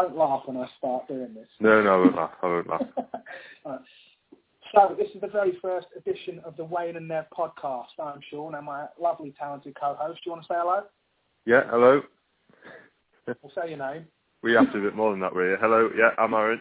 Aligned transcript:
don't 0.00 0.16
laugh 0.16 0.42
when 0.46 0.56
I 0.56 0.66
start 0.78 1.08
doing 1.08 1.34
this. 1.34 1.48
No, 1.60 1.82
no, 1.82 1.94
I 1.94 1.96
won't 1.96 2.16
laugh. 2.16 2.30
I 2.42 2.46
won't 2.46 2.68
laugh. 2.68 2.82
right. 3.64 3.80
So 4.74 4.94
this 4.98 5.08
is 5.14 5.20
the 5.20 5.28
very 5.28 5.58
first 5.62 5.86
edition 5.96 6.40
of 6.44 6.56
the 6.56 6.64
Wayne 6.64 6.96
and 6.96 7.08
Nev 7.08 7.24
podcast. 7.36 7.86
I'm 8.02 8.20
Sean 8.30 8.54
and 8.54 8.66
my 8.66 8.86
lovely, 9.00 9.34
talented 9.38 9.74
co-host. 9.80 10.20
Do 10.22 10.30
you 10.30 10.32
want 10.32 10.42
to 10.44 10.48
say 10.48 10.56
hello? 10.58 10.82
Yeah, 11.46 11.62
hello. 11.70 12.02
we'll 13.26 13.52
say 13.54 13.70
your 13.70 13.78
name. 13.78 14.06
We 14.42 14.52
have 14.52 14.66
to 14.66 14.72
do 14.72 14.78
a 14.78 14.82
bit 14.82 14.94
more 14.96 15.10
than 15.10 15.20
that, 15.20 15.34
really. 15.34 15.56
Hello, 15.60 15.90
yeah, 15.96 16.10
I'm 16.18 16.34
Aaron. 16.34 16.60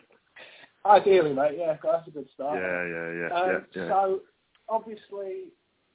Ideally, 0.85 1.33
mate, 1.33 1.57
yeah, 1.57 1.75
that's 1.83 2.07
a 2.07 2.11
good 2.11 2.27
start. 2.33 2.59
Yeah, 2.59 2.85
yeah, 2.87 3.11
yeah, 3.11 3.39
um, 3.39 3.67
yeah, 3.75 3.81
yeah. 3.81 3.89
So, 3.89 4.19
obviously, 4.69 5.51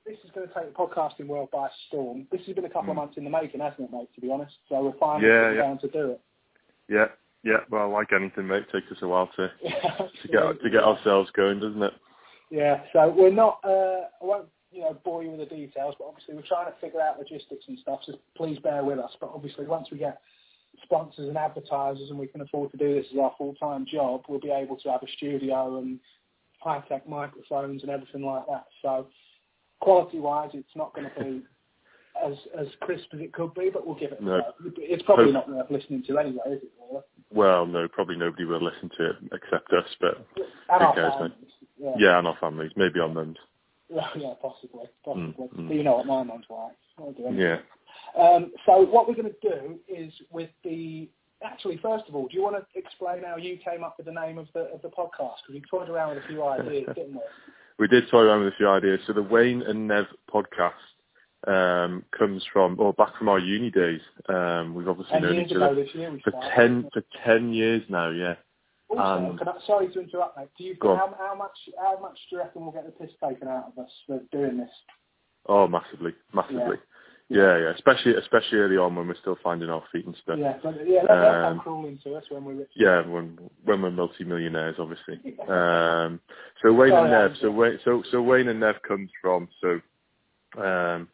this 0.06 0.18
is 0.22 0.30
going 0.34 0.46
to 0.46 0.54
take 0.54 0.66
the 0.66 0.78
podcasting 0.78 1.26
world 1.26 1.48
by 1.50 1.68
storm. 1.88 2.26
This 2.30 2.42
has 2.46 2.54
been 2.54 2.66
a 2.66 2.70
couple 2.70 2.90
of 2.90 2.96
Mm. 2.96 3.00
months 3.00 3.16
in 3.16 3.24
the 3.24 3.30
making, 3.30 3.60
hasn't 3.60 3.80
it, 3.88 3.90
mate, 3.92 4.08
to 4.14 4.20
be 4.20 4.30
honest? 4.30 4.54
So 4.68 4.82
we're 4.84 4.92
finally 4.98 5.28
Yeah, 5.28 5.52
yeah. 5.52 5.62
down 5.62 5.78
to 5.78 5.88
do 5.88 6.10
it. 6.12 6.20
Yeah, 6.88 7.06
yeah. 7.42 7.58
Well, 7.70 7.90
like 7.90 8.12
anything, 8.12 8.46
mate, 8.46 8.64
it 8.68 8.72
takes 8.72 8.92
us 8.92 8.98
a 9.02 9.08
while 9.08 9.28
to 9.36 9.48
to 9.62 10.28
get 10.28 10.62
to 10.62 10.70
get 10.70 10.82
ourselves 10.82 11.30
going, 11.34 11.60
doesn't 11.60 11.82
it? 11.82 11.92
Yeah, 12.52 12.82
so 12.92 13.08
we're 13.08 13.32
not, 13.32 13.60
uh, 13.64 14.08
I 14.20 14.24
won't, 14.24 14.48
you 14.70 14.82
know, 14.82 14.94
bore 15.04 15.22
you 15.22 15.30
with 15.30 15.48
the 15.48 15.56
details, 15.56 15.94
but 15.98 16.04
obviously 16.06 16.34
we're 16.34 16.42
trying 16.42 16.66
to 16.66 16.78
figure 16.82 17.00
out 17.00 17.18
logistics 17.18 17.64
and 17.66 17.78
stuff, 17.78 18.00
so 18.04 18.12
please 18.36 18.58
bear 18.58 18.84
with 18.84 18.98
us. 18.98 19.10
But 19.18 19.30
obviously 19.34 19.64
once 19.64 19.88
we 19.90 19.96
get 19.96 20.20
sponsors 20.82 21.28
and 21.28 21.38
advertisers 21.38 22.10
and 22.10 22.18
we 22.18 22.26
can 22.26 22.42
afford 22.42 22.70
to 22.72 22.76
do 22.76 22.94
this 22.94 23.06
as 23.10 23.18
our 23.18 23.32
full-time 23.38 23.86
job, 23.90 24.24
we'll 24.28 24.38
be 24.38 24.50
able 24.50 24.76
to 24.76 24.90
have 24.90 25.02
a 25.02 25.10
studio 25.16 25.78
and 25.78 25.98
high-tech 26.60 27.08
microphones 27.08 27.80
and 27.82 27.90
everything 27.90 28.22
like 28.22 28.44
that. 28.50 28.66
So 28.82 29.06
quality-wise, 29.80 30.50
it's 30.52 30.76
not 30.76 30.94
going 30.94 31.08
to 31.08 31.24
be 31.24 31.42
as 32.24 32.34
as 32.58 32.66
crisp 32.80 33.06
as 33.14 33.20
it 33.20 33.32
could 33.32 33.54
be, 33.54 33.70
but 33.72 33.86
we'll 33.86 33.96
give 33.96 34.12
it 34.12 34.20
a 34.20 34.24
No. 34.24 34.42
It's 34.76 35.02
probably 35.04 35.32
Hope- 35.32 35.48
not 35.48 35.48
worth 35.48 35.70
listening 35.70 36.02
to 36.04 36.18
anyway, 36.18 36.42
is 36.46 36.62
it? 36.62 36.72
Well, 37.30 37.64
no, 37.66 37.88
probably 37.88 38.16
nobody 38.16 38.44
will 38.44 38.62
listen 38.62 38.90
to 38.98 39.10
it 39.10 39.16
except 39.32 39.72
us, 39.72 39.88
but 40.00 40.18
And 40.68 40.82
Who 40.82 40.92
cares, 40.94 41.32
Yeah. 41.78 41.94
yeah, 41.98 42.18
and 42.18 42.28
our 42.28 42.36
families, 42.36 42.72
maybe 42.76 43.00
our 43.00 43.08
mums. 43.08 43.38
Yeah, 43.88 44.08
yeah, 44.16 44.34
possibly, 44.40 44.86
possibly. 45.04 45.32
Mm, 45.48 45.52
mm. 45.54 45.68
But 45.68 45.76
you 45.76 45.82
know 45.82 45.96
what 45.96 46.06
my 46.06 46.22
mum's 46.22 46.46
like. 46.50 46.76
Yeah. 47.32 47.58
Um, 48.16 48.52
so 48.66 48.82
what 48.82 49.08
we're 49.08 49.14
going 49.14 49.32
to 49.32 49.48
do 49.48 49.78
is 49.88 50.12
with 50.30 50.50
the 50.64 51.08
actually 51.42 51.76
first 51.78 52.04
of 52.08 52.14
all, 52.14 52.28
do 52.28 52.36
you 52.36 52.42
want 52.42 52.56
to 52.56 52.78
explain 52.78 53.22
how 53.24 53.36
you 53.36 53.56
came 53.58 53.82
up 53.82 53.94
with 53.96 54.06
the 54.06 54.12
name 54.12 54.38
of 54.38 54.48
the 54.54 54.60
of 54.72 54.82
the 54.82 54.88
podcast? 54.88 55.40
Because 55.46 55.54
we 55.54 55.62
toyed 55.70 55.88
around 55.88 56.14
with 56.14 56.24
a 56.24 56.28
few 56.28 56.44
ideas, 56.44 56.86
didn't 56.94 57.14
we? 57.14 57.20
We 57.78 57.88
did 57.88 58.04
toy 58.10 58.20
around 58.20 58.44
with 58.44 58.52
a 58.52 58.56
few 58.56 58.68
ideas. 58.68 59.00
So 59.06 59.12
the 59.14 59.22
Wayne 59.22 59.62
and 59.62 59.88
Nev 59.88 60.04
podcast 60.32 60.72
um, 61.46 62.04
comes 62.16 62.44
from, 62.52 62.78
or 62.78 62.92
back 62.92 63.16
from 63.18 63.28
our 63.28 63.38
uni 63.38 63.70
days. 63.70 64.00
Um, 64.28 64.74
we've 64.74 64.88
obviously 64.88 65.20
known 65.20 65.40
each 65.40 65.52
other 65.52 65.74
year 65.74 66.20
for 66.22 66.30
started. 66.30 66.50
ten 66.54 66.90
for 66.92 67.02
ten 67.24 67.52
years 67.52 67.82
now. 67.88 68.10
Yeah. 68.10 68.34
Also, 68.88 69.02
um, 69.02 69.40
I, 69.40 69.66
sorry 69.66 69.88
to 69.92 70.00
interrupt, 70.00 70.36
mate. 70.36 70.48
Do 70.58 70.64
you 70.64 70.76
how, 70.82 71.14
how 71.18 71.34
much 71.34 71.56
how 71.80 71.98
much 72.00 72.18
do 72.28 72.36
you 72.36 72.42
reckon 72.42 72.62
we'll 72.62 72.72
get 72.72 72.84
the 72.86 72.92
piss 72.92 73.14
taken 73.22 73.48
out 73.48 73.72
of 73.76 73.84
us 73.84 73.90
for 74.06 74.20
doing 74.30 74.58
this? 74.58 74.70
Oh, 75.46 75.66
massively, 75.66 76.12
massively. 76.32 76.76
Yeah, 77.28 77.56
yeah. 77.58 77.70
Especially 77.70 78.14
especially 78.14 78.58
early 78.58 78.76
on 78.76 78.94
when 78.94 79.08
we're 79.08 79.16
still 79.16 79.38
finding 79.42 79.70
our 79.70 79.82
feet 79.90 80.04
and 80.04 80.14
stuff. 80.22 80.38
Yeah, 80.38 80.58
but 80.62 80.74
yeah, 80.86 81.48
Um, 81.48 81.60
crawling 81.60 81.98
to 82.04 82.14
us 82.14 82.24
when 82.28 82.44
we're 82.44 82.54
rich. 82.54 82.70
Yeah, 82.76 83.06
when 83.06 83.38
when 83.64 83.80
we're 83.82 83.90
multi-millionaires, 83.90 84.76
obviously. 84.78 85.20
Um, 85.48 86.20
so 86.62 86.72
Wayne 86.72 86.90
Sorry, 86.90 87.02
and 87.02 87.10
Nev. 87.10 87.32
So 87.40 87.50
Wayne, 87.50 87.78
so 87.84 88.02
so 88.10 88.22
Wayne 88.22 88.48
and 88.48 88.60
Nev 88.60 88.76
comes 88.86 89.10
from 89.20 89.48
so 89.60 89.80
um, 90.62 91.08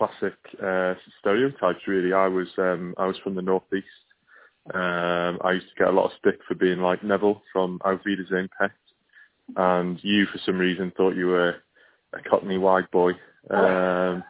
classic 0.00 0.34
uh, 0.62 0.94
stereotypes. 1.20 1.86
Really, 1.86 2.12
I 2.12 2.26
was 2.26 2.48
um, 2.56 2.94
I 2.96 3.06
was 3.06 3.16
from 3.22 3.34
the 3.34 3.42
northeast. 3.42 3.86
Um, 4.72 5.38
I 5.44 5.52
used 5.52 5.66
to 5.68 5.78
get 5.78 5.88
a 5.88 5.92
lot 5.92 6.06
of 6.06 6.12
stick 6.18 6.40
for 6.48 6.54
being 6.54 6.80
like 6.80 7.02
Neville 7.02 7.42
from 7.52 7.80
Auf 7.84 8.00
Wiedersehen 8.04 8.48
Pet, 8.58 8.70
and 9.56 9.98
you 10.02 10.26
for 10.26 10.38
some 10.46 10.58
reason 10.58 10.92
thought 10.96 11.16
you 11.16 11.26
were 11.26 11.56
a 12.14 12.22
Cockney 12.28 12.58
white 12.58 12.90
boy. 12.90 13.12
Um, 13.50 14.24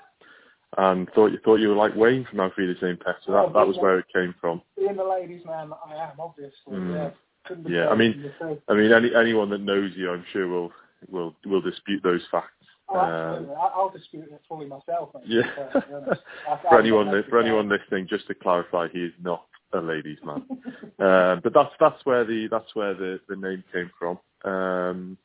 and 0.78 1.08
thought 1.14 1.32
you 1.32 1.38
thought 1.44 1.56
you 1.56 1.68
were 1.68 1.74
like 1.74 1.94
Wayne 1.96 2.26
from 2.28 2.40
Auf 2.40 2.52
Wiedersehen 2.56 2.98
Pet, 3.04 3.16
so 3.24 3.32
that, 3.32 3.52
that 3.54 3.66
was 3.66 3.76
where 3.78 3.98
it 3.98 4.06
came 4.14 4.34
from. 4.40 4.62
Being 4.76 4.96
the 4.96 5.04
ladies' 5.04 5.44
man 5.44 5.70
I 5.86 5.94
am, 5.94 6.18
obviously. 6.18 6.52
Mm. 6.70 7.12
Yeah, 7.48 7.56
Yeah, 7.68 7.88
I 7.88 7.96
mean, 7.96 8.12
from 8.14 8.22
the 8.22 8.28
truth. 8.38 8.58
I 8.68 8.74
mean, 8.74 8.92
any 8.92 9.14
anyone 9.14 9.50
that 9.50 9.60
knows 9.60 9.92
you, 9.96 10.10
I'm 10.10 10.24
sure 10.32 10.48
will 10.48 10.72
will 11.08 11.34
will 11.44 11.60
dispute 11.60 12.02
those 12.02 12.22
facts. 12.30 12.59
Oh, 12.90 12.98
Um, 12.98 13.06
absolutely. 13.06 13.54
I, 13.54 13.66
I'll 13.74 13.90
dispute 13.90 14.28
it 14.32 14.42
fully 14.48 14.66
myself. 14.66 15.10
Mate, 15.14 15.24
yeah. 15.26 15.42
to 15.42 15.84
be 15.88 15.94
honest. 15.94 16.20
I- 16.48 16.52
I 16.52 16.60
for 16.62 16.78
anyone 16.80 17.12
li- 17.12 17.22
for 17.28 17.38
anyone 17.40 17.68
listening, 17.68 18.06
just 18.08 18.26
to 18.28 18.34
clarify, 18.34 18.88
he 18.92 19.04
is 19.04 19.12
not 19.22 19.46
a 19.72 19.78
ladies' 19.80 20.18
man. 20.24 20.42
um, 20.98 21.40
but 21.42 21.52
that's 21.54 21.72
that's 21.78 22.04
where 22.04 22.24
the 22.24 22.48
that's 22.50 22.74
where 22.74 22.94
the, 22.94 23.20
the 23.28 23.36
name 23.36 23.62
came 23.72 23.90
from. 23.98 24.18
Um, 24.44 25.16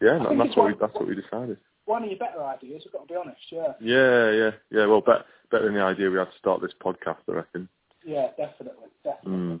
yeah, 0.00 0.18
that's 0.18 0.28
what 0.56 0.56
one- 0.56 0.72
we 0.72 0.78
that's 0.80 0.94
what 0.94 1.08
we 1.08 1.14
decided. 1.14 1.56
One 1.86 2.04
of 2.04 2.10
your 2.10 2.18
better 2.18 2.44
ideas, 2.44 2.84
I've 2.86 2.92
got 2.92 3.08
to 3.08 3.12
be 3.12 3.16
honest, 3.16 3.40
yeah. 3.50 3.72
Yeah, 3.80 4.30
yeah, 4.30 4.50
yeah. 4.70 4.86
Well, 4.86 5.00
bet, 5.00 5.24
better 5.50 5.64
than 5.64 5.74
the 5.74 5.82
idea 5.82 6.08
we 6.10 6.18
had 6.18 6.30
to 6.30 6.38
start 6.38 6.60
this 6.62 6.70
podcast, 6.80 7.16
I 7.28 7.32
reckon. 7.32 7.68
Yeah, 8.04 8.28
definitely, 8.36 8.88
definitely. 9.02 9.56
Mm. 9.56 9.60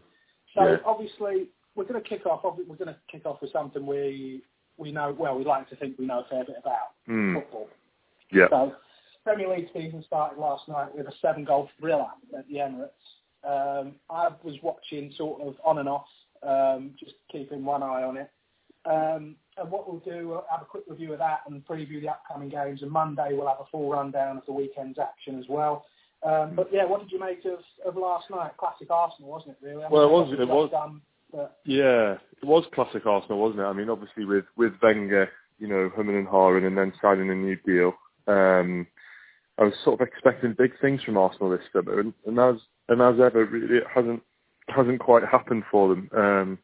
So 0.54 0.66
yeah. 0.68 0.76
obviously, 0.84 1.48
we're 1.74 1.84
going 1.84 2.00
to 2.00 2.08
kick 2.08 2.26
off. 2.26 2.42
We're 2.44 2.76
going 2.76 2.88
to 2.88 2.96
kick 3.10 3.26
off 3.26 3.40
with 3.40 3.50
something 3.50 3.84
we 3.84 4.42
we 4.80 4.90
know 4.90 5.14
well. 5.16 5.36
We 5.38 5.44
like 5.44 5.68
to 5.70 5.76
think 5.76 5.98
we 5.98 6.06
know 6.06 6.20
a 6.20 6.24
fair 6.24 6.44
bit 6.44 6.56
about 6.58 6.94
Mm. 7.08 7.34
football. 7.34 7.68
Yeah. 8.32 8.48
So 8.48 8.74
Premier 9.24 9.48
League 9.54 9.68
season 9.72 10.02
started 10.06 10.38
last 10.38 10.66
night 10.68 10.94
with 10.96 11.06
a 11.06 11.12
seven 11.20 11.44
goal 11.44 11.68
thriller 11.78 12.06
at 12.36 12.48
the 12.48 12.56
Emirates. 12.56 12.88
Um, 13.44 13.94
I 14.08 14.28
was 14.42 14.56
watching 14.62 15.12
sort 15.12 15.40
of 15.42 15.56
on 15.64 15.78
and 15.78 15.88
off, 15.88 16.06
um, 16.42 16.94
just 16.98 17.14
keeping 17.30 17.64
one 17.64 17.82
eye 17.82 18.02
on 18.02 18.16
it. 18.16 18.30
Um, 18.86 19.36
and 19.58 19.70
what 19.70 19.86
we'll 19.86 20.00
do, 20.00 20.28
we'll 20.28 20.44
have 20.50 20.62
a 20.62 20.64
quick 20.64 20.84
review 20.88 21.12
of 21.12 21.18
that 21.18 21.40
and 21.46 21.64
preview 21.66 22.00
the 22.00 22.08
upcoming 22.08 22.48
games. 22.48 22.82
And 22.82 22.90
Monday 22.90 23.28
we'll 23.32 23.46
have 23.48 23.60
a 23.60 23.66
full 23.70 23.90
rundown 23.90 24.38
of 24.38 24.46
the 24.46 24.52
weekend's 24.52 24.98
action 24.98 25.38
as 25.38 25.46
well. 25.48 25.84
Um, 26.22 26.54
but 26.54 26.72
yeah, 26.72 26.84
what 26.86 27.00
did 27.00 27.12
you 27.12 27.18
make 27.20 27.44
of, 27.44 27.60
of 27.84 27.96
last 27.96 28.30
night? 28.30 28.56
Classic 28.58 28.90
Arsenal, 28.90 29.30
wasn't 29.30 29.56
it? 29.60 29.66
Really? 29.66 29.84
I 29.84 29.88
Well, 29.88 30.04
it 30.04 30.10
was- 30.10 30.32
it 30.32 30.48
was. 30.48 30.70
Done, 30.70 31.00
but 31.02 31.09
Yeah, 31.64 32.12
it 32.42 32.44
was 32.44 32.64
classic 32.74 33.06
Arsenal, 33.06 33.40
wasn't 33.40 33.60
it? 33.60 33.64
I 33.64 33.72
mean, 33.72 33.90
obviously 33.90 34.24
with 34.24 34.44
with 34.56 34.72
Wenger, 34.82 35.28
you 35.58 35.68
know, 35.68 35.90
humming 35.94 36.16
and 36.16 36.26
hawing, 36.28 36.64
and 36.64 36.76
then 36.76 36.92
signing 37.00 37.30
a 37.30 37.34
new 37.34 37.56
deal. 37.66 37.92
Um, 38.26 38.86
I 39.58 39.64
was 39.64 39.74
sort 39.84 40.00
of 40.00 40.06
expecting 40.06 40.54
big 40.56 40.72
things 40.80 41.02
from 41.02 41.18
Arsenal 41.18 41.50
this 41.50 41.60
summer, 41.72 42.00
and, 42.00 42.14
and 42.26 42.38
as 42.38 42.56
and 42.88 43.02
as 43.02 43.20
ever, 43.20 43.44
really, 43.44 43.76
it 43.76 43.84
hasn't 43.94 44.22
hasn't 44.68 45.00
quite 45.00 45.24
happened 45.24 45.64
for 45.70 45.88
them. 45.88 46.10
Um, 46.16 46.58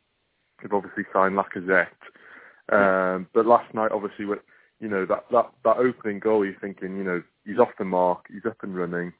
they've 0.62 0.72
obviously 0.72 1.04
signed 1.12 1.36
Lacazette, 1.36 1.86
um, 2.72 3.28
but 3.34 3.46
last 3.46 3.72
night, 3.74 3.92
obviously, 3.92 4.24
with 4.24 4.40
you 4.80 4.88
know 4.88 5.06
that 5.06 5.26
that 5.30 5.50
that 5.64 5.76
opening 5.76 6.20
goal, 6.20 6.44
you're 6.44 6.58
thinking, 6.60 6.96
you 6.96 7.04
know, 7.04 7.22
he's 7.44 7.58
off 7.58 7.70
the 7.78 7.84
mark, 7.84 8.26
he's 8.32 8.46
up 8.46 8.62
and 8.62 8.76
running. 8.76 9.12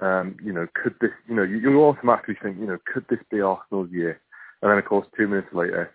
Um, 0.00 0.36
you 0.42 0.52
know, 0.52 0.66
could 0.74 0.96
this, 1.00 1.12
you 1.28 1.36
know, 1.36 1.44
you, 1.44 1.58
you 1.58 1.80
automatically 1.84 2.36
think, 2.42 2.58
you 2.58 2.66
know, 2.66 2.78
could 2.92 3.04
this 3.08 3.20
be 3.30 3.40
Arsenal's 3.40 3.90
year? 3.92 4.20
And 4.64 4.70
then, 4.70 4.78
of 4.78 4.86
course, 4.86 5.06
two 5.14 5.28
minutes 5.28 5.48
later, 5.52 5.92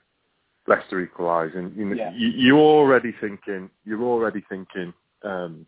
Leicester 0.67 1.01
equalise, 1.01 1.53
and 1.55 1.75
you 1.75 1.85
know, 1.85 1.95
Yeah. 1.95 2.11
you, 2.15 2.27
you're 2.27 2.59
already 2.59 3.11
thinking, 3.19 3.71
you're 3.83 4.03
already 4.03 4.41
thinking, 4.47 4.93
um, 5.23 5.65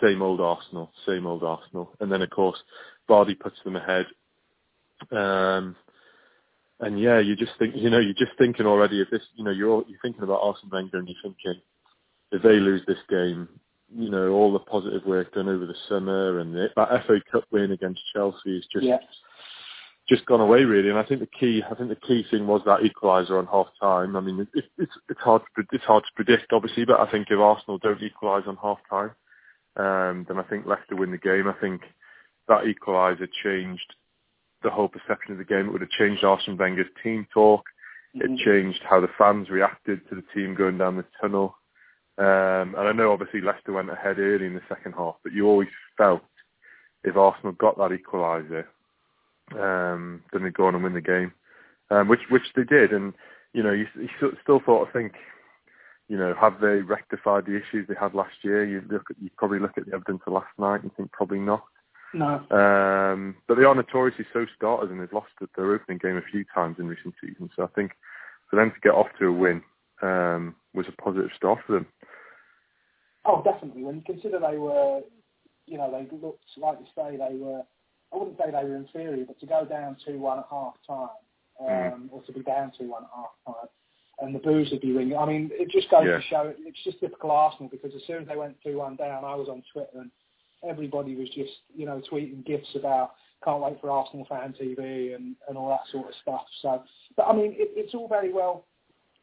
same 0.00 0.22
old 0.22 0.40
Arsenal, 0.40 0.92
same 1.04 1.26
old 1.26 1.42
Arsenal. 1.42 1.90
And 1.98 2.10
then, 2.10 2.22
of 2.22 2.30
course, 2.30 2.62
Vardy 3.08 3.36
puts 3.36 3.56
them 3.64 3.74
ahead. 3.74 4.06
Um, 5.10 5.74
and 6.78 7.00
yeah, 7.00 7.18
you 7.18 7.34
just 7.34 7.50
think, 7.58 7.74
you 7.74 7.90
know, 7.90 7.98
you're 7.98 8.14
just 8.14 8.38
thinking 8.38 8.64
already 8.64 9.02
of 9.02 9.08
this, 9.10 9.22
you 9.34 9.42
know, 9.42 9.50
you're 9.50 9.82
you're 9.88 9.98
thinking 10.00 10.22
about 10.22 10.40
Arsene 10.40 10.70
Wenger, 10.70 10.98
and 10.98 11.08
you're 11.08 11.16
thinking, 11.24 11.60
if 12.30 12.42
they 12.42 12.60
lose 12.60 12.82
this 12.86 13.02
game, 13.08 13.48
you 13.92 14.08
know, 14.08 14.30
all 14.30 14.52
the 14.52 14.60
positive 14.60 15.04
work 15.04 15.34
done 15.34 15.48
over 15.48 15.66
the 15.66 15.74
summer 15.88 16.38
and 16.38 16.54
the, 16.54 16.68
that 16.76 17.06
FA 17.08 17.18
Cup 17.32 17.42
win 17.50 17.72
against 17.72 18.00
Chelsea 18.14 18.56
is 18.56 18.66
just 18.72 18.86
yeah, 18.86 18.98
just 20.10 20.26
gone 20.26 20.40
away 20.40 20.64
really. 20.64 20.90
And 20.90 20.98
I 20.98 21.04
think 21.04 21.20
the 21.20 21.38
key, 21.38 21.62
I 21.70 21.74
think 21.74 21.88
the 21.88 22.06
key 22.06 22.24
thing 22.30 22.46
was 22.46 22.60
that 22.66 22.80
equaliser 22.80 23.38
on 23.38 23.46
half 23.46 23.68
time. 23.80 24.16
I 24.16 24.20
mean, 24.20 24.46
it, 24.54 24.64
it's 24.76 24.92
it's 25.08 25.20
hard 25.20 25.42
to 25.56 25.64
it's 25.72 25.84
hard 25.84 26.02
to 26.02 26.10
predict 26.16 26.52
obviously, 26.52 26.84
but 26.84 27.00
I 27.00 27.10
think 27.10 27.28
if 27.30 27.38
Arsenal 27.38 27.78
don't 27.78 28.02
equalise 28.02 28.44
on 28.46 28.58
half 28.60 28.78
time, 28.90 29.12
um, 29.76 30.26
then 30.28 30.38
I 30.38 30.42
think 30.42 30.66
Leicester 30.66 30.96
win 30.96 31.12
the 31.12 31.18
game. 31.18 31.46
I 31.48 31.58
think 31.60 31.82
that 32.48 32.64
equaliser 32.64 33.28
changed 33.44 33.94
the 34.62 34.70
whole 34.70 34.88
perception 34.88 35.32
of 35.32 35.38
the 35.38 35.44
game. 35.44 35.66
It 35.66 35.72
would 35.72 35.80
have 35.80 35.90
changed 35.90 36.24
Arsene 36.24 36.58
Wenger's 36.58 36.90
team 37.02 37.26
talk. 37.32 37.64
Mhm. 38.16 38.22
It 38.22 38.44
changed 38.44 38.82
how 38.82 39.00
the 39.00 39.08
fans 39.16 39.48
reacted 39.48 40.06
to 40.08 40.16
the 40.16 40.24
team 40.34 40.54
going 40.54 40.76
down 40.76 40.96
the 40.96 41.06
tunnel. 41.20 41.56
Um, 42.18 42.74
and 42.76 42.88
I 42.88 42.92
know 42.92 43.12
obviously 43.12 43.40
Leicester 43.40 43.72
went 43.72 43.90
ahead 43.90 44.18
early 44.18 44.44
in 44.46 44.54
the 44.54 44.60
second 44.68 44.92
half, 44.92 45.14
but 45.22 45.32
you 45.32 45.46
always 45.46 45.70
felt 45.96 46.22
if 47.04 47.16
Arsenal 47.16 47.52
got 47.52 47.78
that 47.78 47.92
equaliser, 47.92 48.64
um, 49.58 50.22
then 50.32 50.42
they'd 50.42 50.54
go 50.54 50.66
on 50.66 50.74
and 50.74 50.84
win 50.84 50.94
the 50.94 51.00
game, 51.00 51.32
um, 51.90 52.08
which 52.08 52.20
which 52.28 52.52
they 52.54 52.64
did. 52.64 52.92
And 52.92 53.14
you 53.52 53.62
know, 53.62 53.72
you, 53.72 53.86
you 53.96 54.08
still- 54.16 54.60
sort 54.64 54.86
of 54.86 54.92
think, 54.92 55.14
you 56.08 56.16
know, 56.16 56.34
have 56.40 56.60
they 56.60 56.82
rectified 56.82 57.46
the 57.46 57.56
issues 57.56 57.88
they 57.88 57.94
had 57.98 58.14
last 58.14 58.34
year? 58.42 58.64
You 58.64 58.82
look 58.88 59.10
at, 59.10 59.16
you 59.20 59.30
probably 59.36 59.58
look 59.58 59.76
at 59.76 59.86
the 59.86 59.94
evidence 59.94 60.22
of 60.26 60.32
last 60.32 60.52
night 60.58 60.82
and 60.82 60.94
think 60.94 61.12
probably 61.12 61.40
not. 61.40 61.64
No. 62.12 62.40
Um, 62.50 63.36
but 63.46 63.56
they 63.56 63.64
are 63.64 63.74
notoriously 63.74 64.26
so 64.32 64.46
starters, 64.56 64.90
and 64.90 65.00
they've 65.00 65.12
lost 65.12 65.30
their 65.56 65.72
opening 65.72 65.98
game 65.98 66.16
a 66.16 66.30
few 66.30 66.44
times 66.52 66.76
in 66.78 66.88
recent 66.88 67.14
seasons. 67.20 67.50
So 67.54 67.62
I 67.62 67.68
think 67.68 67.92
for 68.48 68.56
them 68.56 68.70
to 68.70 68.80
get 68.80 68.94
off 68.94 69.06
to 69.18 69.26
a 69.26 69.32
win 69.32 69.62
um, 70.02 70.56
was 70.74 70.86
a 70.88 71.02
positive 71.02 71.30
start 71.36 71.60
for 71.66 71.72
them. 71.72 71.86
Oh, 73.24 73.42
definitely. 73.42 73.84
When 73.84 73.96
you 73.96 74.02
consider 74.02 74.40
they 74.40 74.58
were, 74.58 75.02
you 75.66 75.78
know, 75.78 75.90
they 75.90 76.16
looked 76.16 76.44
like 76.56 76.78
you 76.80 76.86
say 76.96 77.16
they 77.16 77.36
were. 77.36 77.62
I 78.12 78.16
wouldn't 78.16 78.38
say 78.38 78.50
they 78.50 78.64
were 78.68 78.76
inferior, 78.76 79.24
but 79.24 79.38
to 79.40 79.46
go 79.46 79.64
down 79.64 79.96
two 80.04 80.18
one 80.18 80.38
at 80.38 80.46
half 80.50 80.74
time, 80.86 81.08
Mm. 81.60 81.92
um, 81.92 82.10
or 82.10 82.22
to 82.22 82.32
be 82.32 82.40
down 82.42 82.72
two 82.78 82.88
one 82.88 83.04
at 83.04 83.10
half 83.14 83.32
time, 83.46 83.68
and 84.20 84.34
the 84.34 84.38
boos 84.38 84.70
would 84.70 84.80
be 84.80 84.92
ringing. 84.92 85.16
I 85.16 85.26
mean, 85.26 85.50
it 85.52 85.68
just 85.70 85.90
goes 85.90 86.06
Yeah. 86.06 86.16
to 86.16 86.22
show 86.22 86.54
it's 86.58 86.82
just 86.84 87.00
typical 87.00 87.30
Arsenal 87.30 87.68
because 87.68 87.94
as 87.94 88.02
soon 88.04 88.22
as 88.22 88.28
they 88.28 88.36
went 88.36 88.60
two 88.62 88.78
one 88.78 88.96
down, 88.96 89.24
I 89.24 89.34
was 89.34 89.48
on 89.48 89.62
Twitter 89.72 90.00
and 90.00 90.10
everybody 90.62 91.16
was 91.16 91.28
just, 91.30 91.52
you 91.74 91.84
know, 91.86 92.00
tweeting 92.10 92.44
gifs 92.44 92.74
about 92.74 93.14
can't 93.44 93.62
wait 93.62 93.80
for 93.80 93.90
Arsenal 93.90 94.26
fan 94.26 94.52
TV 94.52 95.14
and, 95.14 95.34
and 95.48 95.56
all 95.56 95.68
that 95.70 95.86
sort 95.90 96.08
of 96.08 96.14
stuff. 96.16 96.44
So, 96.60 96.82
but 97.16 97.26
I 97.26 97.32
mean, 97.32 97.52
it, 97.52 97.70
it's 97.74 97.94
all 97.94 98.08
very 98.08 98.32
well 98.32 98.66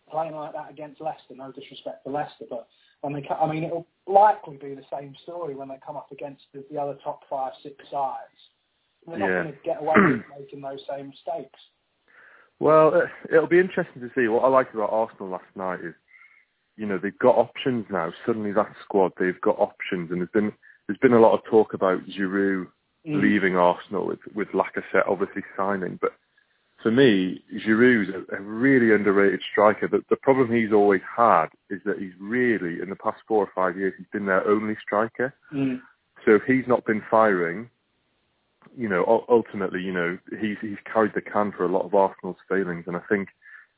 playing 0.10 0.36
like 0.36 0.54
that 0.54 0.70
against 0.72 1.02
Leicester. 1.02 1.36
No 1.36 1.52
disrespect 1.52 2.04
to 2.06 2.12
Leicester, 2.12 2.46
but 2.50 2.68
when 3.02 3.14
they, 3.14 3.28
I 3.30 3.46
mean, 3.46 3.64
it'll 3.64 3.86
likely 4.08 4.58
be 4.58 4.74
the 4.74 4.86
same 4.92 5.16
story 5.24 5.54
when 5.54 5.68
they 5.68 5.78
come 5.86 5.98
up 5.98 6.12
against 6.12 6.44
the, 6.54 6.64
the 6.72 6.80
other 6.80 6.98
top 7.04 7.22
five, 7.30 7.54
six 7.62 7.76
sides. 7.92 8.50
They're 9.08 9.18
not 9.20 9.28
Yeah. 9.30 9.44
going 9.44 9.54
to 9.54 9.60
get 9.64 9.82
away 9.82 9.96
with 9.98 10.22
making 10.40 10.62
those 10.62 10.84
same 10.90 11.10
mistakes. 11.10 11.60
Well, 12.60 12.94
uh, 12.94 13.08
it'll 13.32 13.48
be 13.48 13.60
interesting 13.60 14.02
to 14.02 14.12
see. 14.16 14.28
What 14.28 14.44
I 14.44 14.48
liked 14.48 14.74
about 14.74 14.92
Arsenal 14.92 15.30
last 15.30 15.46
night 15.56 15.80
is, 15.82 15.94
you 16.76 16.86
know, 16.86 16.98
they've 16.98 17.18
got 17.20 17.38
options 17.38 17.86
now. 17.90 18.12
Suddenly, 18.26 18.52
that 18.54 18.72
squad, 18.84 19.12
they've 19.20 19.40
got 19.42 19.60
options, 19.60 20.12
and 20.12 20.22
there's 20.22 20.30
been 20.34 20.52
there's 20.88 21.00
been 21.00 21.14
a 21.14 21.20
lot 21.20 21.34
of 21.34 21.44
talk 21.46 21.74
about 21.74 22.06
Giroud 22.08 22.68
Mm. 23.08 23.22
leaving 23.22 23.56
Arsenal 23.56 24.06
with 24.06 24.20
with 24.36 24.50
Lacazette 24.50 25.08
obviously 25.08 25.42
signing. 25.56 25.98
But 26.02 26.12
for 26.84 26.92
me, 26.92 27.42
Giroud's 27.66 28.10
a, 28.10 28.36
a 28.36 28.42
really 28.42 28.94
underrated 28.94 29.42
striker. 29.50 29.88
The, 29.88 30.04
the 30.10 30.18
problem 30.18 30.52
he's 30.52 30.74
always 30.74 31.02
had 31.16 31.48
is 31.70 31.80
that 31.86 32.00
he's 32.00 32.12
really, 32.20 32.82
in 32.82 32.90
the 32.90 32.98
past 32.98 33.20
four 33.28 33.44
or 33.46 33.52
five 33.56 33.78
years, 33.78 33.94
he's 33.98 34.08
been 34.12 34.26
their 34.26 34.46
only 34.46 34.76
striker. 34.82 35.34
Mm. 35.54 35.80
So 36.26 36.36
if 36.36 36.44
he's 36.44 36.68
not 36.68 36.86
been 36.86 37.02
firing, 37.10 37.70
you 38.76 38.90
know, 38.90 39.24
ultimately, 39.30 39.82
you 39.82 39.92
know, 39.94 40.18
he's 40.40 40.58
he's 40.62 40.78
carried 40.92 41.14
the 41.16 41.22
can 41.22 41.52
for 41.52 41.66
a 41.66 41.72
lot 41.72 41.86
of 41.86 41.94
Arsenal's 41.94 42.38
failings, 42.50 42.86
and 42.88 42.96
I 42.96 43.02
think 43.10 43.30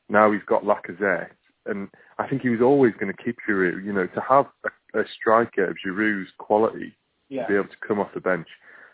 now 0.08 0.32
he's 0.32 0.42
got 0.46 0.64
Lacazette, 0.64 1.30
and 1.66 1.88
I 2.18 2.26
think 2.26 2.42
he 2.42 2.48
was 2.48 2.60
always 2.60 2.92
going 2.98 3.12
to 3.14 3.22
keep 3.22 3.36
Giroud. 3.48 3.84
You 3.84 3.92
know, 3.92 4.06
to 4.06 4.20
have 4.20 4.46
a, 4.94 5.00
a 5.00 5.04
striker 5.18 5.64
of 5.70 5.76
Giroud's 5.84 6.30
quality 6.38 6.94
Yeah. 7.28 7.42
to 7.42 7.48
be 7.48 7.54
able 7.54 7.68
to 7.68 7.86
come 7.86 8.00
off 8.00 8.14
the 8.14 8.20
bench, 8.20 8.48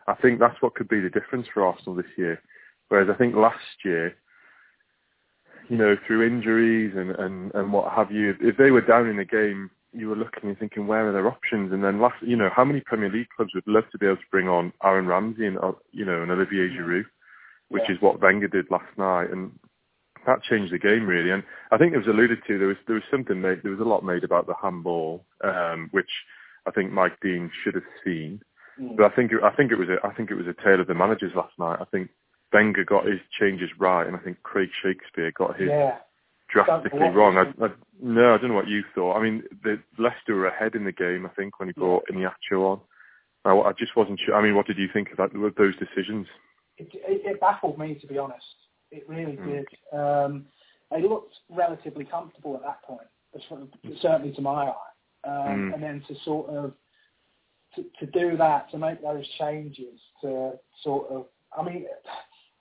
I 0.08 0.14
think 0.14 0.40
that's 0.40 0.60
what 0.60 0.75
could 0.75 0.88
be 0.88 1.00
the 1.00 1.10
difference 1.10 1.46
for 1.52 1.64
Arsenal 1.66 1.94
this 1.94 2.12
year. 2.16 2.40
Whereas 2.88 3.08
I 3.12 3.14
think 3.16 3.34
last 3.34 3.84
year, 3.84 4.14
you 5.69 5.76
know, 5.76 5.96
through 6.06 6.26
injuries 6.26 6.94
and, 6.96 7.10
and, 7.10 7.52
and 7.54 7.72
what 7.72 7.93
have 7.93 8.12
you, 8.12 8.37
if 8.40 8.56
they 8.56 8.70
were 8.70 8.81
down 8.82 9.08
in 9.08 9.19
a 9.19 9.25
game, 9.25 9.70
you 9.92 10.08
were 10.08 10.16
looking 10.16 10.50
and 10.50 10.58
thinking, 10.58 10.86
where 10.86 11.08
are 11.08 11.12
their 11.12 11.28
options? 11.28 11.72
And 11.72 11.82
then 11.82 12.00
last, 12.00 12.16
you 12.22 12.36
know, 12.36 12.50
how 12.54 12.64
many 12.64 12.80
Premier 12.80 13.10
League 13.10 13.28
clubs 13.34 13.54
would 13.54 13.66
love 13.66 13.84
to 13.92 13.98
be 13.98 14.06
able 14.06 14.16
to 14.16 14.30
bring 14.30 14.48
on 14.48 14.72
Aaron 14.82 15.06
Ramsey 15.06 15.46
and, 15.46 15.58
uh, 15.58 15.72
you 15.92 16.04
know, 16.04 16.22
and 16.22 16.30
Olivier 16.30 16.68
Giroud, 16.68 17.06
which 17.68 17.84
Yeah. 17.88 17.94
is 17.94 18.00
what 18.02 18.20
Wenger 18.20 18.48
did 18.48 18.70
last 18.70 18.96
night. 18.98 19.30
And 19.30 19.58
that 20.26 20.42
changed 20.42 20.72
the 20.72 20.78
game 20.78 21.06
really. 21.06 21.30
And 21.30 21.42
I 21.70 21.78
think 21.78 21.94
it 21.94 21.98
was 21.98 22.08
alluded 22.08 22.44
to, 22.46 22.58
there 22.58 22.68
was, 22.68 22.76
there 22.86 22.94
was 22.94 23.04
something 23.10 23.40
made, 23.40 23.62
there 23.62 23.70
was 23.70 23.80
a 23.80 23.84
lot 23.84 24.04
made 24.04 24.24
about 24.24 24.46
the 24.46 24.54
handball, 24.60 25.24
um, 25.42 25.88
which 25.92 26.10
I 26.66 26.72
think 26.72 26.92
Mike 26.92 27.18
Dean 27.22 27.50
should 27.62 27.74
have 27.74 27.84
seen. 28.04 28.42
Mm. 28.80 28.96
But 28.96 29.10
I 29.12 29.14
think 29.16 29.32
it, 29.32 29.42
I 29.42 29.50
think 29.50 29.72
it 29.72 29.78
was 29.78 29.88
a, 29.88 30.04
I 30.06 30.12
think 30.14 30.30
it 30.30 30.34
was 30.34 30.46
a 30.46 30.62
tale 30.62 30.80
of 30.80 30.88
the 30.88 30.94
managers 30.94 31.32
last 31.34 31.58
night. 31.58 31.78
I 31.80 31.84
think 31.84 32.10
Wenger 32.52 32.84
got 32.84 33.06
his 33.06 33.20
changes 33.38 33.70
right, 33.78 34.06
and 34.06 34.16
I 34.16 34.18
think 34.18 34.42
Craig 34.42 34.68
Shakespeare 34.82 35.32
got 35.32 35.58
his 35.58 35.68
yeah. 35.68 35.98
Drastically 36.48 37.08
wrong. 37.08 37.37
I, 37.38 37.64
I, 37.64 37.69
no, 38.00 38.34
I 38.34 38.38
don't 38.38 38.50
know 38.50 38.54
what 38.54 38.69
you 38.69 38.84
thought. 38.94 39.16
I 39.16 39.22
mean, 39.22 39.43
the 39.64 39.78
Leicester 39.98 40.34
were 40.34 40.46
ahead 40.46 40.75
in 40.75 40.84
the 40.84 40.93
game. 40.93 41.26
I 41.26 41.31
think 41.31 41.58
when 41.58 41.69
he 41.69 41.72
brought 41.72 42.04
Iheanacho 42.08 42.60
on, 42.60 42.81
I, 43.44 43.52
I 43.69 43.72
just 43.72 43.96
wasn't 43.96 44.20
sure. 44.25 44.34
I 44.34 44.43
mean, 44.43 44.54
what 44.54 44.66
did 44.66 44.78
you 44.78 44.88
think 44.93 45.12
about 45.12 45.32
those 45.32 45.75
decisions? 45.76 46.26
it, 46.78 46.88
it, 46.93 47.22
it 47.25 47.40
baffled 47.40 47.78
me 47.78 47.94
to 47.94 48.06
be 48.06 48.19
honest. 48.19 48.44
It 48.90 49.08
really 49.08 49.37
Mm. 49.37 49.44
did. 49.44 49.98
Um, 49.98 50.46
they 50.90 51.02
looked 51.02 51.34
relatively 51.50 52.04
comfortable 52.04 52.54
at 52.54 52.62
that 52.62 52.82
point, 52.82 53.08
certainly 54.00 54.32
to 54.34 54.40
my 54.40 54.66
eye. 54.69 54.75
Um, 55.25 55.32
Mm. 55.70 55.75
And 55.75 55.82
then 55.82 56.04
to 56.06 56.14
sort 56.25 56.48
of 56.50 56.72
to, 57.75 57.84
to 57.98 58.06
do 58.06 58.37
that, 58.37 58.70
to 58.70 58.78
make 58.78 59.02
those 59.02 59.26
changes, 59.38 60.00
to 60.22 60.58
sort 60.82 61.10
of, 61.10 61.26
I 61.56 61.62
mean, 61.62 61.87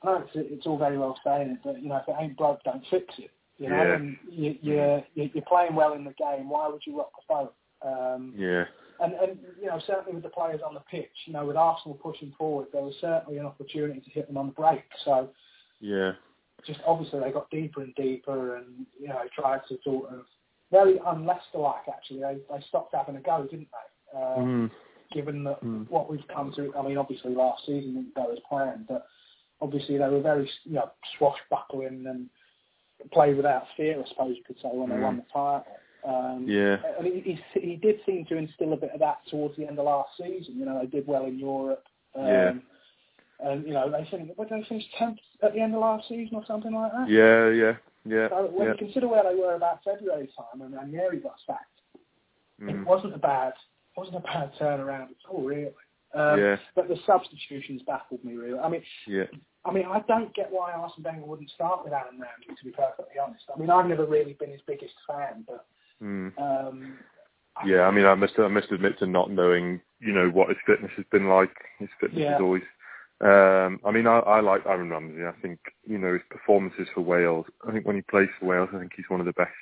I 0.01 0.05
know 0.05 0.17
it's, 0.17 0.31
it's 0.35 0.65
all 0.65 0.77
very 0.77 0.97
well 0.97 1.17
saying 1.23 1.51
it, 1.51 1.59
but 1.63 1.81
you 1.81 1.89
know, 1.89 1.97
if 1.97 2.07
it 2.07 2.15
ain't 2.19 2.35
broke, 2.37 2.63
don't 2.63 2.83
fix 2.89 3.13
it. 3.19 3.31
You 3.57 3.69
know, 3.69 3.83
Yeah. 3.83 3.95
and 3.95 4.17
you, 4.29 4.57
you're, 4.61 5.03
you're 5.15 5.43
playing 5.47 5.75
well 5.75 5.93
in 5.93 6.03
the 6.03 6.13
game. 6.13 6.49
Why 6.49 6.67
would 6.67 6.81
you 6.85 6.97
rock 6.97 7.11
the 7.15 7.33
boat? 7.33 7.53
Um, 7.81 8.33
Yeah, 8.37 8.65
and, 8.99 9.13
and 9.13 9.39
you 9.59 9.67
know, 9.67 9.79
certainly 9.85 10.13
with 10.13 10.23
the 10.23 10.29
players 10.29 10.61
on 10.65 10.73
the 10.73 10.79
pitch, 10.81 11.11
you 11.25 11.33
know, 11.33 11.45
with 11.45 11.55
Arsenal 11.57 11.97
pushing 12.01 12.33
forward, 12.37 12.67
there 12.73 12.81
was 12.83 12.95
certainly 12.99 13.37
an 13.39 13.45
opportunity 13.45 13.99
to 14.01 14.09
hit 14.09 14.27
them 14.27 14.37
on 14.37 14.47
the 14.47 14.53
break. 14.53 14.83
So 15.03 15.29
yeah, 15.79 16.13
just 16.65 16.79
obviously 16.85 17.19
they 17.19 17.31
got 17.31 17.49
deeper 17.49 17.81
and 17.81 17.93
deeper, 17.95 18.57
and 18.57 18.85
you 18.99 19.07
know, 19.07 19.21
tried 19.33 19.61
to 19.69 19.77
sort 19.83 20.09
of 20.11 20.25
very 20.71 20.99
un-Leicester-like 20.99 21.87
actually. 21.87 22.21
They 22.21 22.37
they 22.49 22.61
stopped 22.67 22.95
having 22.95 23.15
a 23.17 23.21
go, 23.21 23.47
didn't 23.49 23.67
they? 23.71 24.17
Um, 24.19 24.69
mm, 24.71 24.71
Given 25.13 25.43
that 25.43 25.61
Mm. 25.63 25.87
what 25.89 26.09
we've 26.09 26.27
come 26.33 26.51
to, 26.53 26.73
I 26.75 26.81
mean, 26.81 26.97
obviously 26.97 27.33
last 27.35 27.65
season 27.65 27.93
didn't 27.93 28.15
go 28.15 28.31
as 28.31 28.39
planned, 28.49 28.87
but 28.87 29.05
obviously 29.61 29.97
they 29.97 30.07
were 30.09 30.21
very 30.21 30.49
you 30.63 30.73
know 30.73 30.89
swashbuckling 31.17 32.05
and 32.07 32.29
play 33.11 33.33
without 33.33 33.65
fear, 33.77 34.01
I 34.03 34.07
suppose 34.09 34.35
you 34.37 34.43
could 34.43 34.57
say, 34.61 34.69
when 34.71 34.89
they 34.89 34.95
Mm. 34.95 35.01
won 35.03 35.17
the 35.17 35.23
title. 35.33 35.79
Um, 36.03 36.45
yeah, 36.47 36.77
and 36.99 37.07
he, 37.07 37.19
he, 37.53 37.59
he 37.59 37.75
did 37.77 37.99
seem 38.05 38.25
to 38.25 38.37
instill 38.37 38.73
a 38.73 38.77
bit 38.77 38.91
of 38.91 38.99
that 38.99 39.19
towards 39.29 39.55
the 39.57 39.65
end 39.67 39.79
of 39.79 39.85
last 39.85 40.09
season. 40.17 40.55
You 40.57 40.65
know, 40.65 40.79
they 40.79 40.85
did 40.85 41.07
well 41.07 41.25
in 41.25 41.39
Europe. 41.39 41.83
Um, 42.15 42.23
Yeah. 42.25 42.53
And, 43.39 43.65
you 43.67 43.73
know, 43.73 43.91
they 43.91 44.05
finished, 44.09 44.31
what, 44.37 44.49
they 44.49 44.63
finish 44.69 44.85
10th 44.99 45.17
at 45.43 45.53
the 45.53 45.59
end 45.59 45.73
of 45.75 45.81
last 45.81 46.07
season 46.07 46.35
or 46.37 46.45
something 46.45 46.73
like 46.73 46.91
that? 46.93 47.09
yeah, 47.09 47.49
yeah, 47.49 47.75
yeah, 48.05 48.29
So 48.29 48.45
when 48.51 48.67
yeah. 48.67 48.73
you 48.73 48.77
consider 48.77 49.07
where 49.09 49.23
they 49.23 49.35
were 49.35 49.55
about 49.55 49.83
February 49.83 50.29
time 50.37 50.61
and 50.61 50.73
Ranieri 50.73 51.19
got 51.19 51.35
sacked, 51.45 51.81
it 51.95 52.75
Mm, 52.75 52.85
wasn't 52.85 53.13
a 53.13 53.17
bad 53.17 53.53
wasn't 53.97 54.15
a 54.17 54.21
bad 54.21 54.51
turnaround 54.59 55.09
at 55.11 55.29
all, 55.29 55.41
really. 55.43 55.71
Um, 56.15 56.39
Yeah. 56.39 56.57
But 56.75 56.87
the 56.87 56.97
substitutions 57.05 57.81
baffled 57.85 58.23
me, 58.23 58.33
really. 58.35 58.59
I 58.59 58.69
mean, 58.69 58.81
yeah. 59.07 59.25
I 59.65 59.71
mean, 59.71 59.85
I 59.85 59.99
don't 60.07 60.33
get 60.33 60.51
why 60.51 60.71
Arsene 60.73 61.03
Wenger 61.03 61.25
wouldn't 61.25 61.49
start 61.49 61.83
with 61.83 61.93
Aaron 61.93 62.19
Ramsey, 62.19 62.55
to 62.57 62.65
be 62.65 62.71
perfectly 62.71 63.19
honest. 63.21 63.43
I 63.53 63.59
mean, 63.59 63.69
I've 63.69 63.87
never 63.87 64.05
really 64.05 64.33
been 64.33 64.51
his 64.51 64.61
biggest 64.67 64.93
fan, 65.07 65.43
but 65.47 65.65
Mm. 66.01 66.33
um, 66.37 66.97
Yeah, 67.65 67.83
I 67.87 67.91
mean, 67.91 68.05
I 68.05 68.15
must 68.15 68.37
I 68.37 68.47
must 68.49 68.71
admit 68.71 68.99
to 68.99 69.05
not 69.07 69.31
knowing, 69.31 69.81
you 69.99 70.11
know, 70.13 70.29
what 70.29 70.49
his 70.49 70.57
fitness 70.65 70.91
has 70.97 71.05
been 71.11 71.29
like. 71.29 71.55
His 71.79 71.89
fitness 71.99 72.21
Yeah. 72.21 72.35
is 72.35 72.41
always. 72.41 72.63
Um, 73.21 73.79
I 73.85 73.91
mean, 73.91 74.07
I, 74.07 74.19
I 74.19 74.39
like 74.41 74.65
Aaron 74.65 74.89
Ramsey. 74.89 75.25
I 75.25 75.31
think 75.41 75.59
you 75.85 75.97
know 75.97 76.13
his 76.13 76.21
performances 76.29 76.89
for 76.93 76.99
Wales. 77.01 77.45
I 77.65 77.71
think 77.71 77.85
when 77.85 77.95
he 77.95 78.01
plays 78.01 78.27
for 78.39 78.45
Wales, 78.47 78.69
I 78.73 78.79
think 78.79 78.91
he's 78.95 79.09
one 79.09 79.21
of 79.21 79.25
the 79.25 79.31
best 79.33 79.55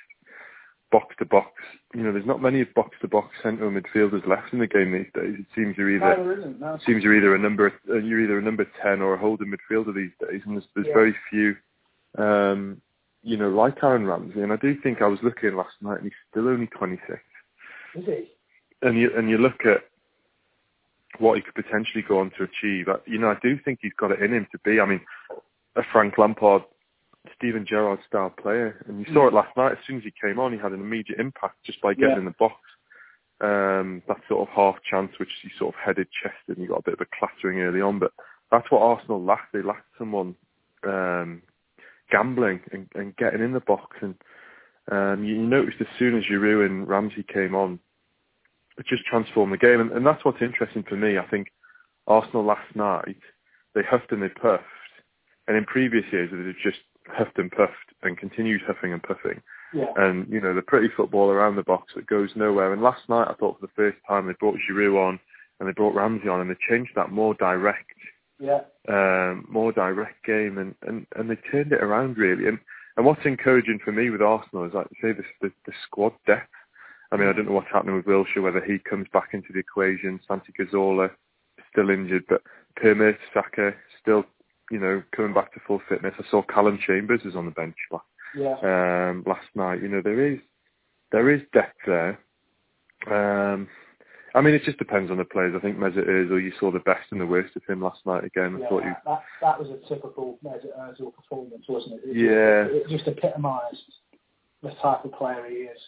box 0.94 1.12
to 1.18 1.24
box. 1.24 1.50
You 1.92 2.02
know, 2.04 2.12
there's 2.12 2.24
not 2.32 2.40
many 2.40 2.62
box 2.62 2.96
to 3.00 3.08
box 3.08 3.34
central 3.42 3.68
midfielders 3.68 4.24
left 4.28 4.52
in 4.52 4.60
the 4.60 4.68
game 4.68 4.92
these 4.92 5.10
days. 5.12 5.34
It 5.40 5.46
seems 5.52 5.76
you're 5.76 5.90
either 5.96 6.32
isn't. 6.38 6.60
No. 6.60 6.78
seems 6.86 7.02
you're 7.02 7.16
either 7.16 7.34
a 7.34 7.38
number 7.38 7.72
uh, 7.90 7.96
you're 7.98 8.20
either 8.20 8.38
a 8.38 8.42
number 8.42 8.64
ten 8.80 9.02
or 9.02 9.14
a 9.14 9.18
holding 9.18 9.52
midfielder 9.52 9.92
these 9.92 10.12
days, 10.20 10.42
and 10.46 10.54
there's, 10.56 10.68
there's 10.74 10.86
Yeah. 10.86 10.94
very 10.94 11.14
few. 11.30 11.56
Um, 12.16 12.80
you 13.24 13.36
know, 13.36 13.48
like 13.48 13.82
Aaron 13.82 14.06
Ramsey, 14.06 14.40
and 14.42 14.52
I 14.52 14.56
do 14.56 14.76
think 14.82 15.02
I 15.02 15.06
was 15.08 15.18
looking 15.24 15.56
last 15.56 15.74
night, 15.80 15.96
and 16.00 16.04
he's 16.04 16.12
still 16.30 16.46
only 16.46 16.68
26 16.68 17.18
Is 17.96 18.04
he? 18.04 18.30
and 18.82 18.96
you 18.96 19.10
and 19.16 19.28
you 19.28 19.38
look 19.38 19.66
at 19.66 19.80
what 21.18 21.36
he 21.36 21.42
could 21.42 21.56
potentially 21.56 22.04
go 22.06 22.20
on 22.20 22.30
to 22.38 22.44
achieve. 22.44 22.86
You 23.06 23.18
know, 23.18 23.30
I 23.30 23.36
do 23.42 23.58
think 23.64 23.80
he's 23.82 23.92
got 23.98 24.12
it 24.12 24.22
in 24.22 24.32
him 24.32 24.46
to 24.52 24.58
be. 24.64 24.78
I 24.78 24.86
mean, 24.86 25.00
a 25.74 25.82
Frank 25.92 26.18
Lampard, 26.18 26.62
Steven 27.36 27.64
Gerrard 27.66 28.00
style 28.06 28.30
player, 28.30 28.84
and 28.86 28.98
you 28.98 29.12
saw 29.14 29.26
it 29.28 29.34
last 29.34 29.56
night. 29.56 29.72
As 29.72 29.78
soon 29.86 29.98
as 29.98 30.02
he 30.04 30.12
came 30.22 30.38
on, 30.38 30.52
he 30.52 30.58
had 30.58 30.72
an 30.72 30.80
immediate 30.80 31.18
impact 31.18 31.56
just 31.64 31.80
by 31.80 31.94
getting 31.94 32.10
Yeah. 32.10 32.18
in 32.18 32.24
the 32.26 32.30
box. 32.38 32.56
Um, 33.40 34.02
that 34.08 34.20
sort 34.28 34.48
of 34.48 34.54
half 34.54 34.76
chance, 34.82 35.18
which 35.18 35.30
he 35.42 35.50
sort 35.58 35.74
of 35.74 35.80
headed 35.80 36.08
chested, 36.22 36.56
and 36.56 36.58
he 36.58 36.66
got 36.66 36.80
a 36.80 36.82
bit 36.82 36.94
of 36.94 37.00
a 37.00 37.06
clattering 37.18 37.60
early 37.60 37.80
on. 37.80 37.98
But 37.98 38.12
that's 38.50 38.70
what 38.70 38.82
Arsenal 38.82 39.22
lacked. 39.22 39.52
They 39.52 39.62
lacked 39.62 39.88
someone 39.98 40.36
um, 40.84 41.42
gambling 42.10 42.60
and, 42.72 42.88
and 42.94 43.16
getting 43.16 43.42
in 43.42 43.52
the 43.52 43.60
box. 43.60 43.96
And 44.00 44.14
um, 44.90 45.24
you, 45.24 45.34
you 45.34 45.42
noticed 45.46 45.80
as 45.80 45.86
soon 45.98 46.16
as 46.16 46.24
Giroud 46.24 46.66
and 46.66 46.86
Ramsey 46.88 47.24
came 47.24 47.54
on, 47.54 47.80
it 48.78 48.86
just 48.86 49.04
transformed 49.04 49.52
the 49.52 49.58
game. 49.58 49.80
And, 49.80 49.90
and 49.92 50.06
that's 50.06 50.24
what's 50.24 50.42
interesting 50.42 50.84
for 50.88 50.96
me. 50.96 51.18
I 51.18 51.26
think 51.26 51.48
Arsenal 52.06 52.44
last 52.44 52.74
night, 52.74 53.18
they 53.74 53.82
huffed 53.82 54.12
and 54.12 54.22
they 54.22 54.28
puffed. 54.28 54.64
And 55.48 55.56
in 55.56 55.64
previous 55.64 56.04
years, 56.12 56.30
they've 56.32 56.54
just 56.62 56.82
huffed 57.08 57.38
and 57.38 57.50
puffed 57.50 57.92
and 58.02 58.18
continued 58.18 58.62
huffing 58.66 58.92
and 58.92 59.02
puffing. 59.02 59.42
Yeah. 59.72 59.92
And, 59.96 60.28
you 60.28 60.40
know, 60.40 60.54
the 60.54 60.62
pretty 60.62 60.88
football 60.96 61.30
around 61.30 61.56
the 61.56 61.62
box 61.62 61.92
that 61.96 62.06
goes 62.06 62.30
nowhere. 62.36 62.72
And 62.72 62.82
last 62.82 63.08
night, 63.08 63.28
I 63.28 63.34
thought 63.34 63.58
for 63.58 63.66
the 63.66 63.72
first 63.74 63.98
time, 64.06 64.26
they 64.26 64.34
brought 64.34 64.58
Giroud 64.68 65.08
on 65.08 65.20
and 65.58 65.68
they 65.68 65.72
brought 65.72 65.94
Ramsey 65.94 66.28
on, 66.28 66.40
and 66.40 66.50
they 66.50 66.56
changed 66.68 66.92
that 66.96 67.10
more 67.10 67.34
direct, 67.34 67.94
yeah, 68.38 68.60
um, 68.88 69.46
more 69.48 69.72
direct 69.72 70.24
game, 70.24 70.58
and, 70.58 70.74
and, 70.82 71.06
and 71.16 71.30
they 71.30 71.36
turned 71.50 71.72
it 71.72 71.82
around 71.82 72.18
really. 72.18 72.48
And 72.48 72.58
and 72.96 73.04
what's 73.04 73.24
encouraging 73.24 73.80
for 73.84 73.92
me 73.92 74.10
with 74.10 74.22
Arsenal 74.22 74.64
is 74.64 74.74
like 74.74 74.86
say 75.00 75.12
the, 75.12 75.24
the 75.40 75.52
the 75.66 75.72
squad 75.86 76.12
depth. 76.26 76.48
I 77.12 77.16
mean, 77.16 77.28
I 77.28 77.32
don't 77.32 77.46
know 77.46 77.52
what's 77.52 77.70
happening 77.72 77.94
with 77.96 78.06
Wilshere, 78.06 78.42
whether 78.42 78.64
he 78.64 78.78
comes 78.78 79.06
back 79.12 79.30
into 79.32 79.52
the 79.52 79.60
equation. 79.60 80.20
Santi 80.26 80.52
Cazorla 80.58 81.10
still 81.70 81.90
injured, 81.90 82.24
but 82.28 82.42
Per 82.76 82.94
Mertesacker 82.94 83.74
still, 84.00 84.24
you 84.70 84.78
know, 84.78 85.02
coming 85.14 85.34
back 85.34 85.52
to 85.54 85.60
full 85.66 85.80
fitness. 85.88 86.14
I 86.18 86.24
saw 86.30 86.42
Callum 86.42 86.78
Chambers 86.84 87.22
was 87.24 87.36
on 87.36 87.46
the 87.46 87.50
bench 87.50 87.76
last, 87.90 88.04
yeah. 88.36 88.56
um, 88.62 89.24
last 89.26 89.46
night. 89.54 89.82
You 89.82 89.88
know, 89.88 90.00
there 90.02 90.32
is 90.32 90.38
there 91.12 91.30
is 91.30 91.42
depth 91.52 91.78
there. 91.86 92.18
Um, 93.10 93.68
I 94.34 94.40
mean, 94.40 94.54
it 94.54 94.64
just 94.64 94.78
depends 94.78 95.12
on 95.12 95.18
the 95.18 95.24
players. 95.24 95.54
I 95.56 95.60
think 95.60 95.78
Mesut 95.78 96.08
Ozil, 96.08 96.42
you 96.42 96.52
saw 96.58 96.72
the 96.72 96.80
best 96.80 97.12
and 97.12 97.20
the 97.20 97.26
worst 97.26 97.54
of 97.54 97.62
him 97.68 97.82
last 97.82 98.04
night 98.04 98.24
again. 98.24 98.58
Yeah, 98.58 98.66
I 98.66 98.68
thought 98.68 98.82
that, 98.82 98.88
you, 98.88 98.94
that, 99.06 99.22
that 99.40 99.60
was 99.60 99.68
a 99.70 99.88
typical 99.88 100.38
Mesut 100.44 100.76
Ozil 100.76 101.14
performance, 101.14 101.64
wasn't 101.68 102.00
it? 102.02 102.08
it 102.08 102.16
Yeah. 102.16 102.64
It, 102.64 102.82
it 102.82 102.88
just 102.88 103.06
epitomised 103.06 103.92
the 104.62 104.70
type 104.82 105.04
of 105.04 105.12
player 105.12 105.46
he 105.48 105.56
is. 105.56 105.78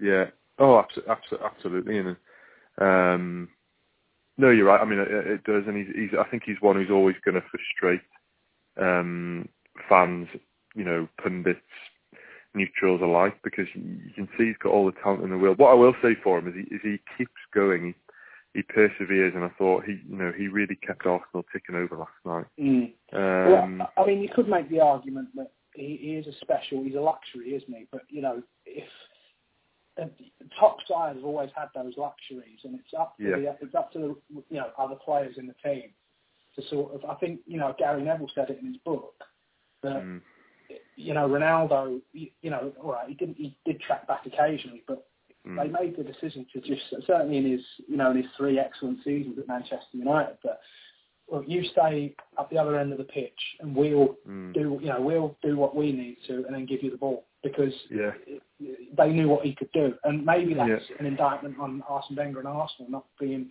yeah, 0.00 0.24
oh, 0.58 0.78
absolutely, 0.78 1.14
absolutely. 1.44 1.98
And 1.98 2.16
um, 2.78 3.48
no, 4.38 4.50
you're 4.50 4.66
right. 4.66 4.80
I 4.80 4.84
mean, 4.84 4.98
it, 4.98 5.08
it 5.10 5.44
does, 5.44 5.64
and 5.66 5.76
he's, 5.76 5.94
he's. 5.94 6.18
I 6.18 6.28
think 6.28 6.42
he's 6.44 6.60
one 6.60 6.76
who's 6.76 6.90
always 6.90 7.16
going 7.24 7.36
to 7.36 7.42
frustrate 7.50 8.02
um, 8.80 9.48
fans, 9.88 10.28
you 10.74 10.84
know, 10.84 11.08
pundits, 11.22 11.60
neutrals 12.54 13.00
alike, 13.02 13.38
because 13.42 13.66
you 13.74 14.12
can 14.14 14.28
see 14.36 14.46
he's 14.46 14.56
got 14.62 14.72
all 14.72 14.86
the 14.86 14.98
talent 15.02 15.24
in 15.24 15.30
the 15.30 15.38
world. 15.38 15.58
What 15.58 15.70
I 15.70 15.74
will 15.74 15.94
say 16.02 16.16
for 16.22 16.38
him 16.38 16.48
is 16.48 16.54
he, 16.54 16.74
is 16.74 16.80
he 16.82 16.98
keeps 17.16 17.32
going. 17.54 17.86
He, 17.86 17.94
he 18.54 18.62
perseveres, 18.62 19.34
and 19.34 19.44
I 19.44 19.50
thought 19.58 19.84
he, 19.84 20.00
you 20.08 20.16
know, 20.16 20.32
he 20.36 20.48
really 20.48 20.76
kept 20.76 21.04
Arsenal 21.04 21.44
ticking 21.52 21.74
over 21.74 21.96
last 21.96 22.10
night. 22.24 22.46
Mm. 22.58 22.92
Um, 23.12 23.78
well, 23.78 23.92
I 23.98 24.06
mean, 24.06 24.22
you 24.22 24.30
could 24.34 24.48
make 24.48 24.70
the 24.70 24.80
argument 24.80 25.28
that 25.36 25.52
he, 25.74 25.98
he 26.00 26.14
is 26.14 26.26
a 26.26 26.32
special. 26.40 26.82
He's 26.82 26.94
a 26.94 27.00
luxury, 27.00 27.54
isn't 27.54 27.68
he? 27.68 27.86
But 27.92 28.02
you 28.08 28.22
know, 28.22 28.42
if 28.64 28.88
top 30.58 30.78
sides 30.88 31.18
have 31.18 31.24
always 31.24 31.50
had 31.56 31.68
those 31.74 31.94
luxuries, 31.96 32.60
and 32.64 32.78
it's 32.78 32.94
up 32.98 33.16
to 33.18 33.24
Yeah. 33.24 33.36
the, 33.36 33.56
it's 33.60 33.74
up 33.74 33.92
to 33.92 33.98
the 33.98 34.42
you 34.50 34.56
know 34.56 34.70
other 34.78 34.96
players 34.96 35.38
in 35.38 35.46
the 35.46 35.54
team 35.54 35.90
to 36.54 36.62
sort 36.68 36.94
of. 36.94 37.04
I 37.04 37.14
think 37.14 37.40
you 37.46 37.58
know 37.58 37.74
Gary 37.78 38.02
Neville 38.02 38.30
said 38.34 38.50
it 38.50 38.58
in 38.60 38.66
his 38.66 38.76
book 38.78 39.24
that 39.82 40.02
mm, 40.02 40.20
you 40.96 41.14
know 41.14 41.28
Ronaldo, 41.28 42.00
you, 42.12 42.28
you 42.42 42.50
know, 42.50 42.72
all 42.82 42.92
right, 42.92 43.08
he 43.08 43.14
didn't 43.14 43.36
he 43.36 43.56
did 43.64 43.80
track 43.80 44.06
back 44.06 44.26
occasionally, 44.26 44.82
but 44.86 45.06
mm, 45.46 45.56
they 45.56 45.68
made 45.68 45.96
the 45.96 46.04
decision 46.04 46.46
to 46.52 46.60
just 46.60 46.82
certainly 47.06 47.38
in 47.38 47.50
his 47.50 47.62
you 47.88 47.96
know 47.96 48.10
in 48.10 48.18
his 48.18 48.26
three 48.36 48.58
excellent 48.58 49.02
seasons 49.04 49.38
at 49.38 49.48
Manchester 49.48 49.96
United 49.96 50.38
that 50.44 50.60
well, 51.28 51.42
you 51.44 51.64
stay 51.64 52.14
at 52.38 52.48
the 52.50 52.58
other 52.58 52.78
end 52.78 52.92
of 52.92 52.98
the 52.98 53.04
pitch 53.04 53.40
and 53.60 53.74
we'll 53.74 54.16
mm. 54.28 54.52
do 54.54 54.78
you 54.80 54.88
know 54.88 55.00
we'll 55.00 55.36
do 55.42 55.56
what 55.56 55.74
we 55.74 55.92
need 55.92 56.18
to 56.26 56.44
and 56.46 56.54
then 56.54 56.66
give 56.66 56.82
you 56.82 56.90
the 56.90 56.96
ball 56.96 57.26
because 57.48 57.74
Yeah. 57.90 58.12
they 58.98 59.12
knew 59.12 59.28
what 59.28 59.44
he 59.44 59.54
could 59.54 59.70
do 59.72 59.94
and 60.04 60.24
maybe 60.24 60.54
that's 60.54 60.90
Yeah. 60.90 60.96
an 60.98 61.06
indictment 61.06 61.58
on 61.58 61.82
Arsene 61.88 62.16
Wenger 62.16 62.40
and 62.40 62.48
Arsenal 62.48 62.90
not 62.90 63.04
being 63.20 63.50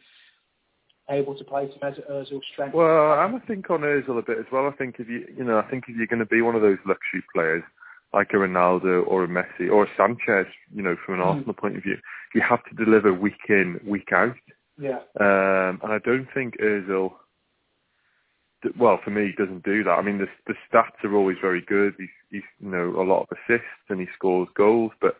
able 1.09 1.35
to 1.35 1.43
play 1.43 1.67
to 1.67 1.79
Mesut 1.79 2.09
Ozil's 2.09 2.45
strength. 2.51 2.73
Well, 2.73 3.13
I'm 3.13 3.35
I 3.35 3.39
think 3.39 3.69
on 3.69 3.81
Özil 3.81 4.17
a 4.17 4.21
bit 4.21 4.39
as 4.39 4.45
well. 4.51 4.65
I 4.67 4.71
think 4.71 4.99
if 4.99 5.07
you, 5.07 5.27
you 5.37 5.43
know, 5.43 5.57
I 5.59 5.69
think 5.69 5.85
if 5.87 5.95
you're 5.95 6.07
going 6.07 6.19
to 6.19 6.25
be 6.25 6.41
one 6.41 6.55
of 6.55 6.61
those 6.61 6.79
luxury 6.85 7.23
players 7.33 7.63
like 8.13 8.31
a 8.33 8.37
Ronaldo 8.37 9.05
or 9.07 9.23
a 9.23 9.27
Messi 9.27 9.69
or 9.71 9.83
a 9.85 9.89
Sanchez, 9.97 10.47
you 10.73 10.81
know, 10.81 10.95
from 11.05 11.15
an 11.15 11.21
Mm. 11.21 11.25
Arsenal 11.25 11.53
point 11.53 11.77
of 11.77 11.83
view, 11.83 11.97
you 12.33 12.41
have 12.41 12.63
to 12.65 12.75
deliver 12.75 13.13
week 13.13 13.49
in, 13.49 13.79
week 13.85 14.11
out. 14.11 14.35
yeah, 14.77 14.99
Um, 15.19 15.79
and 15.83 15.91
I 15.93 15.99
don't 15.99 16.27
think 16.33 16.57
Özil, 16.57 17.09
d- 17.09 17.15
well, 18.77 18.99
for 19.03 19.11
me, 19.11 19.27
he 19.27 19.43
doesn't 19.43 19.63
do 19.63 19.83
that. 19.83 19.91
I 19.91 20.01
mean, 20.01 20.17
the 20.17 20.27
the 20.47 20.55
stats 20.71 21.03
are 21.03 21.15
always 21.15 21.37
very 21.41 21.61
good. 21.61 21.93
He's, 21.97 22.07
he's 22.29 22.43
you 22.59 22.69
know, 22.69 23.01
a 23.01 23.03
lot 23.03 23.23
of 23.23 23.37
assists 23.37 23.89
and 23.89 23.99
he 23.99 24.07
scores 24.15 24.47
goals. 24.55 24.91
But 25.01 25.17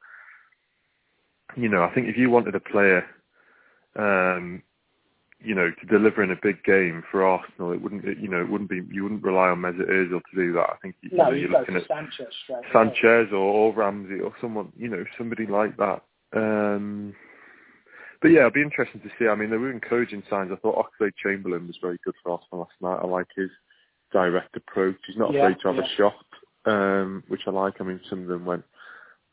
you 1.56 1.70
know, 1.70 1.84
I 1.84 1.94
think 1.94 2.08
if 2.08 2.18
you 2.18 2.30
wanted 2.30 2.56
a 2.56 2.60
player, 2.60 3.06
um, 3.96 4.62
you 5.44 5.54
know, 5.54 5.72
to 5.80 5.86
deliver 5.88 6.24
in 6.24 6.32
a 6.32 6.40
big 6.42 6.64
game 6.64 7.04
for 7.12 7.26
Arsenal, 7.26 7.72
it 7.72 7.82
wouldn't, 7.82 8.06
it, 8.06 8.18
you 8.18 8.28
know, 8.28 8.42
it 8.42 8.50
wouldn't 8.50 8.70
be, 8.70 8.82
you 8.92 9.04
wouldn't 9.04 9.24
rely 9.24 9.50
on 9.50 9.60
Mesut 9.60 9.90
Ozil 9.90 10.22
to 10.22 10.36
do 10.36 10.54
that. 10.54 10.70
I 10.70 10.76
think 10.82 10.96
you, 11.02 11.10
no, 11.14 11.26
you 11.26 11.30
know, 11.30 11.36
you 11.36 11.42
you're 11.42 11.60
looking 11.60 11.76
at 11.76 11.88
Sanchez 11.88 12.34
Sanchez 12.74 13.28
or, 13.32 13.36
or 13.36 13.74
Ramsey 13.74 14.20
or 14.20 14.34
someone, 14.42 14.72
you 14.78 14.90
know, 14.90 15.04
somebody 15.18 15.46
like 15.46 15.78
that. 15.78 16.02
Um, 16.34 17.14
but 18.22 18.30
yeah, 18.30 18.40
it'll 18.40 18.52
be 18.52 18.62
interesting 18.62 19.02
to 19.02 19.10
see. 19.20 19.28
I 19.28 19.36
mean, 19.36 19.50
there 19.50 19.60
were 19.60 19.72
encouraging 19.72 20.24
signs. 20.30 20.52
I 20.52 20.56
thought 20.58 20.78
Oxlade 20.78 21.14
Chamberlain 21.22 21.68
was 21.68 21.78
very 21.82 21.98
good 22.04 22.16
for 22.24 22.34
Arsenal 22.34 22.62
last 22.62 22.82
night. 22.82 23.04
I 23.04 23.08
like 23.08 23.28
his 23.36 23.50
direct 24.12 24.56
approach. 24.56 24.98
He's 25.08 25.18
not 25.18 25.34
Yeah, 25.34 25.42
afraid 25.42 25.58
to 25.62 25.68
have 25.68 25.78
yeah. 25.78 25.84
a 25.84 25.96
shot, 25.98 26.26
um, 26.66 27.24
which 27.28 27.42
I 27.48 27.52
like. 27.52 27.76
I 27.80 27.84
mean, 27.84 28.00
some 28.10 28.22
of 28.22 28.28
them 28.28 28.46
went, 28.46 28.64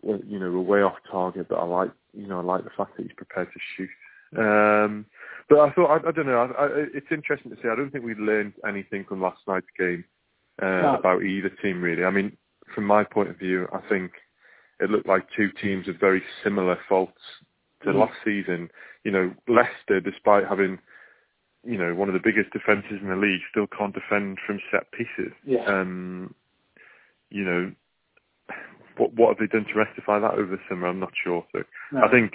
you 0.02 0.38
know, 0.38 0.50
were 0.50 0.60
way 0.60 0.82
off 0.82 0.96
target, 1.10 1.48
but 1.48 1.56
I 1.56 1.64
like, 1.64 1.90
you 2.12 2.26
know, 2.26 2.40
I 2.40 2.42
like 2.42 2.64
the 2.64 2.70
fact 2.76 2.96
that 2.96 3.02
he's 3.04 3.12
prepared 3.16 3.48
to 3.52 3.60
shoot. 3.76 3.90
Um, 4.36 5.06
but 5.48 5.60
I 5.60 5.70
thought, 5.72 5.90
I, 5.90 6.08
I 6.08 6.12
don't 6.12 6.26
know, 6.26 6.38
I, 6.38 6.64
I, 6.64 6.68
it's 6.94 7.06
interesting 7.10 7.50
to 7.50 7.56
see. 7.62 7.68
I 7.68 7.76
don't 7.76 7.90
think 7.90 8.04
we 8.04 8.14
learned 8.14 8.54
anything 8.66 9.04
from 9.04 9.20
last 9.20 9.40
night's 9.46 9.66
game 9.78 10.04
uh, 10.62 10.66
No. 10.66 10.96
about 10.98 11.22
either 11.22 11.50
team, 11.62 11.82
really. 11.82 12.04
I 12.04 12.10
mean, 12.10 12.36
from 12.74 12.84
my 12.84 13.04
point 13.04 13.28
of 13.28 13.38
view, 13.38 13.68
I 13.72 13.80
think 13.88 14.12
it 14.80 14.90
looked 14.90 15.06
like 15.06 15.26
two 15.36 15.50
teams 15.60 15.86
with 15.86 16.00
very 16.00 16.22
similar 16.42 16.78
faults 16.88 17.20
to 17.82 17.90
Mm. 17.90 17.96
last 18.00 18.14
season. 18.24 18.70
You 19.04 19.10
know, 19.12 19.34
Leicester, 19.48 20.00
despite 20.00 20.46
having, 20.46 20.78
you 21.64 21.78
know, 21.78 21.94
one 21.94 22.08
of 22.08 22.14
the 22.14 22.20
biggest 22.20 22.50
defences 22.52 23.00
in 23.00 23.08
the 23.08 23.16
league, 23.16 23.40
still 23.50 23.66
can't 23.66 23.94
defend 23.94 24.38
from 24.46 24.60
set 24.70 24.90
pieces. 24.92 25.32
Yeah. 25.44 25.64
Um, 25.64 26.34
you 27.30 27.44
know, 27.44 27.72
what 28.96 29.12
what 29.14 29.28
have 29.30 29.38
they 29.38 29.46
done 29.46 29.66
to 29.66 29.78
rectify 29.78 30.18
that 30.18 30.34
over 30.34 30.56
the 30.56 30.62
summer? 30.68 30.86
I'm 30.88 31.00
not 31.00 31.12
sure. 31.22 31.46
So 31.52 31.64
No. 31.92 32.04
I 32.04 32.10
think, 32.10 32.34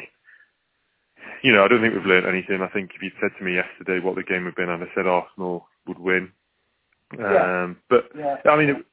you 1.43 1.51
know, 1.53 1.63
I 1.63 1.67
don't 1.67 1.81
think 1.81 1.93
we've 1.93 2.05
learned 2.05 2.25
anything. 2.25 2.61
I 2.61 2.67
think 2.67 2.91
if 2.95 3.01
you'd 3.01 3.13
said 3.21 3.31
to 3.37 3.43
me 3.43 3.55
yesterday 3.55 3.99
what 3.99 4.15
the 4.15 4.23
game 4.23 4.45
had 4.45 4.55
been, 4.55 4.69
I'd 4.69 4.79
have 4.79 4.89
said 4.95 5.07
Arsenal 5.07 5.67
would 5.87 5.99
win. 5.99 6.31
Yeah. 7.17 7.63
Um, 7.63 7.77
but 7.89 8.09
yeah. 8.15 8.37
I 8.45 8.55
mean, 8.57 8.69
it, 8.69 8.85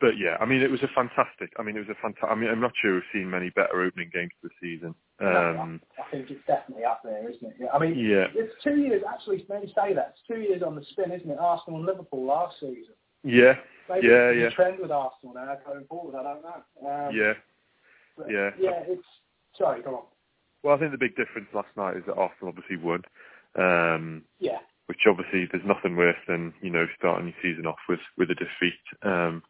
but 0.00 0.18
yeah, 0.18 0.36
I 0.40 0.44
mean, 0.44 0.60
it 0.62 0.70
was 0.70 0.82
a 0.82 0.88
fantastic. 0.94 1.52
I 1.58 1.62
mean, 1.62 1.76
it 1.76 1.80
was 1.80 1.88
a 1.88 2.00
fantastic. 2.02 2.28
I 2.30 2.34
mean, 2.34 2.50
I'm 2.50 2.60
not 2.60 2.72
sure 2.80 2.94
we've 2.94 3.02
seen 3.12 3.30
many 3.30 3.50
better 3.50 3.82
opening 3.82 4.10
games 4.12 4.32
of 4.42 4.50
the 4.50 4.54
season. 4.60 4.94
Um, 5.20 5.80
I 5.98 6.10
think 6.10 6.30
it's 6.30 6.44
definitely 6.46 6.84
up 6.84 7.00
there, 7.02 7.28
isn't 7.28 7.42
it? 7.42 7.56
Yeah. 7.58 7.68
I 7.72 7.78
mean, 7.78 7.98
yeah, 7.98 8.26
it's 8.34 8.52
two 8.62 8.76
years. 8.76 9.02
Actually, 9.08 9.46
maybe 9.48 9.68
say 9.74 9.94
that 9.94 10.14
it's 10.14 10.22
two 10.28 10.40
years 10.40 10.62
on 10.62 10.74
the 10.76 10.84
spin, 10.90 11.12
isn't 11.12 11.30
it? 11.30 11.38
Arsenal 11.38 11.78
and 11.78 11.86
Liverpool 11.86 12.26
last 12.26 12.60
season. 12.60 12.92
yeah, 13.24 13.54
Maybe 13.88 14.08
Yeah, 14.08 14.28
it's 14.30 14.40
yeah. 14.40 14.46
a 14.48 14.50
trend 14.50 14.78
with 14.80 14.90
Arsenal 14.90 15.34
now 15.34 15.56
going 15.66 15.86
forward. 15.86 16.14
I 16.18 16.22
don't 16.22 16.42
know. 16.42 17.08
Um, 17.08 17.14
yeah. 17.16 17.32
yeah. 18.28 18.50
Yeah. 18.58 18.82
It's 18.86 19.06
sorry. 19.56 19.82
Go 19.82 19.96
on. 19.96 20.02
Well, 20.62 20.74
I 20.76 20.78
think 20.78 20.92
the 20.92 20.98
big 20.98 21.16
difference 21.16 21.48
last 21.54 21.68
night 21.76 21.96
is 21.96 22.02
that 22.06 22.14
Arsenal 22.16 22.48
obviously 22.48 22.76
won. 22.76 23.02
Um, 23.56 24.24
Yeah. 24.38 24.58
which 24.86 25.00
obviously 25.08 25.48
there's 25.50 25.64
nothing 25.64 25.96
worse 25.96 26.18
than 26.28 26.52
you 26.60 26.70
know 26.70 26.86
starting 26.98 27.26
your 27.28 27.36
season 27.42 27.66
off 27.66 27.78
with 27.88 28.00
with 28.18 28.30
a 28.30 28.34
defeat. 28.34 28.84
Um, 29.02 29.42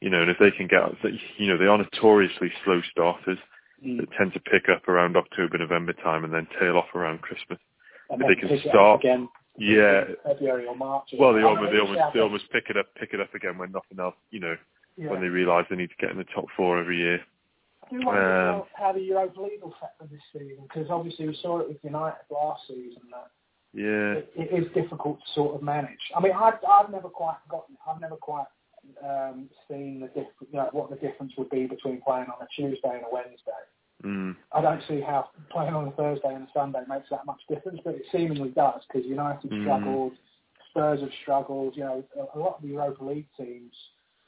you 0.00 0.10
know, 0.10 0.20
and 0.22 0.30
if 0.30 0.38
they 0.38 0.50
can 0.50 0.66
get, 0.66 0.82
you 1.38 1.46
know, 1.48 1.56
they 1.58 1.66
are 1.66 1.78
notoriously 1.78 2.52
slow 2.64 2.80
starters 2.90 3.38
Mm. 3.84 3.98
that 3.98 4.10
tend 4.16 4.32
to 4.32 4.40
pick 4.40 4.68
up 4.70 4.88
around 4.88 5.14
October, 5.16 5.58
November 5.58 5.92
time, 5.92 6.24
and 6.24 6.32
then 6.32 6.46
tail 6.58 6.78
off 6.78 6.94
around 6.94 7.20
Christmas. 7.20 7.58
And 8.08 8.22
if 8.22 8.28
they 8.28 8.34
can 8.36 8.48
pick 8.48 8.64
it 8.64 8.68
up 8.68 8.72
start- 8.72 9.00
again. 9.00 9.28
Yeah. 9.58 10.04
February 10.24 10.66
or 10.66 10.74
March. 10.76 11.08
Well, 11.18 11.34
they 11.34 11.42
almost 11.42 11.70
they 11.72 11.78
almost 11.80 12.00
they 12.14 12.20
almost 12.20 12.50
pick 12.50 12.70
it 12.70 12.76
up 12.78 12.86
pick 12.94 13.12
it 13.12 13.20
up 13.20 13.34
again 13.34 13.58
when 13.58 13.72
nothing 13.72 13.98
else, 14.00 14.14
you 14.30 14.40
know, 14.40 14.56
yeah. 14.96 15.10
when 15.10 15.20
they 15.20 15.28
realise 15.28 15.66
they 15.68 15.76
need 15.76 15.90
to 15.90 15.96
get 16.00 16.10
in 16.10 16.16
the 16.18 16.24
top 16.24 16.46
four 16.56 16.78
every 16.80 16.96
year. 16.98 17.20
I 17.84 17.90
do 17.90 18.06
wonder 18.06 18.22
um, 18.50 18.54
how- 18.54 18.68
how 18.86 18.92
the 18.92 19.00
Europa 19.02 19.40
League 19.42 19.62
will 19.62 19.74
factor 19.80 20.06
this 20.10 20.22
season 20.32 20.62
because 20.62 20.88
obviously 20.88 21.26
we 21.28 21.34
saw 21.34 21.60
it 21.60 21.68
with 21.68 21.84
United 21.84 22.24
last 22.30 22.66
season 22.66 23.02
that 23.10 23.30
Yeah. 23.74 24.14
it, 24.14 24.32
it 24.36 24.50
is 24.64 24.72
difficult 24.72 25.20
to 25.20 25.26
sort 25.34 25.54
of 25.56 25.62
manage. 25.62 26.00
I 26.16 26.20
mean, 26.20 26.32
I've, 26.32 26.54
I've 26.66 26.90
never 26.90 27.08
quite 27.10 27.36
gotten, 27.50 27.74
it. 27.74 27.80
I've 27.86 28.00
never 28.00 28.16
quite 28.16 28.46
um, 29.02 29.48
seen 29.68 30.00
the 30.00 30.08
diff- 30.08 30.48
you 30.50 30.56
know, 30.58 30.68
what 30.72 30.90
the 30.90 30.96
difference 30.96 31.32
would 31.36 31.50
be 31.50 31.66
between 31.66 32.00
playing 32.02 32.26
on 32.26 32.42
a 32.42 32.46
Tuesday 32.54 32.90
and 32.94 33.02
a 33.04 33.12
Wednesday. 33.12 33.62
Mm. 34.02 34.36
I 34.52 34.60
don't 34.60 34.82
see 34.88 35.00
how 35.00 35.30
playing 35.50 35.74
on 35.74 35.88
a 35.88 35.92
Thursday 35.92 36.34
and 36.34 36.44
a 36.44 36.48
Sunday 36.52 36.80
makes 36.88 37.08
that 37.10 37.24
much 37.26 37.40
difference, 37.48 37.80
but 37.84 37.94
it 37.94 38.02
seemingly 38.12 38.50
does 38.50 38.82
because 38.86 39.06
United 39.06 39.50
Mm. 39.50 39.62
struggled, 39.62 40.12
Spurs 40.70 41.00
have 41.00 41.12
struggled. 41.22 41.76
You 41.76 41.84
know, 41.84 42.04
a, 42.16 42.36
a 42.36 42.38
lot 42.38 42.56
of 42.56 42.62
the 42.62 42.68
Europa 42.68 43.04
League 43.04 43.28
teams. 43.36 43.72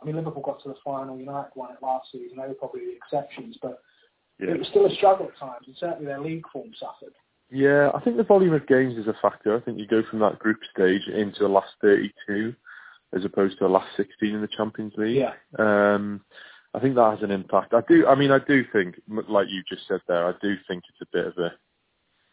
I 0.00 0.04
mean, 0.04 0.16
Liverpool 0.16 0.42
got 0.42 0.62
to 0.62 0.68
the 0.68 0.76
final. 0.84 1.18
United 1.18 1.52
won 1.54 1.72
it 1.72 1.82
last 1.82 2.12
season. 2.12 2.38
They 2.38 2.46
were 2.46 2.54
probably 2.54 2.86
the 2.86 2.96
exceptions, 2.96 3.56
but 3.60 3.82
Yeah. 4.38 4.50
it 4.52 4.58
was 4.58 4.68
still 4.68 4.86
a 4.86 4.90
struggle 4.90 5.26
at 5.28 5.36
times, 5.36 5.66
and 5.66 5.76
certainly 5.76 6.06
their 6.06 6.20
league 6.20 6.46
form 6.52 6.72
suffered. 6.74 7.14
Yeah, 7.50 7.90
I 7.94 8.00
think 8.00 8.16
the 8.16 8.24
volume 8.24 8.54
of 8.54 8.66
games 8.66 8.96
is 8.96 9.06
a 9.06 9.14
factor. 9.14 9.56
I 9.56 9.60
think 9.60 9.78
you 9.78 9.86
go 9.86 10.02
from 10.02 10.18
that 10.18 10.38
group 10.38 10.58
stage 10.72 11.06
into 11.08 11.40
the 11.40 11.48
last 11.48 11.72
32 11.80 12.54
as 13.16 13.24
opposed 13.24 13.58
to 13.58 13.64
the 13.64 13.70
last 13.70 13.88
16 13.96 14.34
in 14.34 14.40
the 14.40 14.48
Champions 14.48 14.92
League. 14.96 15.16
Yeah. 15.16 15.32
Um, 15.58 16.20
I 16.74 16.80
think 16.80 16.94
that 16.94 17.10
has 17.10 17.22
an 17.22 17.30
impact. 17.30 17.72
I 17.72 17.80
do. 17.88 18.06
I 18.06 18.14
mean, 18.14 18.30
I 18.30 18.38
do 18.38 18.62
think, 18.72 19.00
like 19.08 19.46
you 19.48 19.62
just 19.68 19.88
said 19.88 20.00
there, 20.06 20.26
I 20.26 20.32
do 20.42 20.56
think 20.68 20.84
it's 20.88 21.00
a 21.00 21.16
bit 21.16 21.26
of 21.26 21.38
a, 21.38 21.52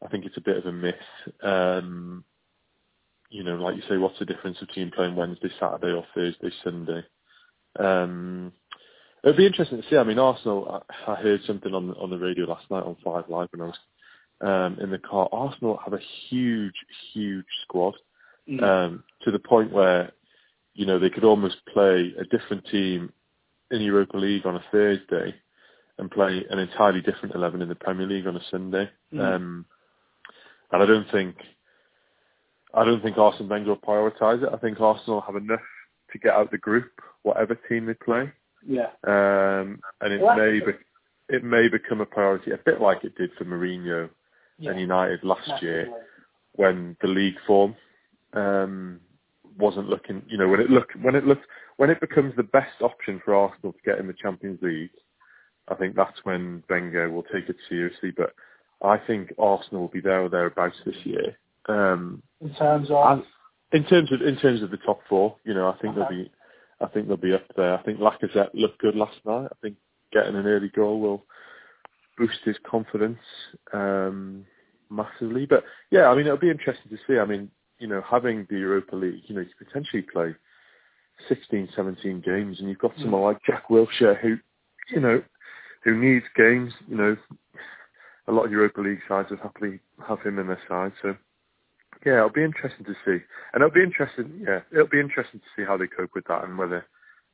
I 0.06 0.10
think 0.10 0.25
it's 0.25 0.38
a 0.38 0.42
bit 0.42 0.58
of 0.58 0.66
a 0.66 0.72
myth. 0.72 0.96
Um, 1.42 2.25
you 3.30 3.44
know, 3.44 3.56
like 3.56 3.78
you 3.78 3.84
say, 3.88 3.98
what's 3.98 4.20
the 4.20 4.25
difference 4.25 4.60
between 4.60 4.92
playing 4.92 5.16
Wednesday, 5.16 5.50
Saturday, 5.60 5.94
or 5.94 6.06
Thursday, 6.13 6.52
Sunday? 6.63 7.04
Um, 7.80 8.52
it'd 9.24 9.38
be 9.38 9.48
interesting 9.48 9.82
to 9.82 9.90
see. 9.90 9.98
I 9.98 10.04
mean, 10.04 10.20
Arsenal. 10.20 10.84
I, 11.08 11.13
I 11.13 11.16
heard 11.16 11.42
something 11.48 11.74
on 11.74 11.92
on 11.92 12.10
the 12.10 12.20
radio 12.20 12.46
last 12.46 12.70
night 12.70 12.84
on 12.84 12.98
Five 13.04 13.30
Live 13.30 13.48
when 13.52 13.62
I 13.62 13.66
was 13.66 13.80
um, 14.42 14.78
in 14.82 14.92
the 14.92 15.00
car. 15.00 15.30
Arsenal 15.32 15.80
have 15.84 15.94
a 15.94 16.02
huge, 16.30 16.75
huge 17.13 17.46
squad 17.63 17.96
mm. 18.50 18.62
um, 18.62 19.04
to 19.22 19.32
the 19.32 19.40
point 19.40 19.72
where 19.72 20.12
you 20.74 20.86
know 20.86 21.00
they 21.00 21.10
could 21.10 21.24
almost 21.24 21.58
play 21.72 22.13
a 22.20 22.24
different 22.25 22.65
team 22.68 23.12
in 23.72 23.82
Europa 23.82 24.18
League 24.18 24.46
on 24.46 24.56
a 24.56 24.63
Thursday 24.72 25.36
and 25.98 26.12
play 26.12 26.44
an 26.50 26.60
entirely 26.60 27.01
different 27.01 27.36
eleven 27.36 27.62
in 27.62 27.70
the 27.70 27.75
Premier 27.75 28.08
League 28.08 28.27
on 28.27 28.36
a 28.36 28.44
Sunday. 28.50 28.89
Mm. 29.13 29.36
Um, 29.36 29.65
and 30.72 30.82
I 30.82 30.86
don't 30.86 31.10
think 31.12 31.36
I 32.74 32.84
don't 32.84 33.01
think 33.03 33.18
Arsene 33.18 33.48
Wenger 33.48 33.70
will 33.70 33.77
prioritise 33.77 34.44
it. 34.44 34.50
I 34.51 34.58
think 34.58 34.82
Arsenal 34.82 35.22
have 35.22 35.36
enough 35.36 35.62
to 36.12 36.20
get 36.20 36.34
out 36.34 36.51
the 36.51 36.58
group, 36.58 36.92
whatever 37.22 37.56
team 37.70 37.86
they 37.86 37.94
play. 37.94 38.32
Yeah. 38.65 38.88
Um, 39.06 39.80
and 40.01 40.13
it 40.13 40.22
well, 40.22 40.36
may 40.36 40.60
be, 40.60 40.72
it 41.30 41.44
may 41.44 41.68
become 41.68 42.01
a 42.01 42.06
priority, 42.06 42.51
a 42.51 42.58
bit 42.58 42.82
like 42.82 43.03
it 43.03 43.15
did 43.15 43.32
for 43.38 43.46
Mourinho 43.46 44.10
yeah. 44.58 44.72
and 44.72 44.80
United 44.80 45.24
last 45.24 45.62
year, 45.62 45.88
when 46.53 46.96
the 47.01 47.08
league 47.08 47.36
form 47.46 47.75
um, 48.34 49.00
wasn't 49.57 49.89
looking. 49.89 50.24
You 50.27 50.38
know, 50.38 50.48
when 50.48 50.60
it 50.60 50.69
look 50.69 50.89
when 51.01 51.15
it 51.15 51.25
looks 51.25 51.45
when 51.77 51.89
it 51.89 52.01
becomes 52.01 52.36
the 52.36 52.43
best 52.43 52.81
option 52.81 53.22
for 53.24 53.36
Arsenal 53.36 53.74
to 53.74 53.79
get 53.86 54.00
in 54.00 54.07
the 54.07 54.13
Champions 54.13 54.60
League, 54.62 54.91
I 55.67 55.75
think 55.75 55.95
that's 55.95 56.19
when 56.24 56.63
Wenger 56.69 57.10
will 57.10 57.24
take 57.24 57.50
it 57.50 57.57
seriously. 57.69 58.12
But 58.15 58.33
I 58.81 58.98
think 58.98 59.33
Arsenal 59.39 59.81
will 59.81 59.89
be 59.89 60.01
there 60.01 60.22
or 60.22 60.29
thereabouts 60.29 60.77
this 60.86 60.95
year. 61.03 61.38
Um, 61.69 62.22
in 62.41 62.53
terms 62.55 62.89
of 62.91 63.24
in 63.72 63.86
terms 63.86 64.12
of 64.12 64.22
in 64.22 64.38
terms 64.38 64.62
of 64.62 64.72
the 64.72 64.77
top 64.77 65.01
four, 65.10 65.38
you 65.43 65.53
know, 65.53 65.67
I 65.67 65.77
think 65.77 65.98
okay. 65.98 66.00
they'll 66.10 66.24
be 66.24 66.31
I 66.81 66.88
think 66.88 67.07
they'll 67.07 67.17
be 67.17 67.33
up 67.33 67.45
there. 67.55 67.77
I 67.77 67.83
think 67.83 68.00
Lacazette 68.00 68.50
looked 68.53 68.79
good 68.79 68.95
last 68.95 69.17
night. 69.25 69.48
I 69.51 69.55
think 69.62 69.77
getting 70.12 70.36
an 70.36 70.45
early 70.45 70.69
goal 70.69 71.00
will 71.00 71.25
boost 72.17 72.39
his 72.43 72.57
confidence 72.69 73.19
um, 73.74 74.45
massively. 74.89 75.45
But 75.45 75.63
yeah, 75.91 76.10
I 76.10 76.15
mean, 76.15 76.25
it'll 76.25 76.38
be 76.38 76.50
interesting 76.50 76.91
to 76.91 76.98
see. 77.07 77.19
I 77.19 77.25
mean, 77.25 77.50
you 77.84 77.90
know, 77.90 78.02
having 78.10 78.48
the 78.50 78.58
Europa 78.58 78.96
League, 78.96 79.24
you 79.25 79.36
know, 79.36 79.42
you 79.42 79.50
potentially 79.60 80.04
play 80.04 80.34
16, 81.28 81.68
17 81.75 82.22
games, 82.22 82.62
and 82.62 82.70
you've 82.70 82.80
got 82.80 82.94
someone 82.98 83.22
mm. 83.22 83.25
like 83.25 83.44
Jack 83.46 83.68
Wilshere 83.70 84.18
who, 84.22 84.38
you 84.90 85.02
know, 85.02 85.22
who 85.84 85.98
needs 85.98 86.24
games. 86.34 86.72
You 86.88 86.96
know, 86.96 87.18
a 88.30 88.32
lot 88.32 88.46
of 88.46 88.52
Europa 88.52 88.80
League 88.80 89.02
sides 89.06 89.30
would 89.32 89.42
happily 89.42 89.82
have 90.08 90.22
him 90.22 90.40
in 90.40 90.48
their 90.48 90.62
side. 90.66 90.94
So 91.02 91.13
yeah, 92.06 92.20
it'll 92.20 92.30
be 92.30 92.46
interesting 92.46 92.86
to 92.86 92.94
see, 93.06 93.22
and 93.52 93.62
it'll 93.62 93.70
be 93.70 93.84
interesting. 93.84 94.46
Yeah, 94.48 94.62
it'll 94.72 94.88
be 94.88 95.02
interesting 95.02 95.42
to 95.42 95.46
see 95.58 95.66
how 95.68 95.75
they 95.75 95.88
cope 95.88 96.12
with 96.16 96.28
that 96.30 96.46
and 96.46 96.58
whether 96.58 96.86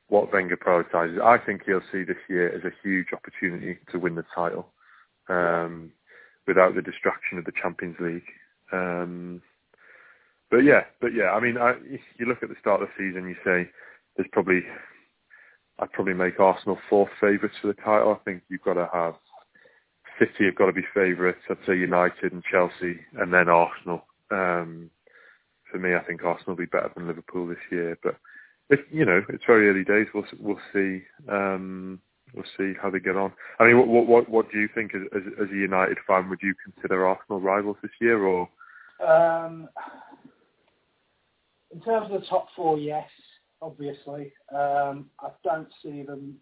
what 0.08 0.32
Wenger 0.32 0.56
prioritises. 0.56 1.22
I 1.22 1.38
think 1.38 1.62
he'll 1.64 1.80
see 1.92 2.02
this 2.02 2.16
year 2.28 2.48
as 2.48 2.64
a 2.64 2.74
huge 2.82 3.12
opportunity 3.12 3.78
to 3.92 4.00
win 4.00 4.16
the 4.16 4.24
title, 4.34 4.66
um, 5.28 5.92
without 6.48 6.74
the 6.74 6.82
distraction 6.82 7.38
of 7.38 7.44
the 7.44 7.52
Champions 7.52 7.96
League. 8.00 8.26
Um, 8.72 9.42
but 10.50 10.58
yeah, 10.58 10.82
but 11.00 11.14
yeah, 11.14 11.30
I 11.30 11.40
mean, 11.40 11.56
I, 11.58 11.74
you 12.18 12.26
look 12.26 12.42
at 12.42 12.48
the 12.48 12.56
start 12.60 12.82
of 12.82 12.88
the 12.88 12.94
season, 13.10 13.28
you 13.28 13.36
say 13.44 13.70
there's 14.16 14.28
probably, 14.32 14.62
I'd 15.78 15.92
probably 15.92 16.14
make 16.14 16.40
Arsenal 16.40 16.78
fourth 16.88 17.10
favourites 17.20 17.56
for 17.60 17.68
the 17.68 17.74
title. 17.74 18.18
I 18.18 18.24
think 18.24 18.42
you've 18.48 18.62
got 18.62 18.74
to 18.74 18.88
have 18.92 19.14
City 20.20 20.44
have 20.44 20.56
got 20.56 20.66
to 20.66 20.72
be 20.72 20.82
favourites. 20.92 21.40
I'd 21.48 21.56
say 21.66 21.76
United 21.78 22.32
and 22.32 22.44
Chelsea, 22.44 23.00
and 23.18 23.32
then 23.32 23.48
Arsenal. 23.48 24.04
Um, 24.30 24.90
for 25.70 25.78
me, 25.78 25.94
I 25.94 26.04
think 26.04 26.22
Arsenal 26.22 26.56
will 26.56 26.64
be 26.64 26.66
better 26.66 26.90
than 26.94 27.06
Liverpool 27.06 27.46
this 27.46 27.58
year. 27.70 27.96
But 28.02 28.16
if, 28.68 28.80
you 28.90 29.04
know, 29.04 29.22
it's 29.30 29.44
very 29.46 29.70
early 29.70 29.84
days. 29.84 30.08
We'll 30.12 30.26
we'll 30.38 30.60
see. 30.72 31.02
Um, 31.28 32.00
we'll 32.34 32.44
see 32.58 32.74
how 32.80 32.90
they 32.90 33.00
get 33.00 33.16
on. 33.16 33.32
I 33.58 33.66
mean, 33.66 33.78
what 33.78 34.06
what 34.06 34.28
what 34.28 34.52
do 34.52 34.60
you 34.60 34.68
think 34.74 34.94
as, 34.94 35.02
as, 35.16 35.22
as 35.42 35.48
a 35.50 35.56
United 35.56 35.96
fan? 36.06 36.28
Would 36.28 36.40
you 36.42 36.54
consider 36.64 37.06
Arsenal 37.06 37.40
rivals 37.40 37.78
this 37.82 37.92
year, 38.00 38.22
or? 38.22 38.48
Um, 39.06 39.68
in 41.72 41.80
terms 41.82 42.08
of 42.10 42.20
the 42.20 42.26
top 42.26 42.48
four, 42.56 42.78
yes, 42.78 43.08
obviously. 43.62 44.32
Um, 44.52 45.10
I 45.20 45.30
don't 45.44 45.68
see 45.82 46.02
them 46.02 46.36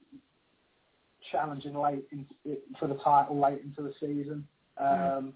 challenging 1.32 1.74
late 1.74 2.04
in, 2.12 2.26
for 2.78 2.88
the 2.88 2.94
title 2.96 3.40
late 3.40 3.60
into 3.62 3.82
the 3.82 3.92
season. 4.00 4.46
Um, 4.78 4.86
mm 4.86 5.32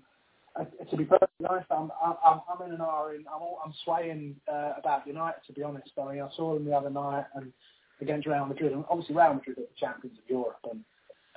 to 0.90 0.96
be 0.96 1.04
perfectly 1.04 1.46
honest, 1.48 1.66
I'm 1.70 1.90
I'm 2.04 2.40
I'm 2.48 2.66
in 2.66 2.74
an 2.74 2.80
R 2.80 3.14
in 3.14 3.24
I'm 3.32 3.42
I'm 3.64 3.72
swaying 3.84 4.36
uh, 4.52 4.72
about 4.78 5.06
United. 5.06 5.40
To 5.46 5.52
be 5.52 5.62
honest, 5.62 5.90
I 5.98 6.12
mean 6.12 6.22
I 6.22 6.28
saw 6.36 6.54
them 6.54 6.64
the 6.64 6.72
other 6.72 6.90
night 6.90 7.24
and 7.34 7.52
against 8.00 8.26
Real 8.26 8.44
Madrid, 8.44 8.72
and 8.72 8.84
obviously 8.90 9.14
Real 9.14 9.34
Madrid 9.34 9.58
are 9.58 9.62
the 9.62 9.68
champions 9.78 10.18
of 10.18 10.28
Europe 10.28 10.58
and 10.70 10.84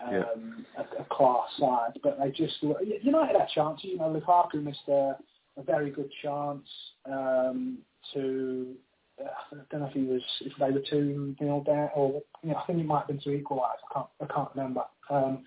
um, 0.03 0.65
yeah. 0.75 0.83
a, 0.83 1.01
a 1.01 1.05
class 1.05 1.47
side, 1.59 1.99
but 2.03 2.19
they 2.19 2.29
just 2.31 2.55
United 2.61 3.39
had 3.39 3.47
chances. 3.53 3.85
You 3.85 3.97
know, 3.97 4.09
Lukaku 4.19 4.61
missed 4.61 4.87
a, 4.87 5.15
a 5.57 5.63
very 5.65 5.91
good 5.91 6.11
chance 6.21 6.67
um, 7.09 7.77
to. 8.13 8.75
Uh, 9.19 9.29
I 9.53 9.55
don't 9.71 9.81
know 9.81 9.87
if 9.87 9.93
he 9.93 10.03
was 10.03 10.21
if 10.41 10.51
they 10.59 10.71
were 10.71 10.83
two 10.89 11.35
nil 11.39 11.61
down 11.61 11.89
or 11.95 12.21
you 12.43 12.49
know, 12.49 12.57
I 12.57 12.65
think 12.65 12.79
it 12.79 12.85
might 12.85 12.99
have 12.99 13.07
been 13.07 13.21
to 13.21 13.31
equalise. 13.31 13.79
I 13.89 13.93
can't 13.93 14.07
I 14.21 14.33
can't 14.33 14.49
remember. 14.55 14.83
Um, 15.09 15.45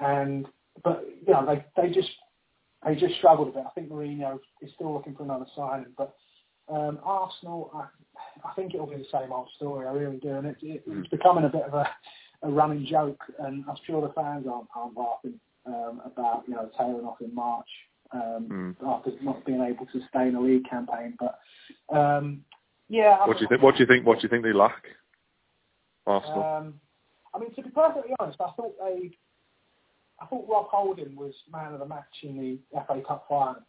and 0.00 0.46
but 0.84 1.04
you 1.26 1.32
know 1.32 1.46
they 1.46 1.64
they 1.80 1.92
just 1.92 2.10
he 2.88 2.94
just 2.94 3.16
struggled 3.16 3.48
a 3.48 3.52
bit. 3.52 3.64
I 3.66 3.70
think 3.70 3.90
Mourinho 3.90 4.38
is 4.62 4.70
still 4.74 4.92
looking 4.92 5.14
for 5.14 5.24
another 5.24 5.46
signing, 5.54 5.92
but 5.96 6.14
um, 6.68 6.98
Arsenal, 7.02 7.70
I, 7.74 8.48
I 8.48 8.54
think 8.54 8.74
it'll 8.74 8.86
be 8.86 8.96
the 8.96 9.04
same 9.12 9.32
old 9.32 9.48
story. 9.56 9.86
I 9.86 9.92
really 9.92 10.18
do, 10.18 10.30
and 10.30 10.46
it, 10.46 10.56
it, 10.62 10.82
it's 10.86 11.08
becoming 11.08 11.44
a 11.44 11.48
bit 11.48 11.62
of 11.62 11.74
a, 11.74 11.88
a 12.42 12.50
running 12.50 12.86
joke, 12.86 13.20
and 13.40 13.64
I'm 13.68 13.76
sure 13.86 14.00
the 14.00 14.14
fans 14.14 14.46
aren't, 14.50 14.68
aren't 14.74 14.96
laughing 14.96 15.40
um, 15.66 16.00
about 16.04 16.44
you 16.46 16.54
know 16.54 16.70
tailing 16.78 17.04
off 17.04 17.20
in 17.20 17.34
March 17.34 17.68
um, 18.12 18.76
mm. 18.80 18.88
after 18.88 19.12
not 19.22 19.44
being 19.44 19.62
able 19.62 19.86
to 19.86 20.00
stay 20.08 20.28
in 20.28 20.34
a 20.34 20.40
league 20.40 20.68
campaign. 20.68 21.16
But 21.18 21.38
um, 21.94 22.44
yeah, 22.88 23.26
what 23.26 23.38
do 23.38 23.42
you 23.42 23.48
think? 23.48 23.62
What 23.62 23.76
do 23.76 23.80
you 23.80 23.86
think? 23.86 24.06
What 24.06 24.18
do 24.18 24.22
you 24.22 24.28
think 24.28 24.44
they 24.44 24.52
lack? 24.52 24.82
Arsenal. 26.06 26.42
Um, 26.42 26.74
I 27.34 27.38
mean, 27.38 27.54
to 27.54 27.62
be 27.62 27.70
perfectly 27.70 28.12
honest, 28.18 28.40
I 28.40 28.50
thought 28.56 28.74
they 28.82 29.12
I 30.20 30.26
thought 30.26 30.46
Rob 30.48 30.66
Holding 30.68 31.16
was 31.16 31.34
man 31.50 31.72
of 31.72 31.80
the 31.80 31.86
match 31.86 32.04
in 32.22 32.36
the 32.36 32.80
FA 32.86 33.00
Cup 33.06 33.26
final. 33.28 33.62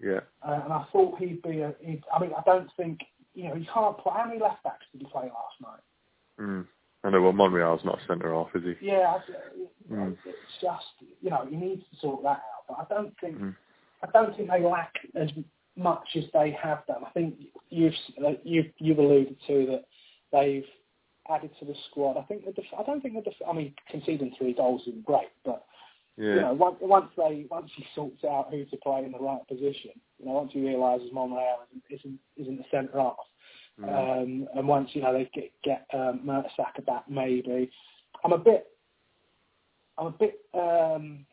Yeah. 0.00 0.20
Uh, 0.46 0.60
and 0.64 0.72
I 0.72 0.84
thought 0.92 1.18
he'd 1.18 1.42
be 1.42 1.60
a. 1.60 1.74
He'd, 1.80 2.02
I 2.12 2.20
mean, 2.20 2.30
I 2.36 2.42
don't 2.46 2.70
think 2.76 3.00
you 3.34 3.48
know 3.48 3.54
he 3.54 3.68
can't 3.72 3.98
play. 3.98 4.12
How 4.16 4.26
many 4.26 4.40
left 4.40 4.62
backs 4.62 4.86
did 4.92 5.02
he 5.02 5.08
play 5.08 5.24
last 5.24 5.60
night? 5.60 5.80
Mm. 6.40 6.66
I 7.04 7.10
know. 7.10 7.22
Well, 7.22 7.32
Monreal's 7.32 7.84
not 7.84 7.98
centre 8.06 8.32
half, 8.32 8.48
is 8.54 8.62
he? 8.62 8.86
Yeah. 8.86 9.16
I, 9.16 9.92
mm. 9.92 10.16
It's 10.24 10.36
just 10.62 11.10
you 11.20 11.30
know 11.30 11.46
he 11.48 11.56
needs 11.56 11.82
to 11.92 12.00
sort 12.00 12.22
that 12.22 12.40
out. 12.40 12.64
But 12.68 12.78
I 12.78 12.94
don't 12.94 13.14
think 13.20 13.38
mm. 13.38 13.56
I 14.02 14.10
don't 14.12 14.36
think 14.36 14.50
they 14.50 14.62
lack 14.62 14.94
as 15.14 15.30
much 15.76 16.08
as 16.16 16.24
they 16.32 16.56
have 16.62 16.86
done. 16.86 17.04
I 17.06 17.10
think 17.10 17.34
you've 17.70 17.94
you've 18.44 18.66
you've 18.78 18.98
alluded 18.98 19.36
to 19.46 19.66
that 19.66 19.84
they've 20.32 20.64
added 21.30 21.50
to 21.60 21.64
the 21.64 21.74
squad. 21.90 22.16
I 22.16 22.22
think 22.22 22.44
the 22.44 22.52
def- 22.52 22.64
I 22.78 22.82
don't 22.82 23.00
think 23.00 23.14
the 23.14 23.22
def- 23.22 23.48
I 23.48 23.52
mean 23.52 23.74
conceding 23.90 24.34
three 24.38 24.54
goals 24.54 24.82
is 24.86 24.94
great, 25.04 25.28
but 25.44 25.64
yeah. 26.18 26.34
You 26.34 26.40
know, 26.40 26.52
once, 26.54 26.76
once 26.80 27.10
they 27.16 27.46
once 27.48 27.70
he 27.76 27.86
sorts 27.94 28.24
out 28.24 28.48
who 28.50 28.64
to 28.64 28.76
play 28.78 29.04
in 29.04 29.12
the 29.12 29.20
right 29.20 29.46
position, 29.46 29.92
you 30.18 30.26
know, 30.26 30.32
once 30.32 30.50
he 30.52 30.60
realises 30.60 31.10
Monreal 31.12 31.64
isn't 31.88 32.18
isn't 32.36 32.56
the 32.56 32.64
centre 32.72 32.98
half, 32.98 33.14
mm. 33.80 33.84
um, 33.86 34.48
and 34.56 34.66
once 34.66 34.90
you 34.94 35.02
know 35.02 35.12
they 35.12 35.30
get 35.32 35.52
get 35.62 35.86
um, 35.94 36.22
Mertesacker 36.26 36.84
back, 36.84 37.04
maybe 37.08 37.70
I'm 38.24 38.32
a 38.32 38.38
bit, 38.38 38.66
I'm 39.96 40.06
a 40.08 40.10
bit, 40.10 40.40
um, 40.54 41.24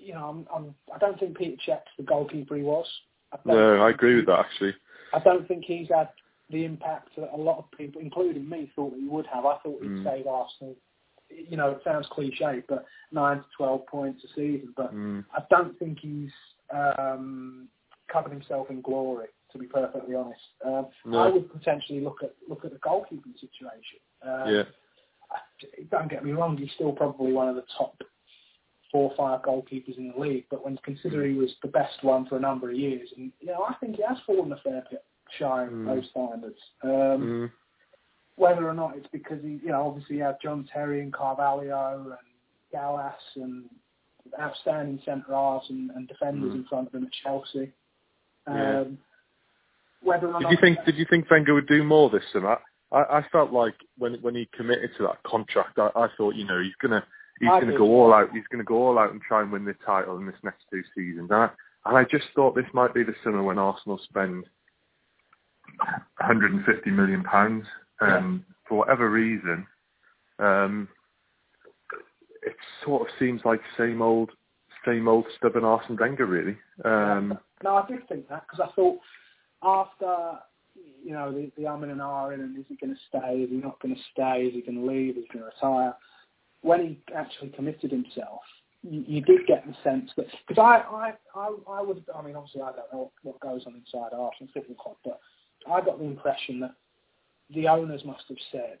you 0.00 0.14
know, 0.14 0.28
I'm, 0.28 0.46
I'm 0.54 0.74
I 0.94 0.98
don't 0.98 1.18
think 1.18 1.36
Peter 1.36 1.56
Cech's 1.66 1.90
the 1.96 2.04
goalkeeper 2.04 2.56
he 2.56 2.62
was. 2.62 2.86
I 3.32 3.38
no, 3.44 3.82
I 3.82 3.90
agree 3.90 4.16
with 4.16 4.26
that 4.26 4.40
actually. 4.40 4.74
I 5.12 5.18
don't 5.20 5.46
think 5.46 5.64
he's 5.64 5.88
had 5.88 6.08
the 6.50 6.64
impact 6.64 7.10
that 7.16 7.30
a 7.32 7.36
lot 7.36 7.58
of 7.58 7.70
people, 7.76 8.00
including 8.00 8.48
me, 8.48 8.70
thought 8.74 8.90
that 8.92 9.00
he 9.00 9.06
would 9.06 9.26
have. 9.26 9.44
I 9.44 9.56
thought 9.58 9.82
he'd 9.82 9.90
mm. 9.90 10.04
save 10.04 10.26
Arsenal 10.26 10.76
you 11.30 11.56
know, 11.56 11.70
it 11.70 11.80
sounds 11.84 12.06
cliche, 12.10 12.62
but 12.68 12.84
nine 13.12 13.38
to 13.38 13.44
twelve 13.56 13.86
points 13.86 14.24
a 14.24 14.28
season. 14.28 14.72
But 14.76 14.94
mm. 14.94 15.24
I 15.36 15.42
don't 15.50 15.78
think 15.78 15.98
he's 16.00 16.30
um, 16.74 17.68
covered 18.12 18.32
himself 18.32 18.70
in 18.70 18.80
glory. 18.80 19.28
To 19.52 19.58
be 19.58 19.66
perfectly 19.66 20.14
honest, 20.14 20.40
um, 20.64 20.86
no. 21.04 21.18
I 21.18 21.28
would 21.28 21.52
potentially 21.52 22.00
look 22.00 22.18
at 22.22 22.34
look 22.48 22.64
at 22.64 22.72
the 22.72 22.78
goalkeeping 22.78 23.34
situation. 23.34 23.98
Um, 24.22 24.54
yeah. 24.54 24.62
Don't 25.90 26.08
get 26.08 26.24
me 26.24 26.30
wrong; 26.30 26.56
he's 26.56 26.70
still 26.76 26.92
probably 26.92 27.32
one 27.32 27.48
of 27.48 27.56
the 27.56 27.64
top 27.76 28.00
four 28.90 29.10
or 29.10 29.16
five 29.16 29.42
goalkeepers 29.42 29.98
in 29.98 30.12
the 30.12 30.20
league. 30.20 30.44
But 30.50 30.64
when 30.64 30.76
consider 30.78 31.24
he 31.24 31.34
was 31.34 31.50
the 31.62 31.68
best 31.68 32.02
one 32.02 32.26
for 32.26 32.36
a 32.36 32.40
number 32.40 32.70
of 32.70 32.76
years, 32.76 33.08
and 33.16 33.32
you 33.40 33.48
know, 33.48 33.64
I 33.68 33.74
think 33.74 33.96
he 33.96 34.02
has 34.06 34.18
fallen 34.26 34.52
a 34.52 34.56
fair 34.56 34.82
bit 34.90 35.04
shy 35.38 35.64
of 35.64 35.70
mm. 35.70 35.86
those 35.86 36.08
standards. 36.10 36.58
Um, 36.82 36.90
mm 36.90 37.50
whether 38.40 38.66
or 38.66 38.72
not 38.72 38.96
it's 38.96 39.06
because 39.12 39.38
he, 39.42 39.60
you 39.62 39.68
know, 39.68 39.86
obviously 39.86 40.16
you 40.16 40.22
have 40.22 40.40
John 40.40 40.66
Terry 40.72 41.02
and 41.02 41.12
Carvalho 41.12 42.16
and 42.18 42.18
Gallas 42.72 43.12
and 43.36 43.64
outstanding 44.40 44.98
centre 45.04 45.34
halves 45.34 45.66
and, 45.68 45.90
and 45.90 46.08
defenders 46.08 46.52
mm. 46.52 46.54
in 46.54 46.64
front 46.64 46.88
of 46.88 46.94
him 46.94 47.04
at 47.04 47.12
Chelsea. 47.22 47.70
Um, 48.46 48.56
yeah. 48.56 48.84
whether 50.02 50.28
or 50.28 50.38
Did 50.38 50.44
not 50.44 50.52
you 50.52 50.58
think 50.58 50.78
Did 50.86 50.96
you 50.96 51.04
think 51.10 51.30
Wenger 51.30 51.52
would 51.52 51.68
do 51.68 51.84
more 51.84 52.08
this 52.08 52.22
summer? 52.32 52.58
I, 52.90 53.02
I 53.18 53.26
felt 53.30 53.52
like 53.52 53.74
when 53.98 54.14
when 54.22 54.34
he 54.34 54.48
committed 54.56 54.90
to 54.96 55.02
that 55.02 55.22
contract, 55.22 55.78
I, 55.78 55.90
I 55.94 56.08
thought 56.16 56.34
you 56.34 56.46
know 56.46 56.62
he's 56.62 56.72
gonna 56.80 57.04
he's 57.40 57.48
gonna 57.48 57.76
go 57.76 57.86
all 57.86 58.12
out. 58.12 58.30
He's 58.32 58.46
gonna 58.50 58.64
go 58.64 58.86
all 58.86 58.98
out 58.98 59.12
and 59.12 59.20
try 59.20 59.40
and 59.42 59.50
win 59.50 59.64
the 59.64 59.74
title 59.84 60.18
in 60.18 60.26
this 60.26 60.36
next 60.42 60.64
two 60.70 60.82
seasons. 60.94 61.30
And 61.30 61.42
I, 61.42 61.50
and 61.86 61.96
I 61.96 62.04
just 62.04 62.26
thought 62.34 62.54
this 62.54 62.64
might 62.72 62.94
be 62.94 63.02
the 63.02 63.14
summer 63.24 63.42
when 63.42 63.58
Arsenal 63.58 63.98
spend 64.04 64.44
150 66.18 66.90
million 66.90 67.24
pounds. 67.24 67.64
Um, 68.00 68.44
For 68.68 68.78
whatever 68.78 69.10
reason, 69.10 69.66
um, 70.38 70.88
it 72.42 72.56
sort 72.84 73.02
of 73.02 73.08
seems 73.18 73.40
like 73.44 73.60
same 73.76 74.00
old, 74.00 74.30
same 74.86 75.08
old 75.08 75.26
stubborn 75.36 75.64
Arsene 75.64 75.96
Wenger, 76.00 76.26
really. 76.26 76.56
Um, 76.84 77.38
No, 77.62 77.76
I 77.76 77.86
did 77.86 78.08
think 78.08 78.28
that 78.28 78.46
because 78.46 78.66
I 78.66 78.74
thought 78.74 78.98
after 79.62 80.38
you 81.04 81.12
know 81.12 81.32
the 81.32 81.50
the 81.56 81.64
umming 81.64 81.90
and 81.90 82.00
ahhing 82.00 82.40
and 82.40 82.58
is 82.58 82.64
he 82.68 82.76
going 82.76 82.94
to 82.94 83.00
stay? 83.08 83.42
Is 83.42 83.50
he 83.50 83.56
not 83.56 83.80
going 83.80 83.94
to 83.94 84.00
stay? 84.12 84.46
Is 84.46 84.54
he 84.54 84.62
going 84.62 84.80
to 84.80 84.86
leave? 84.86 85.16
Is 85.16 85.24
he 85.30 85.38
going 85.38 85.50
to 85.50 85.52
retire? 85.54 85.94
When 86.62 86.80
he 86.80 87.14
actually 87.14 87.48
committed 87.50 87.90
himself, 87.90 88.40
you, 88.82 89.04
you 89.06 89.20
did 89.22 89.46
get 89.46 89.66
the 89.66 89.74
sense 89.82 90.10
that 90.16 90.26
because 90.46 90.60
I 90.60 90.82
I 90.94 91.12
I 91.34 91.54
I 91.68 91.82
would 91.82 92.04
I 92.14 92.22
mean 92.22 92.36
obviously 92.36 92.62
I 92.62 92.72
don't 92.72 92.92
know 92.92 93.12
what 93.22 93.40
goes 93.40 93.62
on 93.66 93.74
inside 93.74 94.14
Arsenal 94.14 94.50
Football 94.52 94.76
Club, 94.76 94.96
but 95.04 95.20
I 95.70 95.80
got 95.80 95.98
the 95.98 96.04
impression 96.04 96.60
that 96.60 96.74
the 97.54 97.68
owners 97.68 98.04
must 98.04 98.24
have 98.28 98.38
said, 98.52 98.78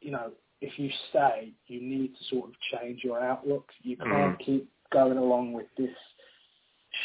you 0.00 0.10
know, 0.10 0.32
if 0.60 0.78
you 0.78 0.90
stay, 1.10 1.52
you 1.66 1.80
need 1.80 2.14
to 2.16 2.24
sort 2.34 2.50
of 2.50 2.54
change 2.72 3.00
your 3.02 3.20
outlook. 3.20 3.68
You 3.82 3.96
mm. 3.96 4.04
can't 4.04 4.38
keep 4.38 4.70
going 4.92 5.18
along 5.18 5.52
with 5.52 5.66
this 5.76 5.90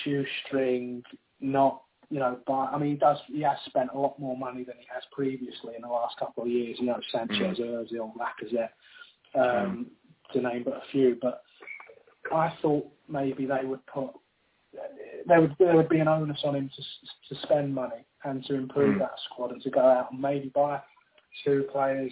shoestring, 0.03 1.03
not, 1.39 1.81
you 2.09 2.19
know, 2.19 2.37
buy. 2.45 2.69
I 2.71 2.77
mean, 2.77 2.91
he 2.91 2.95
does. 2.97 3.17
He 3.27 3.41
has 3.41 3.57
spent 3.65 3.89
a 3.93 3.97
lot 3.97 4.19
more 4.19 4.37
money 4.37 4.63
than 4.63 4.75
he 4.79 4.85
has 4.93 5.03
previously 5.11 5.75
in 5.75 5.81
the 5.81 5.87
last 5.87 6.17
couple 6.17 6.43
of 6.43 6.49
years. 6.49 6.77
You 6.79 6.87
know, 6.87 6.99
Sanchez, 7.11 7.57
mm. 7.57 7.91
Özil, 7.91 8.11
Lacazette, 8.15 8.69
mm. 9.35 9.65
um, 9.65 9.87
to 10.33 10.41
name 10.41 10.63
but 10.63 10.73
a 10.75 10.81
few. 10.91 11.17
But 11.21 11.43
I 12.33 12.53
thought 12.61 12.87
maybe 13.07 13.45
they 13.45 13.63
would 13.63 13.85
put 13.87 14.11
there 15.25 15.41
would 15.41 15.55
there 15.59 15.75
would 15.75 15.89
be 15.89 15.99
an 15.99 16.07
onus 16.07 16.39
on 16.43 16.55
him 16.55 16.69
to 16.75 17.35
to 17.35 17.41
spend 17.43 17.73
money 17.73 18.05
and 18.23 18.43
to 18.45 18.55
improve 18.55 18.95
Mm. 18.95 18.99
that 18.99 19.15
squad 19.31 19.51
and 19.51 19.61
to 19.63 19.69
go 19.69 19.81
out 19.81 20.11
and 20.11 20.21
maybe 20.21 20.49
buy 20.49 20.81
two 21.43 21.67
players, 21.71 22.11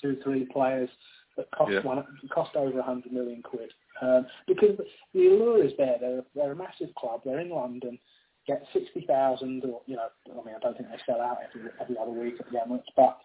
two 0.00 0.16
three 0.22 0.46
players 0.46 0.90
that 1.36 1.50
cost 1.50 1.72
Yeah. 1.72 1.80
one 1.80 2.04
cost 2.30 2.56
over 2.56 2.78
a 2.78 2.82
hundred 2.82 3.12
million 3.12 3.42
quid. 3.42 3.72
Um, 4.00 4.26
because 4.46 4.78
the 5.14 5.26
allure 5.28 5.64
is 5.64 5.76
there. 5.76 5.96
They're 6.00 6.24
they're 6.34 6.52
a 6.52 6.56
massive 6.56 6.94
club. 6.94 7.22
They're 7.24 7.40
in 7.40 7.50
London. 7.50 7.98
Get 8.46 8.62
sixty 8.72 9.00
thousand, 9.06 9.64
or 9.64 9.82
you 9.86 9.96
know, 9.96 10.08
I 10.30 10.44
mean, 10.44 10.54
I 10.54 10.58
don't 10.60 10.76
think 10.76 10.88
they 10.90 10.98
sell 11.04 11.20
out 11.20 11.38
every 11.42 11.70
every 11.80 11.98
other 11.98 12.12
week 12.12 12.34
at 12.38 12.50
the 12.50 12.58
Emirates, 12.58 12.92
but 12.94 13.18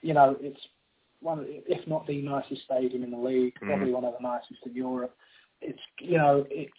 you 0.00 0.14
know, 0.14 0.36
it's 0.40 0.60
one, 1.24 1.40
of 1.40 1.46
if 1.48 1.86
not 1.86 2.06
the 2.06 2.20
nicest 2.22 2.62
stadium 2.64 3.02
in 3.02 3.10
the 3.10 3.18
league, 3.18 3.54
Mm. 3.60 3.68
probably 3.68 3.92
one 3.92 4.04
of 4.04 4.14
the 4.14 4.22
nicest 4.22 4.64
in 4.66 4.74
Europe. 4.74 5.16
It's 5.60 5.80
you 5.98 6.18
know, 6.18 6.46
it's 6.50 6.72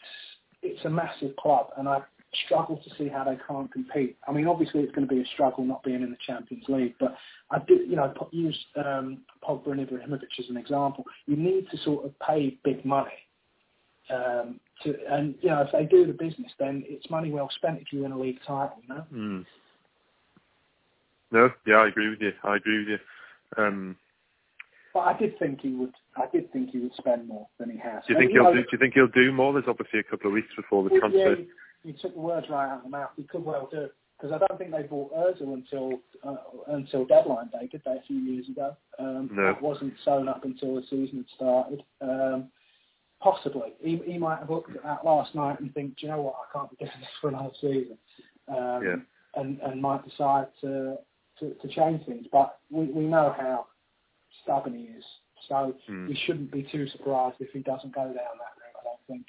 it's 0.61 0.85
a 0.85 0.89
massive 0.89 1.35
club, 1.35 1.71
and 1.77 1.89
I 1.89 2.01
struggle 2.45 2.77
to 2.77 2.89
see 2.95 3.07
how 3.07 3.23
they 3.23 3.37
can't 3.47 3.71
compete. 3.71 4.17
I 4.27 4.31
mean, 4.31 4.47
obviously 4.47 4.81
it's 4.81 4.91
going 4.93 5.07
to 5.07 5.13
be 5.13 5.21
a 5.21 5.25
struggle 5.33 5.63
not 5.63 5.83
being 5.83 6.01
in 6.01 6.11
the 6.11 6.17
Champions 6.25 6.65
League, 6.67 6.95
but 6.99 7.15
I 7.49 7.59
do, 7.59 7.75
you 7.75 7.95
know, 7.95 8.13
use 8.31 8.57
um, 8.75 9.21
Pogba 9.41 9.71
and 9.71 9.87
Ibrahimovic 9.87 10.39
as 10.39 10.49
an 10.49 10.57
example. 10.57 11.05
You 11.27 11.37
need 11.37 11.69
to 11.71 11.77
sort 11.77 12.05
of 12.05 12.17
pay 12.19 12.57
big 12.63 12.83
money. 12.83 13.11
Um, 14.09 14.59
to, 14.83 14.95
and 15.09 15.35
you 15.41 15.49
know, 15.49 15.61
if 15.61 15.71
they 15.71 15.85
do 15.85 16.05
the 16.05 16.13
business, 16.13 16.51
then 16.59 16.83
it's 16.87 17.09
money 17.09 17.31
well 17.31 17.49
spent 17.55 17.79
if 17.79 17.91
you 17.91 18.01
win 18.03 18.11
a 18.11 18.19
league 18.19 18.39
title. 18.45 18.77
You 18.83 18.93
know. 18.93 19.05
Mm. 19.13 19.45
No, 21.31 21.51
yeah, 21.65 21.75
I 21.77 21.87
agree 21.87 22.09
with 22.09 22.21
you. 22.21 22.31
I 22.43 22.57
agree 22.57 22.79
with 22.79 22.87
you. 22.87 23.63
Um, 23.63 23.95
But 24.95 25.01
I 25.01 25.17
did 25.19 25.37
think 25.37 25.59
he 25.59 25.73
would. 25.73 25.93
I 26.15 26.27
did 26.31 26.49
think 26.53 26.69
he 26.69 26.79
would 26.79 26.93
spend 26.95 27.27
more 27.27 27.49
than 27.59 27.69
he 27.69 27.77
has. 27.79 28.01
do 28.07 28.13
you 28.13 28.17
And, 28.17 28.23
think 28.23 28.31
he'll 28.31 28.43
know, 28.45 28.53
do? 28.53 28.61
Do 28.61 28.67
you 28.71 28.77
think 28.77 28.93
he'll 28.93 29.07
do 29.09 29.33
more? 29.33 29.51
There's 29.51 29.65
obviously 29.67 29.99
a 29.99 30.03
couple 30.03 30.27
of 30.27 30.33
weeks 30.33 30.47
before 30.55 30.85
the 30.87 30.89
Yeah, 30.95 30.99
transfer. 31.01 31.35
you, 31.35 31.47
you 31.83 31.93
took 32.01 32.13
the 32.13 32.21
words 32.21 32.47
right 32.49 32.69
out 32.71 32.85
of 32.85 32.89
my 32.89 32.99
mouth. 32.99 33.09
He 33.17 33.23
could 33.23 33.43
well 33.43 33.67
do 33.69 33.89
because 34.17 34.31
I 34.31 34.37
don't 34.37 34.57
think 34.57 34.71
they 34.71 34.83
bought 34.83 35.13
Özil 35.13 35.53
until 35.53 35.99
uh, 36.23 36.37
until 36.67 37.03
deadline 37.03 37.49
day, 37.49 37.67
did 37.67 37.81
they? 37.83 37.91
A 37.91 38.03
few 38.07 38.19
years 38.19 38.47
ago. 38.47 38.77
Um, 38.97 39.29
No. 39.33 39.47
That 39.47 39.61
wasn't 39.61 39.95
sewn 40.05 40.29
up 40.29 40.45
until 40.45 40.75
the 40.75 40.83
season 40.83 41.17
had 41.17 41.35
started. 41.35 41.83
Um, 41.99 42.49
possibly, 43.21 43.73
he, 43.81 43.97
he 44.05 44.17
might 44.17 44.39
have 44.39 44.49
looked 44.49 44.73
at 44.77 44.83
that 44.83 45.03
last 45.03 45.35
night 45.35 45.59
and 45.59 45.73
think, 45.73 45.97
do 45.97 46.05
you 46.05 46.11
know 46.13 46.21
what? 46.21 46.35
I 46.35 46.57
can't 46.57 46.69
be 46.69 46.77
doing 46.77 46.91
this 47.01 47.09
for 47.19 47.27
another 47.27 47.53
season. 47.59 47.97
Um, 48.47 48.81
Yeah. 48.81 48.95
And 49.35 49.59
and 49.59 49.81
might 49.81 50.07
decide 50.07 50.47
to, 50.61 50.95
to 51.41 51.53
to 51.55 51.67
change 51.67 52.05
things. 52.05 52.27
But 52.31 52.57
we 52.71 52.85
we 52.85 53.03
know 53.03 53.35
how 53.37 53.67
stubborn 54.45 54.75
he 54.75 54.83
is. 54.85 55.03
So 55.49 55.75
Hmm. 55.87 56.07
we 56.07 56.15
shouldn't 56.15 56.51
be 56.51 56.63
too 56.63 56.87
surprised 56.87 57.37
if 57.41 57.51
he 57.51 57.59
doesn't 57.59 57.93
go 57.93 58.05
down 58.05 58.13
that 58.15 58.55
route. 58.57 58.75
I 58.79 58.83
don't 58.83 58.99
think. 59.07 59.27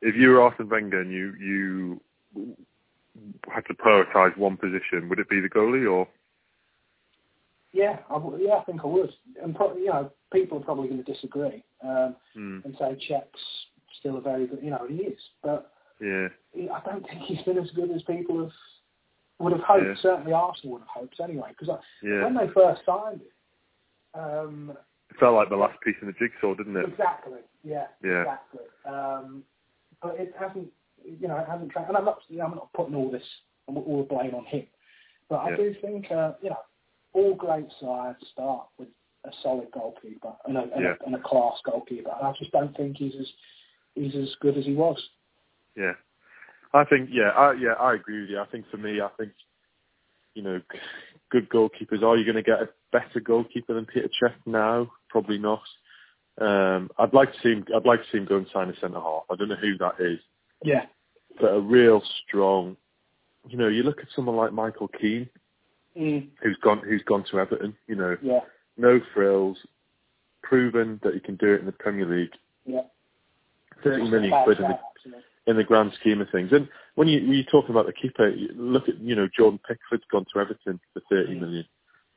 If 0.00 0.16
you 0.16 0.30
were 0.30 0.40
Arsene 0.42 0.68
Wenger 0.68 1.00
and 1.00 1.12
you 1.12 1.34
you 1.34 2.00
had 3.52 3.64
to 3.66 3.74
prioritise 3.74 4.36
one 4.38 4.56
position, 4.56 5.08
would 5.08 5.18
it 5.18 5.28
be 5.28 5.40
the 5.40 5.50
goalie 5.50 5.90
or? 5.90 6.08
Yeah, 7.72 7.98
I, 8.10 8.14
w- 8.14 8.44
yeah, 8.46 8.54
I 8.56 8.64
think 8.64 8.82
I 8.84 8.86
would. 8.86 9.12
And 9.42 9.54
pro- 9.54 9.76
you 9.76 9.86
know, 9.86 10.10
people 10.32 10.58
are 10.58 10.62
probably 10.64 10.88
going 10.88 11.02
to 11.04 11.12
disagree 11.12 11.62
um, 11.82 12.16
Hmm. 12.34 12.60
and 12.64 12.76
say 12.78 12.96
Cech's 13.08 13.66
still 13.98 14.16
a 14.16 14.20
very 14.20 14.46
good. 14.46 14.60
You 14.62 14.70
know, 14.70 14.86
he 14.88 14.96
is, 15.04 15.20
but 15.42 15.72
Yeah. 16.00 16.28
he, 16.52 16.68
I 16.68 16.80
don't 16.80 17.06
think 17.06 17.22
he's 17.22 17.42
been 17.42 17.58
as 17.58 17.70
good 17.72 17.90
as 17.90 18.02
people 18.02 18.40
have 18.42 18.52
would 19.38 19.52
have 19.52 19.62
hoped. 19.62 19.86
Yeah. 19.86 19.94
Certainly, 19.96 20.32
Arsenal 20.32 20.72
would 20.74 20.82
have 20.82 20.88
hoped 20.88 21.18
anyway. 21.20 21.50
Because 21.58 21.78
Yeah. 22.02 22.24
when 22.24 22.34
they 22.34 22.48
first 22.48 22.84
signed 22.84 23.20
him, 23.22 23.28
um, 24.14 24.76
It 25.10 25.16
felt 25.18 25.34
like 25.34 25.48
the 25.50 25.56
last 25.56 25.78
piece 25.82 25.96
in 26.00 26.06
the 26.08 26.14
jigsaw, 26.14 26.54
didn't 26.54 26.76
it? 26.76 26.86
exactly, 26.88 27.40
yeah, 27.64 27.88
Yeah. 28.02 28.22
exactly. 28.22 28.64
Um, 28.84 29.44
but 30.00 30.18
it 30.18 30.34
hasn't, 30.38 30.72
you 31.04 31.28
know, 31.28 31.36
it 31.38 31.46
hasn't. 31.46 31.70
Tra- 31.70 31.86
and 31.86 31.96
I'm 31.96 32.04
not, 32.04 32.22
you 32.28 32.38
know, 32.38 32.46
I'm 32.46 32.54
not 32.54 32.72
putting 32.72 32.94
all 32.94 33.10
this 33.10 33.26
all 33.66 33.98
the 34.08 34.14
blame 34.14 34.34
on 34.34 34.44
him, 34.46 34.66
but 35.28 35.36
I 35.36 35.50
Yeah. 35.50 35.56
do 35.56 35.74
think, 35.74 36.10
uh, 36.10 36.34
you 36.42 36.50
know, 36.50 36.58
all 37.12 37.34
great 37.34 37.70
sides 37.80 38.26
start 38.28 38.68
with 38.78 38.88
a 39.24 39.32
solid 39.42 39.70
goalkeeper 39.70 40.34
and 40.46 40.56
a, 40.56 40.62
and, 40.62 40.82
Yeah. 40.82 40.96
a, 41.00 41.04
and 41.04 41.14
a 41.14 41.20
class 41.20 41.60
goalkeeper. 41.64 42.10
And 42.10 42.26
I 42.26 42.32
just 42.32 42.50
don't 42.52 42.76
think 42.76 42.96
he's 42.96 43.14
as 43.16 43.32
he's 43.94 44.14
as 44.16 44.34
good 44.36 44.56
as 44.56 44.64
he 44.64 44.74
was. 44.74 45.10
Yeah. 45.76 45.94
I 46.74 46.84
think 46.84 47.10
yeah, 47.12 47.30
I 47.30 47.52
yeah, 47.52 47.74
I 47.74 47.94
agree 47.94 48.22
with 48.22 48.30
you. 48.30 48.40
I 48.40 48.46
think 48.46 48.66
for 48.70 48.78
me, 48.78 49.00
I 49.00 49.08
think 49.18 49.32
you 50.34 50.42
know, 50.42 50.60
good 51.30 51.48
goalkeepers. 51.48 52.02
Are 52.02 52.16
you 52.16 52.24
going 52.24 52.36
to 52.36 52.42
get 52.42 52.60
a 52.62 52.68
better 52.90 53.20
goalkeeper 53.20 53.74
than 53.74 53.86
Peter 53.86 54.08
Cech 54.22 54.34
now? 54.46 54.90
Probably 55.08 55.38
not. 55.38 55.62
Um, 56.40 56.90
I'd 56.98 57.12
like 57.12 57.32
to 57.32 57.38
see 57.42 57.50
him. 57.50 57.64
I'd 57.74 57.86
like 57.86 58.00
to 58.00 58.06
see 58.10 58.18
him 58.18 58.24
go 58.24 58.36
and 58.38 58.46
sign 58.52 58.70
a 58.70 58.76
centre 58.80 59.00
half. 59.00 59.24
I 59.30 59.36
don't 59.36 59.48
know 59.48 59.56
who 59.56 59.76
that 59.78 59.94
is, 60.00 60.18
Yeah, 60.64 60.86
but 61.40 61.48
a 61.48 61.60
real 61.60 62.02
strong. 62.26 62.76
You 63.48 63.58
know, 63.58 63.68
you 63.68 63.82
look 63.82 63.98
at 64.00 64.06
someone 64.14 64.36
like 64.36 64.52
Michael 64.52 64.88
Keane, 64.88 65.28
mm, 65.98 66.28
who's 66.42 66.56
gone 66.62 66.78
who's 66.78 67.02
gone 67.02 67.24
to 67.30 67.38
Everton. 67.38 67.76
You 67.86 67.96
know, 67.96 68.16
yeah, 68.22 68.40
no 68.78 69.00
frills, 69.12 69.58
proven 70.42 71.00
that 71.02 71.12
he 71.12 71.20
can 71.20 71.36
do 71.36 71.52
it 71.52 71.60
in 71.60 71.66
the 71.66 71.72
Premier 71.72 72.06
League. 72.06 72.32
yeah. 72.64 72.82
Thirty 73.84 74.08
million 74.08 74.32
quid 74.44 74.58
in 74.58 74.68
the. 74.68 74.78
In 75.46 75.56
the 75.56 75.64
grand 75.64 75.92
scheme 76.00 76.20
of 76.20 76.28
things. 76.30 76.50
And 76.52 76.68
when 76.94 77.08
you 77.08 77.20
when 77.20 77.34
you're 77.34 77.44
talking 77.44 77.70
about 77.70 77.86
the 77.86 77.92
keeper, 77.92 78.32
look 78.54 78.88
at 78.88 79.00
you 79.00 79.14
know 79.14 79.28
Jordan 79.36 79.60
Pickford's 79.66 80.04
gone 80.10 80.26
to 80.32 80.40
Everton 80.40 80.80
for 80.92 81.02
thirty 81.10 81.38
million. 81.38 81.64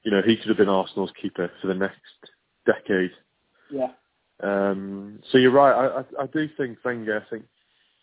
You 0.03 0.11
know 0.11 0.21
he 0.25 0.37
could 0.37 0.49
have 0.49 0.57
been 0.57 0.69
Arsenal's 0.69 1.11
keeper 1.21 1.49
for 1.61 1.67
the 1.67 1.73
next 1.73 1.99
decade. 2.65 3.11
Yeah, 3.71 3.89
Um, 4.41 5.19
so 5.31 5.37
you're 5.37 5.51
right. 5.51 5.73
I, 5.73 5.99
I 5.99 6.23
I 6.23 6.27
do 6.27 6.47
think 6.57 6.77
Wenger. 6.83 7.23
I 7.25 7.29
think 7.29 7.45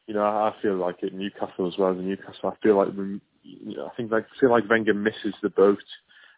you 0.07 0.15
know 0.15 0.23
I, 0.23 0.49
I 0.49 0.55
feel 0.61 0.77
like 0.77 1.03
it. 1.03 1.15
Newcastle 1.15 1.69
as 1.69 1.79
well 1.79 1.93
as 1.93 1.99
Newcastle. 1.99 2.51
I 2.51 2.57
feel 2.63 2.77
like 2.77 2.89
we, 2.97 3.21
you 3.43 3.77
know, 3.77 3.87
I 3.87 3.95
think 3.97 4.13
I 4.13 4.21
feel 4.41 4.51
like 4.51 4.69
Wenger 4.69 4.95
misses 4.95 5.35
the 5.43 5.51
boat. 5.51 5.79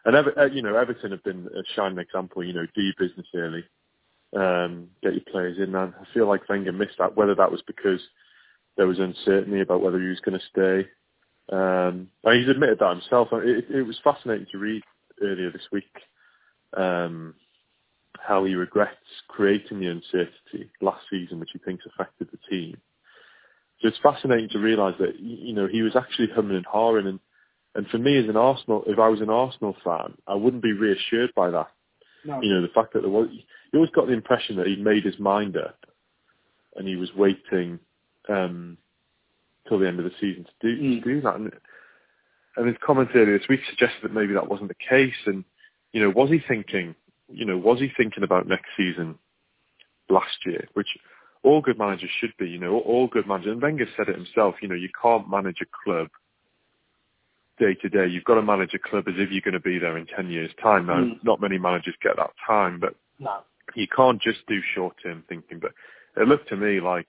And 0.05 0.15
Ever, 0.15 0.37
uh, 0.37 0.45
you 0.45 0.61
know 0.61 0.75
Everton 0.75 1.11
have 1.11 1.23
been 1.23 1.47
a 1.47 1.63
shining 1.75 1.97
example. 1.97 2.43
You 2.43 2.53
know 2.53 2.67
do 2.75 2.81
your 2.81 2.93
business 2.99 3.25
early, 3.33 3.63
um, 4.35 4.89
get 5.01 5.13
your 5.13 5.23
players 5.31 5.57
in. 5.57 5.73
And 5.73 5.93
I 5.99 6.13
feel 6.13 6.27
like 6.27 6.47
Wenger 6.47 6.71
missed 6.71 6.99
that. 6.99 7.17
Whether 7.17 7.33
that 7.33 7.51
was 7.51 7.63
because 7.65 8.01
there 8.77 8.87
was 8.87 8.99
uncertainty 8.99 9.61
about 9.61 9.81
whether 9.81 9.99
he 9.99 10.07
was 10.07 10.19
going 10.19 10.39
to 10.39 10.45
stay. 10.51 10.89
Um, 11.51 12.09
and 12.23 12.39
he's 12.39 12.49
admitted 12.49 12.79
that 12.79 12.91
himself. 12.91 13.29
It, 13.33 13.65
it 13.69 13.83
was 13.83 13.99
fascinating 14.03 14.47
to 14.51 14.57
read 14.57 14.81
earlier 15.21 15.51
this 15.51 15.67
week 15.71 15.85
um, 16.75 17.35
how 18.19 18.43
he 18.43 18.55
regrets 18.55 18.95
creating 19.27 19.79
the 19.79 19.87
uncertainty 19.87 20.71
last 20.81 21.03
season, 21.09 21.39
which 21.39 21.51
he 21.53 21.59
thinks 21.59 21.85
affected 21.85 22.29
the 22.31 22.39
team. 22.49 22.77
So 23.81 23.89
it's 23.89 23.99
fascinating 24.01 24.49
to 24.49 24.59
realise 24.59 24.95
that 24.99 25.19
you 25.19 25.53
know 25.53 25.67
he 25.67 25.81
was 25.81 25.95
actually 25.95 26.29
humming 26.33 26.55
and 26.55 26.65
hawing, 26.65 27.07
and 27.07 27.19
and 27.75 27.87
for 27.87 27.97
me 27.97 28.17
as 28.17 28.29
an 28.29 28.37
Arsenal, 28.37 28.83
if 28.87 28.99
I 28.99 29.09
was 29.09 29.21
an 29.21 29.29
Arsenal 29.29 29.75
fan, 29.83 30.15
I 30.27 30.35
wouldn't 30.35 30.63
be 30.63 30.71
reassured 30.71 31.33
by 31.35 31.49
that. 31.51 31.67
no, 32.23 32.41
You 32.41 32.53
know, 32.53 32.61
the 32.61 32.73
fact 32.73 32.93
that 32.93 33.01
there 33.01 33.09
was, 33.09 33.27
you 33.31 33.41
always 33.79 33.91
got 33.91 34.07
the 34.07 34.13
impression 34.13 34.55
that 34.57 34.67
he'd 34.67 34.83
made 34.83 35.03
his 35.03 35.19
mind 35.19 35.57
up, 35.57 35.85
and 36.75 36.87
he 36.87 36.95
was 36.95 37.13
waiting 37.15 37.79
um, 38.29 38.77
till 39.67 39.79
the 39.79 39.87
end 39.87 39.99
of 39.99 40.05
the 40.05 40.11
season 40.19 40.45
to 40.45 40.51
do 40.61 40.81
Mm. 40.81 41.03
to 41.03 41.13
do 41.13 41.21
that. 41.21 41.35
And 41.35 41.51
and 42.57 42.67
his 42.67 42.77
comments 42.85 43.11
earlier 43.15 43.37
this 43.37 43.47
week 43.49 43.61
suggested 43.69 44.01
that 44.03 44.13
maybe 44.13 44.33
that 44.33 44.47
wasn't 44.47 44.69
the 44.69 44.75
case. 44.89 45.15
And 45.25 45.43
you 45.91 46.01
know, 46.01 46.09
was 46.09 46.29
he 46.29 46.39
thinking? 46.39 46.95
You 47.27 47.45
know, 47.45 47.57
was 47.57 47.79
he 47.79 47.89
thinking 47.97 48.23
about 48.23 48.47
next 48.47 48.69
season 48.77 49.17
last 50.09 50.45
year, 50.45 50.67
which 50.73 50.87
all 51.43 51.61
good 51.61 51.77
managers 51.77 52.09
should 52.19 52.33
be. 52.37 52.49
You 52.49 52.59
know, 52.59 52.79
all 52.79 53.07
good 53.07 53.27
managers. 53.27 53.53
And 53.53 53.61
Wenger 53.61 53.87
said 53.95 54.09
it 54.09 54.15
himself. 54.15 54.55
You 54.61 54.67
know, 54.67 54.75
you 54.75 54.89
can't 55.01 55.29
manage 55.29 55.57
a 55.61 55.65
club 55.83 56.09
day 57.59 57.75
to 57.75 57.89
day. 57.89 58.07
You've 58.07 58.23
got 58.23 58.35
to 58.35 58.41
manage 58.41 58.73
a 58.73 58.79
club 58.79 59.05
as 59.07 59.15
if 59.17 59.31
you're 59.31 59.41
going 59.41 59.53
to 59.53 59.59
be 59.59 59.79
there 59.79 59.97
in 59.97 60.05
ten 60.05 60.29
years' 60.29 60.51
time. 60.61 60.87
Now, 60.87 61.01
mm. 61.01 61.23
not 61.23 61.41
many 61.41 61.57
managers 61.57 61.95
get 62.01 62.17
that 62.17 62.31
time, 62.45 62.79
but 62.79 62.95
no. 63.19 63.39
you 63.75 63.87
can't 63.87 64.21
just 64.21 64.39
do 64.47 64.59
short-term 64.73 65.23
thinking. 65.29 65.59
But 65.59 65.71
it 66.17 66.27
looked 66.27 66.49
to 66.49 66.57
me 66.57 66.79
like 66.79 67.07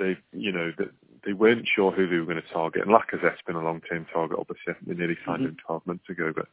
they, 0.00 0.16
you 0.32 0.52
know, 0.52 0.72
that 0.78 0.90
they 1.24 1.32
weren't 1.32 1.68
sure 1.76 1.92
who 1.92 2.08
they 2.08 2.16
were 2.16 2.24
going 2.24 2.42
to 2.42 2.52
target. 2.52 2.82
And 2.82 2.90
Lacazette's 2.90 3.42
been 3.46 3.56
a 3.56 3.64
long-term 3.64 4.06
target, 4.12 4.38
obviously. 4.38 4.74
They 4.86 4.94
nearly 4.94 5.18
signed 5.26 5.42
mm-hmm. 5.42 5.60
him 5.60 5.66
12 5.66 5.86
months 5.86 6.08
ago, 6.08 6.32
but 6.34 6.46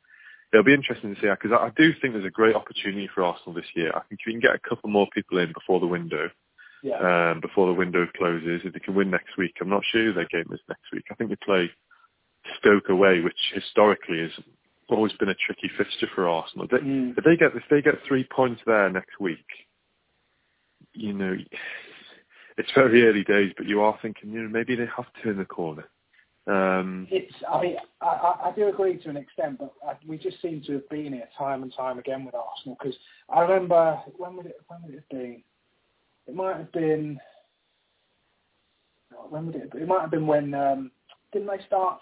it'll 0.51 0.65
be 0.65 0.73
interesting 0.73 1.15
to 1.15 1.21
see 1.21 1.27
because 1.29 1.51
I, 1.51 1.67
I 1.67 1.71
do 1.75 1.91
think 1.99 2.13
there's 2.13 2.25
a 2.25 2.29
great 2.29 2.55
opportunity 2.55 3.09
for 3.13 3.23
Arsenal 3.23 3.53
this 3.53 3.71
year. 3.75 3.91
I 3.95 4.01
think 4.01 4.21
if 4.21 4.27
we 4.27 4.33
can 4.33 4.41
get 4.41 4.55
a 4.55 4.69
couple 4.69 4.89
more 4.89 5.07
people 5.13 5.39
in 5.39 5.53
before 5.53 5.79
the 5.79 5.87
window, 5.87 6.29
yeah. 6.83 7.31
um, 7.31 7.41
before 7.41 7.67
the 7.67 7.73
window 7.73 8.05
closes, 8.17 8.61
if 8.63 8.73
they 8.73 8.79
can 8.79 8.95
win 8.95 9.09
next 9.09 9.37
week, 9.37 9.55
I'm 9.61 9.69
not 9.69 9.83
sure 9.91 10.03
who 10.03 10.13
their 10.13 10.27
game 10.27 10.51
is 10.51 10.59
next 10.67 10.91
week. 10.93 11.05
I 11.11 11.15
think 11.15 11.29
they 11.29 11.37
play 11.43 11.71
Stoke 12.59 12.89
away, 12.89 13.19
which 13.21 13.37
historically 13.53 14.19
has 14.21 14.31
always 14.89 15.11
been 15.13 15.29
a 15.29 15.35
tricky 15.35 15.69
fixture 15.77 16.07
for 16.15 16.29
Arsenal. 16.29 16.67
They, 16.69 16.77
mm. 16.77 17.17
if 17.17 17.23
they 17.23 17.35
get 17.35 17.55
if 17.55 17.63
they 17.69 17.81
get 17.81 17.95
three 18.07 18.23
points 18.23 18.61
there 18.65 18.89
next 18.89 19.19
week, 19.19 19.45
you 20.93 21.13
know, 21.13 21.35
it's 22.57 22.71
very 22.73 23.07
early 23.07 23.23
days, 23.23 23.53
but 23.55 23.67
you 23.67 23.81
are 23.81 23.97
thinking, 24.01 24.31
you 24.31 24.41
know, 24.41 24.49
maybe 24.49 24.75
they 24.75 24.87
have 24.95 25.05
to 25.13 25.21
turn 25.23 25.37
the 25.37 25.45
corner. 25.45 25.85
Um, 26.47 27.07
it's. 27.11 27.33
I 27.51 27.61
mean, 27.61 27.75
I, 28.01 28.05
I 28.45 28.53
do 28.55 28.69
agree 28.69 28.97
to 28.97 29.09
an 29.09 29.17
extent, 29.17 29.59
but 29.59 29.73
I, 29.85 29.93
we 30.07 30.17
just 30.17 30.41
seem 30.41 30.61
to 30.65 30.73
have 30.73 30.89
been 30.89 31.13
here 31.13 31.27
time 31.37 31.61
and 31.61 31.73
time 31.75 31.99
again 31.99 32.23
with 32.23 32.35
Arsenal. 32.35 32.77
Because 32.79 32.97
I 33.29 33.41
remember 33.41 33.99
when 34.17 34.37
would 34.37 34.45
it 34.45 34.55
when 34.67 34.81
would 34.83 34.93
it 34.93 35.03
have 35.03 35.09
been? 35.09 35.43
It 36.25 36.35
might 36.35 36.55
have 36.55 36.71
been. 36.71 37.19
When 39.29 39.47
would 39.47 39.55
it? 39.55 39.71
It 39.75 39.87
might 39.87 40.01
have 40.01 40.11
been 40.11 40.25
when 40.25 40.53
um, 40.53 40.91
didn't 41.33 41.49
they 41.49 41.63
start 41.67 41.99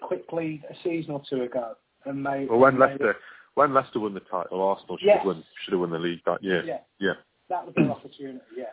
quickly 0.00 0.62
a 0.70 0.74
season 0.84 1.10
or 1.10 1.22
two 1.28 1.42
ago? 1.42 1.74
And 2.04 2.24
they. 2.24 2.46
Well, 2.48 2.60
when 2.60 2.78
Leicester 2.78 3.14
they, 3.14 3.60
when 3.60 3.74
Leicester 3.74 3.98
won 3.98 4.14
the 4.14 4.20
title, 4.20 4.62
Arsenal 4.62 4.96
should 4.98 5.06
yes. 5.06 5.18
have 5.18 5.26
won 5.26 5.44
should 5.64 5.72
have 5.72 5.80
won 5.80 5.90
the 5.90 5.98
league 5.98 6.20
that 6.24 6.42
year. 6.44 6.64
Yeah. 6.64 6.78
Yeah. 7.00 7.14
That 7.48 7.66
was 7.66 7.74
their 7.74 7.90
opportunity. 7.90 8.40
Yeah. 8.56 8.64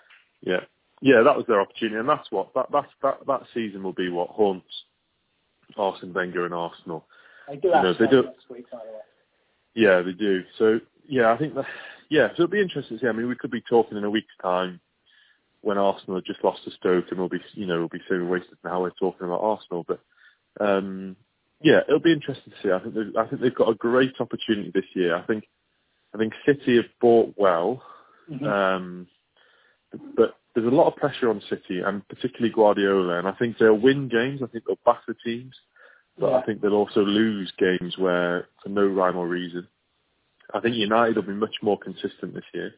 Yeah. 0.41 0.59
Yeah, 1.03 1.21
that 1.21 1.35
was 1.35 1.45
their 1.49 1.59
opportunity, 1.59 1.97
and 1.97 2.07
that's 2.07 2.31
what 2.31 2.53
that 2.53 2.71
that 2.71 2.85
that, 3.01 3.17
that 3.27 3.41
season 3.53 3.83
will 3.83 3.91
be 3.91 4.07
what 4.07 4.29
haunts 4.29 4.65
Arsene 5.75 6.13
Wenger 6.13 6.45
and 6.45 6.53
Arsenal. 6.53 7.05
They 7.49 7.57
do 7.57 7.67
you 7.67 7.73
know, 7.73 7.93
they 7.93 8.07
do, 8.07 8.23
next 8.23 8.49
week, 8.49 8.71
by 8.71 8.77
the 8.77 8.91
way. 8.93 8.99
Yeah, 9.73 10.01
they 10.01 10.13
do. 10.13 10.43
So 10.57 10.79
yeah, 11.05 11.33
I 11.33 11.37
think 11.37 11.55
that 11.55 11.65
yeah, 12.09 12.29
so 12.29 12.43
it'll 12.43 12.47
be 12.47 12.61
interesting 12.61 12.97
to 12.97 13.03
see. 13.03 13.09
I 13.09 13.11
mean, 13.11 13.27
we 13.27 13.35
could 13.35 13.51
be 13.51 13.59
talking 13.59 13.97
in 13.97 14.05
a 14.05 14.09
week's 14.09 14.33
time 14.41 14.79
when 15.59 15.77
Arsenal 15.77 16.15
have 16.15 16.23
just 16.23 16.41
lost 16.41 16.63
to 16.63 16.71
Stoke, 16.71 17.07
and 17.09 17.19
we'll 17.19 17.27
be 17.27 17.41
you 17.53 17.65
know 17.65 17.79
we'll 17.79 17.89
be 17.89 18.01
so 18.07 18.23
wasted 18.23 18.57
now 18.63 18.79
we're 18.79 18.91
talking 18.91 19.27
about 19.27 19.41
Arsenal, 19.41 19.85
but 19.85 19.99
um, 20.61 21.17
yeah, 21.61 21.81
it'll 21.85 21.99
be 21.99 22.13
interesting 22.13 22.53
to 22.53 22.59
see. 22.63 22.71
I 22.71 22.79
think 22.79 23.17
I 23.17 23.27
think 23.27 23.41
they've 23.41 23.53
got 23.53 23.67
a 23.67 23.75
great 23.75 24.13
opportunity 24.21 24.71
this 24.73 24.85
year. 24.93 25.17
I 25.17 25.23
think 25.23 25.49
I 26.15 26.17
think 26.17 26.31
City 26.45 26.77
have 26.77 26.85
bought 27.01 27.33
well. 27.35 27.83
Mm-hmm. 28.31 28.45
Um, 28.45 29.07
but 30.15 30.37
there's 30.55 30.67
a 30.67 30.75
lot 30.75 30.87
of 30.87 30.95
pressure 30.95 31.29
on 31.29 31.41
City 31.49 31.81
and 31.85 32.07
particularly 32.07 32.53
Guardiola, 32.53 33.17
and 33.19 33.27
I 33.27 33.31
think 33.33 33.57
they'll 33.57 33.77
win 33.77 34.07
games. 34.07 34.41
I 34.43 34.47
think 34.47 34.65
they'll 34.65 34.77
batter 34.85 35.15
teams, 35.25 35.55
but 36.17 36.29
yeah. 36.29 36.37
I 36.37 36.45
think 36.45 36.61
they'll 36.61 36.73
also 36.73 37.01
lose 37.01 37.51
games 37.57 37.97
where 37.97 38.47
for 38.61 38.69
no 38.69 38.85
rhyme 38.85 39.17
or 39.17 39.27
reason. 39.27 39.67
I 40.53 40.59
think 40.59 40.75
United 40.75 41.15
will 41.15 41.23
be 41.23 41.33
much 41.33 41.55
more 41.61 41.79
consistent 41.79 42.35
this 42.35 42.43
year, 42.53 42.73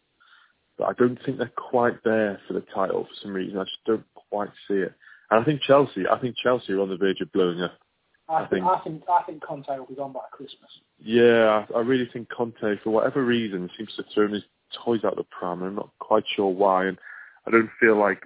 but 0.77 0.85
I 0.85 0.93
don't 0.93 1.19
think 1.25 1.37
they're 1.37 1.51
quite 1.55 2.03
there 2.03 2.39
for 2.47 2.53
the 2.53 2.63
title 2.73 3.03
for 3.03 3.15
some 3.21 3.33
reason. 3.33 3.57
I 3.57 3.63
just 3.63 3.83
don't 3.85 4.05
quite 4.29 4.49
see 4.67 4.75
it. 4.75 4.93
And 5.29 5.41
I 5.41 5.43
think 5.43 5.61
Chelsea, 5.61 6.03
I 6.09 6.19
think 6.19 6.35
Chelsea 6.41 6.73
are 6.73 6.81
on 6.81 6.89
the 6.89 6.97
verge 6.97 7.19
of 7.21 7.31
blowing 7.33 7.61
up. 7.61 7.73
I, 8.29 8.43
I 8.43 8.47
think, 8.47 8.65
I 8.65 8.79
think 8.79 9.03
I 9.09 9.23
think 9.23 9.43
Conte 9.43 9.67
will 9.77 9.85
be 9.85 9.95
gone 9.95 10.13
by 10.13 10.21
Christmas. 10.31 10.69
Yeah, 11.03 11.65
I, 11.73 11.77
I 11.77 11.81
really 11.81 12.09
think 12.11 12.29
Conte, 12.29 12.79
for 12.83 12.89
whatever 12.91 13.23
reason, 13.23 13.69
seems 13.77 13.93
to 13.97 14.03
throw 14.13 14.27
his 14.31 14.43
toys 14.83 15.01
out 15.03 15.15
the 15.15 15.23
pram. 15.23 15.61
I'm 15.61 15.75
not 15.75 15.89
quite 15.99 16.23
sure 16.35 16.49
why, 16.49 16.85
and 16.85 16.97
I 17.47 17.51
don't 17.51 17.69
feel 17.79 17.97
like 17.97 18.23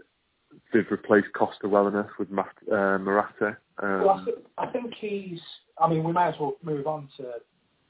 they've 0.73 0.89
replaced 0.89 1.27
Costa 1.34 1.67
well 1.67 1.88
enough 1.88 2.10
with 2.17 2.29
Mat, 2.29 2.47
uh, 2.71 2.97
Morata. 2.97 3.58
Um, 3.82 4.05
well, 4.05 4.10
I 4.10 4.25
think, 4.25 4.38
I 4.58 4.65
think 4.67 4.93
he's. 4.99 5.39
I 5.77 5.89
mean, 5.89 6.03
we 6.03 6.12
may 6.12 6.23
as 6.23 6.36
well 6.39 6.58
move 6.63 6.88
on 6.88 7.08
to 7.17 7.34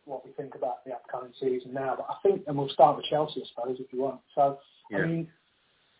what 0.05 0.25
we 0.25 0.31
think 0.33 0.55
about 0.55 0.83
the 0.85 0.91
upcoming 0.91 1.33
season 1.39 1.73
now. 1.73 1.95
But 1.97 2.07
I 2.09 2.15
think, 2.23 2.43
and 2.47 2.57
we'll 2.57 2.69
start 2.69 2.97
with 2.97 3.05
Chelsea, 3.05 3.41
I 3.43 3.47
suppose, 3.49 3.77
if 3.79 3.91
you 3.93 4.01
want. 4.01 4.21
So, 4.35 4.59
yeah. 4.91 4.99
I 4.99 5.05
mean, 5.05 5.27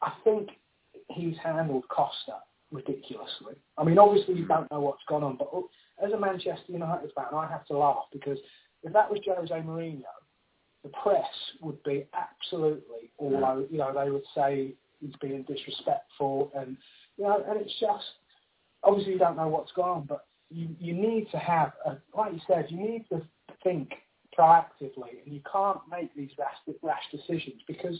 I 0.01 0.13
think 0.23 0.49
he's 1.09 1.35
handled 1.43 1.87
Costa 1.89 2.39
ridiculously. 2.71 3.55
I 3.77 3.83
mean, 3.83 3.97
obviously 3.97 4.35
you 4.35 4.45
don't 4.45 4.69
know 4.71 4.79
what's 4.79 5.03
gone 5.07 5.23
on, 5.23 5.37
but 5.37 5.49
as 6.05 6.11
a 6.13 6.19
Manchester 6.19 6.71
United 6.71 7.11
fan, 7.15 7.25
I 7.33 7.47
have 7.47 7.65
to 7.67 7.77
laugh 7.77 8.05
because 8.13 8.37
if 8.83 8.93
that 8.93 9.09
was 9.09 9.19
Jose 9.25 9.53
Mourinho, 9.53 10.03
the 10.83 10.89
press 11.03 11.25
would 11.61 11.81
be 11.83 12.05
absolutely 12.13 13.11
all 13.17 13.43
over. 13.43 13.65
You 13.69 13.79
know, 13.79 13.93
they 13.93 14.11
would 14.11 14.23
say 14.35 14.73
he's 14.99 15.15
being 15.21 15.43
disrespectful, 15.43 16.51
and 16.55 16.77
you 17.17 17.25
know, 17.25 17.43
and 17.47 17.59
it's 17.61 17.79
just 17.79 18.05
obviously 18.83 19.13
you 19.13 19.19
don't 19.19 19.37
know 19.37 19.47
what's 19.47 19.71
gone 19.73 19.89
on, 19.89 20.05
but 20.05 20.25
you 20.49 20.69
you 20.79 20.93
need 20.93 21.27
to 21.31 21.37
have, 21.37 21.73
a, 21.85 21.97
like 22.15 22.33
you 22.33 22.39
said, 22.47 22.67
you 22.69 22.77
need 22.77 23.05
to 23.09 23.21
think 23.63 23.93
proactively, 24.37 25.23
and 25.25 25.33
you 25.33 25.41
can't 25.51 25.79
make 25.89 26.13
these 26.15 26.31
rash, 26.37 26.75
rash 26.81 27.03
decisions 27.11 27.61
because 27.67 27.99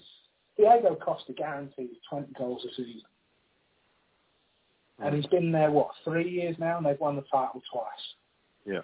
Diego 0.58 0.96
Costa 0.96 1.34
guarantees 1.34 1.96
20 2.10 2.34
goals 2.38 2.66
a 2.66 2.70
season. 2.76 3.02
And 5.02 5.16
he's 5.16 5.26
been 5.28 5.52
there, 5.54 5.72
what, 5.72 5.92
three 6.04 6.30
years 6.30 6.58
now, 6.60 6.78
and 6.78 6.86
they've 6.86 7.00
won 7.00 7.16
the 7.16 7.24
title 7.32 7.62
twice. 7.72 7.86
Yeah. 8.66 8.82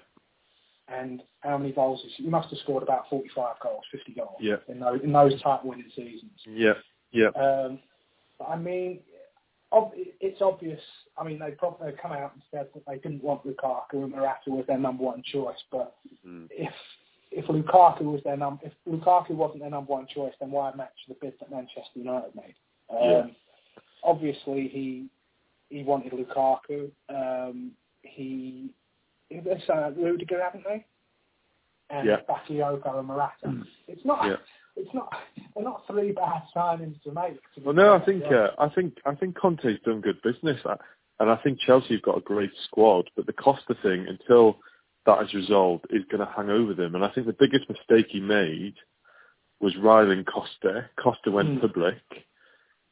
And 0.87 1.21
how 1.41 1.57
many 1.57 1.73
goals? 1.73 1.99
Is, 2.05 2.13
he 2.15 2.29
must 2.29 2.49
have 2.51 2.59
scored 2.59 2.83
about 2.83 3.09
45 3.09 3.55
goals, 3.61 3.83
50 3.91 4.13
goals 4.13 4.37
yeah. 4.39 4.55
in 4.69 4.79
those 4.79 5.01
in 5.03 5.11
those 5.11 5.33
title 5.41 5.69
winning 5.69 5.89
seasons. 5.95 6.31
Yeah, 6.47 6.73
yeah. 7.11 7.29
Um, 7.29 7.79
I 8.45 8.55
mean, 8.55 8.99
ob- 9.71 9.93
it's 9.95 10.41
obvious. 10.41 10.79
I 11.17 11.23
mean, 11.23 11.39
they 11.39 11.51
probably 11.51 11.91
come 12.01 12.11
out 12.11 12.33
and 12.33 12.41
said 12.51 12.67
that 12.73 12.83
they 12.87 12.97
didn't 12.97 13.23
want 13.23 13.45
Lukaku 13.45 14.03
and 14.03 14.11
Morata 14.11 14.49
was 14.49 14.65
their 14.67 14.77
number 14.77 15.03
one 15.03 15.23
choice. 15.23 15.57
But 15.71 15.95
mm. 16.27 16.47
if 16.51 16.73
if 17.31 17.45
Lukaku 17.45 18.03
was 18.03 18.21
their 18.23 18.37
num 18.37 18.59
if 18.63 18.73
Lukaku 18.87 19.31
wasn't 19.31 19.61
their 19.61 19.69
number 19.69 19.91
one 19.91 20.07
choice, 20.07 20.33
then 20.39 20.51
why 20.51 20.73
match 20.75 20.93
the 21.07 21.15
bid 21.21 21.33
that 21.39 21.51
Manchester 21.51 21.81
United 21.95 22.35
made? 22.35 22.55
Um, 22.89 22.97
yeah. 23.01 23.23
Obviously, 24.03 24.67
he 24.67 25.07
he 25.69 25.83
wanted 25.83 26.13
Lukaku. 26.13 26.91
Um, 27.09 27.71
he 28.01 28.71
they 29.29 29.63
uh, 29.69 29.91
Rudiger, 29.91 30.41
haven't 30.41 30.63
they? 30.63 30.85
And 31.89 32.07
yeah. 32.07 32.17
Bakayoko 32.29 32.99
and 32.99 33.07
Morata. 33.07 33.63
It's 33.87 34.05
not. 34.05 34.25
Yeah. 34.25 34.35
It's 34.75 34.93
not. 34.93 35.13
They're 35.53 35.63
not 35.63 35.83
three 35.87 36.11
bad 36.11 36.43
signings 36.55 37.01
to 37.03 37.11
make. 37.11 37.41
To 37.55 37.61
well, 37.63 37.73
no, 37.73 37.93
I 37.95 38.03
think 38.03 38.23
uh, 38.25 38.49
I 38.59 38.69
think 38.69 38.97
I 39.05 39.15
think 39.15 39.37
Conte's 39.37 39.79
done 39.85 40.01
good 40.01 40.21
business, 40.21 40.59
and 41.19 41.29
I 41.29 41.37
think 41.37 41.59
Chelsea 41.59 41.93
have 41.95 42.01
got 42.03 42.17
a 42.17 42.21
great 42.21 42.51
squad. 42.65 43.09
But 43.15 43.25
the 43.25 43.33
Costa 43.33 43.75
thing, 43.81 44.05
until 44.07 44.57
that 45.05 45.23
is 45.23 45.33
resolved, 45.33 45.85
is 45.91 46.03
going 46.11 46.25
to 46.25 46.33
hang 46.35 46.49
over 46.49 46.73
them. 46.73 46.95
And 46.95 47.05
I 47.05 47.09
think 47.09 47.27
the 47.27 47.35
biggest 47.39 47.69
mistake 47.69 48.07
he 48.09 48.19
made 48.19 48.75
was 49.61 49.77
riling 49.77 50.25
Costa. 50.25 50.89
Costa 51.01 51.31
went 51.31 51.49
Mm. 51.49 51.61
public 51.61 52.01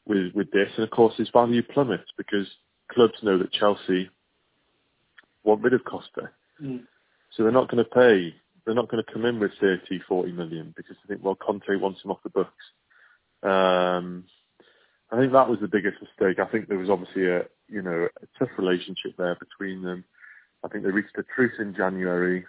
with 0.05 0.33
with 0.33 0.51
this, 0.51 0.69
and 0.75 0.83
of 0.85 0.91
course 0.91 1.15
his 1.17 1.29
value 1.29 1.63
plummets 1.63 2.11
because 2.17 2.47
clubs 2.91 3.21
know 3.23 3.37
that 3.37 3.51
Chelsea 3.51 4.09
want 5.43 5.61
rid 5.61 5.73
of 5.73 5.83
Costa. 5.83 6.29
Mm. 6.61 6.85
So 7.31 7.43
they're 7.43 7.51
not 7.51 7.69
going 7.69 7.83
to 7.83 7.89
pay. 7.89 8.35
They're 8.65 8.75
not 8.75 8.89
going 8.89 9.03
to 9.03 9.11
come 9.11 9.25
in 9.25 9.39
with 9.39 9.51
30, 9.59 9.99
40 10.07 10.31
million 10.31 10.73
because 10.75 10.95
they 11.03 11.15
think, 11.15 11.25
well, 11.25 11.35
Conte 11.35 11.75
wants 11.75 12.03
him 12.03 12.11
off 12.11 12.23
the 12.23 12.29
books. 12.29 12.63
Um, 13.43 14.25
I 15.11 15.19
think 15.19 15.33
that 15.33 15.49
was 15.49 15.59
the 15.59 15.67
biggest 15.67 15.97
mistake. 16.01 16.39
I 16.39 16.49
think 16.49 16.67
there 16.67 16.77
was 16.77 16.89
obviously 16.89 17.27
a, 17.27 17.43
you 17.67 17.81
know, 17.81 18.07
a 18.21 18.39
tough 18.39 18.49
relationship 18.57 19.15
there 19.17 19.35
between 19.35 19.83
them. 19.83 20.05
I 20.63 20.69
think 20.69 20.83
they 20.83 20.91
reached 20.91 21.17
a 21.17 21.23
truce 21.35 21.53
in 21.59 21.75
January 21.75 22.45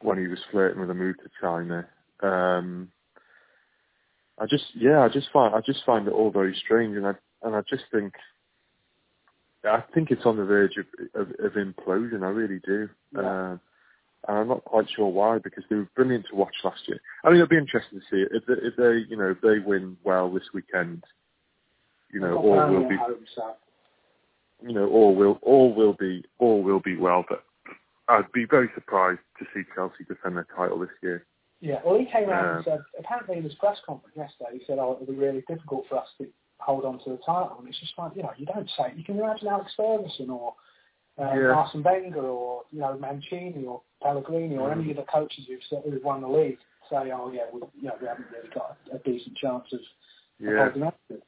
when 0.00 0.18
he 0.18 0.26
was 0.26 0.40
flirting 0.50 0.80
with 0.80 0.90
a 0.90 0.94
move 0.94 1.16
to 1.18 1.30
China. 1.40 1.86
Um, 2.22 2.90
I 4.38 4.46
just, 4.46 4.64
yeah, 4.74 5.00
I 5.00 5.08
just 5.08 5.28
find, 5.32 5.54
I 5.54 5.60
just 5.60 5.84
find 5.86 6.06
it 6.06 6.12
all 6.12 6.30
very 6.30 6.54
strange, 6.64 6.96
and 6.96 7.06
I, 7.06 7.12
and 7.42 7.54
I 7.54 7.62
just 7.68 7.84
think, 7.92 8.12
I 9.64 9.82
think 9.94 10.10
it's 10.10 10.26
on 10.26 10.36
the 10.36 10.44
verge 10.44 10.76
of, 10.76 10.86
of, 11.14 11.28
of 11.38 11.52
implosion. 11.52 12.22
I 12.22 12.28
really 12.28 12.60
do. 12.64 12.88
Yeah. 13.14 13.50
Um, 13.52 13.60
and 14.28 14.38
I'm 14.38 14.48
not 14.48 14.64
quite 14.64 14.86
sure 14.94 15.08
why 15.08 15.38
because 15.38 15.64
they 15.68 15.76
were 15.76 15.88
brilliant 15.94 16.26
to 16.30 16.36
watch 16.36 16.54
last 16.64 16.80
year. 16.86 17.00
I 17.24 17.28
mean, 17.28 17.36
it'll 17.36 17.48
be 17.48 17.56
interesting 17.56 18.00
to 18.00 18.06
see 18.10 18.26
if 18.34 18.46
they, 18.46 18.54
if 18.54 18.76
they, 18.76 19.08
you 19.08 19.16
know, 19.16 19.30
if 19.30 19.40
they 19.40 19.58
win 19.64 19.96
well 20.04 20.32
this 20.32 20.48
weekend. 20.52 21.04
You 22.12 22.20
know, 22.20 22.36
all 22.36 22.70
will 22.70 22.88
be, 22.88 22.96
home, 22.96 23.26
so. 23.34 23.54
you 24.62 24.72
know, 24.72 24.88
all 24.88 25.14
will, 25.14 25.38
all 25.42 25.74
will 25.74 25.92
be, 25.92 26.24
all 26.38 26.62
will 26.62 26.80
be 26.80 26.96
well. 26.96 27.24
But 27.28 27.44
I'd 28.08 28.30
be 28.32 28.46
very 28.48 28.70
surprised 28.74 29.20
to 29.38 29.44
see 29.52 29.62
Chelsea 29.74 30.04
defend 30.08 30.36
their 30.36 30.46
title 30.56 30.78
this 30.78 30.90
year. 31.02 31.26
Yeah, 31.60 31.80
well, 31.84 31.98
he 31.98 32.06
came 32.06 32.30
out 32.30 32.44
um, 32.44 32.56
and 32.56 32.64
said, 32.64 32.78
apparently 32.98 33.38
in 33.38 33.44
his 33.44 33.54
press 33.54 33.78
conference 33.84 34.16
yesterday, 34.16 34.58
he 34.58 34.64
said, 34.66 34.78
oh, 34.78 34.98
it'll 35.00 35.12
be 35.12 35.18
really 35.18 35.42
difficult 35.48 35.86
for 35.88 35.98
us 35.98 36.06
to 36.18 36.26
hold 36.58 36.84
on 36.84 36.98
to 37.04 37.10
the 37.10 37.18
title. 37.18 37.56
And 37.58 37.68
it's 37.68 37.80
just 37.80 37.92
like, 37.98 38.12
you 38.14 38.22
know, 38.22 38.32
you 38.36 38.46
don't 38.46 38.70
say, 38.78 38.92
you 38.94 39.04
can 39.04 39.18
imagine 39.18 39.48
Alex 39.48 39.72
Ferguson 39.76 40.30
or 40.30 40.54
uh, 41.18 41.34
yeah. 41.34 41.52
Arsene 41.52 41.82
Wenger 41.82 42.20
or, 42.20 42.62
you 42.70 42.80
know, 42.80 42.96
Mancini 42.98 43.64
or 43.66 43.82
Pellegrini 44.02 44.56
or 44.56 44.68
mm. 44.68 44.80
any 44.80 44.90
of 44.90 44.96
the 44.96 45.04
coaches 45.04 45.44
who've, 45.48 45.84
who've 45.84 46.04
won 46.04 46.20
the 46.20 46.28
league 46.28 46.58
say, 46.90 47.10
oh, 47.12 47.30
yeah, 47.32 47.42
we, 47.52 47.60
you 47.80 47.88
know, 47.88 47.94
we 48.00 48.06
haven't 48.06 48.26
really 48.32 48.48
got 48.54 48.76
a, 48.92 48.96
a 48.96 48.98
decent 49.00 49.36
chance 49.36 49.64
of, 49.72 49.80
yeah. 50.38 50.50
of 50.50 50.56
holding 50.58 50.82
on 50.82 50.92
to 51.08 51.14
it. 51.14 51.22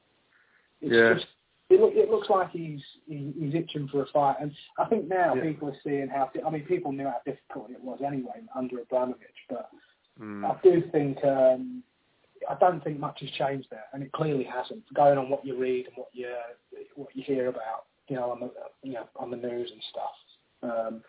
It's 0.81 0.95
yeah. 0.95 1.15
just, 1.15 1.27
it, 1.71 1.81
look, 1.81 1.93
it 1.95 2.11
looks 2.11 2.31
like 2.31 2.51
he's 2.51 2.81
he, 3.07 3.33
he's 3.39 3.55
itching 3.55 3.89
for 3.89 4.03
a 4.03 4.07
fight, 4.07 4.37
and 4.41 4.53
I 4.79 4.87
think 4.87 5.09
now 5.09 5.35
yeah. 5.35 5.43
people 5.43 5.69
are 5.69 5.77
seeing 5.85 6.09
how. 6.09 6.31
I 6.47 6.51
mean, 6.51 6.63
people 6.63 6.93
knew 6.93 7.05
how 7.05 7.21
difficult 7.27 7.71
it 7.71 7.83
was 7.83 8.01
anyway 8.07 8.41
under 8.57 8.81
Abramovich, 8.81 9.37
but 9.51 9.69
Mm. 10.21 10.45
I 10.45 10.57
do 10.63 10.83
think 10.91 11.25
um, 11.25 11.83
I 12.49 12.55
don't 12.59 12.83
think 12.83 12.99
much 12.99 13.21
has 13.21 13.31
changed 13.31 13.69
there, 13.71 13.85
and 13.93 14.03
it 14.03 14.13
clearly 14.13 14.45
hasn't. 14.45 14.83
Going 14.95 15.19
on 15.19 15.31
what 15.31 15.45
you 15.45 15.57
read 15.57 15.87
and 15.87 15.97
what 15.97 16.09
you 16.13 16.29
what 16.97 17.15
you 17.15 17.23
hear 17.23 17.49
about, 17.49 17.85
you 18.09 18.17
know, 18.17 18.31
on 18.31 18.41
the 18.41 18.51
you 18.83 18.95
know 18.95 19.09
on 19.17 19.31
the 19.31 19.37
news 19.37 19.71
and 19.73 19.83
stuff. 19.91 20.11
Um, 20.63 21.03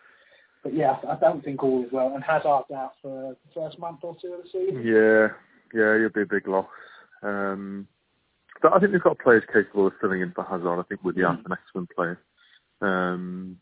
but 0.62 0.74
yeah, 0.74 0.96
I 1.08 1.16
don't 1.16 1.42
think 1.42 1.62
all 1.62 1.84
is 1.84 1.92
well. 1.92 2.12
And 2.14 2.22
Hazard's 2.22 2.70
out 2.70 2.92
for 3.00 3.30
the 3.30 3.36
first 3.54 3.78
month 3.78 4.00
or 4.02 4.16
two 4.20 4.34
of 4.34 4.42
the 4.42 4.48
season. 4.50 4.82
Yeah, 4.84 5.28
yeah, 5.74 5.96
it'll 5.96 6.10
be 6.10 6.22
a 6.22 6.26
big 6.26 6.46
loss. 6.46 6.66
Um, 7.22 7.88
but 8.62 8.72
I 8.74 8.78
think 8.78 8.92
they've 8.92 9.02
got 9.02 9.18
players 9.18 9.44
capable 9.52 9.86
of 9.86 9.94
filling 10.00 10.20
in 10.20 10.32
for 10.32 10.44
Hazard. 10.44 10.78
I 10.78 10.82
think 10.82 11.02
Willian's 11.02 11.40
mm. 11.40 11.46
an 11.46 11.52
excellent 11.52 11.90
player. 11.90 12.20
Um, 12.82 13.56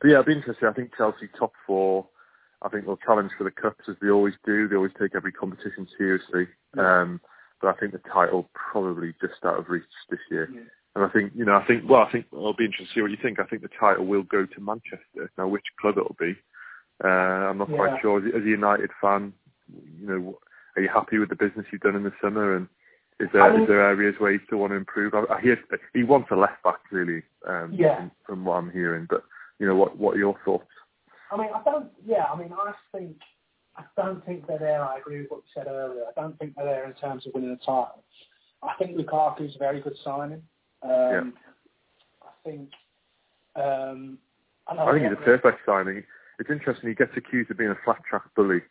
but 0.00 0.08
yeah, 0.08 0.14
it'll 0.14 0.24
be 0.24 0.32
interesting. 0.32 0.68
I 0.68 0.72
think 0.72 0.96
Chelsea 0.96 1.28
top 1.38 1.52
four 1.66 2.06
I 2.64 2.68
think 2.68 2.86
they'll 2.86 2.96
challenge 2.96 3.32
for 3.36 3.44
the 3.44 3.50
cups 3.50 3.84
as 3.88 3.96
they 4.00 4.08
always 4.08 4.34
do. 4.44 4.68
They 4.68 4.76
always 4.76 4.92
take 4.98 5.14
every 5.14 5.32
competition 5.32 5.86
seriously. 5.98 6.46
Yeah. 6.76 7.02
Um, 7.02 7.20
but 7.60 7.74
I 7.74 7.78
think 7.78 7.92
the 7.92 8.00
title 8.12 8.50
probably 8.54 9.14
just 9.20 9.44
out 9.44 9.58
of 9.58 9.68
reach 9.68 9.84
this 10.10 10.20
year. 10.30 10.48
Yeah. 10.52 10.60
And 10.94 11.04
I 11.04 11.08
think, 11.08 11.32
you 11.34 11.44
know, 11.44 11.56
I 11.56 11.66
think, 11.66 11.88
well, 11.88 12.02
I 12.02 12.12
think 12.12 12.26
I'll 12.34 12.52
be 12.52 12.66
interested 12.66 12.88
to 12.88 12.94
see 12.94 13.02
what 13.02 13.10
you 13.10 13.16
think. 13.22 13.40
I 13.40 13.44
think 13.44 13.62
the 13.62 13.70
title 13.80 14.04
will 14.04 14.24
go 14.24 14.44
to 14.44 14.60
Manchester. 14.60 15.30
Now, 15.38 15.48
which 15.48 15.64
club 15.80 15.96
it'll 15.96 16.16
be, 16.18 16.36
uh, 17.02 17.08
I'm 17.08 17.58
not 17.58 17.70
yeah. 17.70 17.76
quite 17.76 18.00
sure. 18.02 18.18
As, 18.18 18.34
as 18.36 18.42
a 18.42 18.48
United 18.48 18.90
fan, 19.00 19.32
you 19.98 20.06
know, 20.06 20.38
are 20.76 20.82
you 20.82 20.90
happy 20.92 21.18
with 21.18 21.30
the 21.30 21.36
business 21.36 21.66
you've 21.72 21.80
done 21.80 21.96
in 21.96 22.04
the 22.04 22.12
summer? 22.22 22.56
And 22.56 22.68
is 23.20 23.28
there 23.32 23.42
I 23.42 23.52
mean, 23.52 23.62
is 23.62 23.68
there 23.68 23.82
areas 23.82 24.16
where 24.18 24.32
you 24.32 24.40
still 24.46 24.58
want 24.58 24.72
to 24.72 24.76
improve? 24.76 25.14
I, 25.14 25.24
I 25.32 25.40
hear 25.40 25.58
he 25.94 26.02
wants 26.02 26.28
a 26.30 26.36
left 26.36 26.62
back, 26.62 26.80
really, 26.90 27.22
um, 27.46 27.72
yeah. 27.74 27.96
from, 27.96 28.10
from 28.26 28.44
what 28.44 28.54
I'm 28.56 28.70
hearing. 28.70 29.06
But 29.08 29.24
you 29.58 29.66
know, 29.66 29.76
what 29.76 29.96
what 29.96 30.16
are 30.16 30.18
your 30.18 30.36
thoughts? 30.44 30.66
I 31.30 31.36
mean, 31.36 31.48
I 31.54 31.62
don't. 31.62 31.90
Yeah, 32.04 32.24
I 32.24 32.36
mean, 32.36 32.52
I 32.52 32.72
think 32.96 33.16
I 33.76 33.84
don't 33.96 34.24
think 34.26 34.46
they're 34.46 34.58
there. 34.58 34.84
I 34.84 34.98
agree 34.98 35.22
with 35.22 35.30
what 35.30 35.38
you 35.38 35.50
said 35.54 35.66
earlier. 35.68 36.02
I 36.04 36.20
don't 36.20 36.38
think 36.38 36.54
they're 36.56 36.64
there 36.64 36.86
in 36.86 36.94
terms 36.94 37.26
of 37.26 37.32
winning 37.34 37.50
a 37.50 37.56
title. 37.56 38.02
I 38.62 38.74
think 38.78 38.96
Lukaku's 38.96 39.56
a 39.56 39.58
very 39.58 39.80
good 39.80 39.96
signing. 40.04 40.42
Um, 40.82 40.90
yeah. 40.90 41.22
I 42.22 42.48
think. 42.50 42.70
Um, 43.54 44.18
I, 44.66 44.76
I 44.76 44.92
think 44.92 45.04
he's 45.04 45.12
a 45.12 45.24
perfect 45.24 45.58
signing. 45.66 46.04
It's 46.38 46.50
interesting. 46.50 46.88
He 46.88 46.94
gets 46.94 47.12
accused 47.16 47.50
of 47.50 47.58
being 47.58 47.70
a 47.70 47.78
flat 47.84 48.00
track 48.08 48.22
bully, 48.34 48.62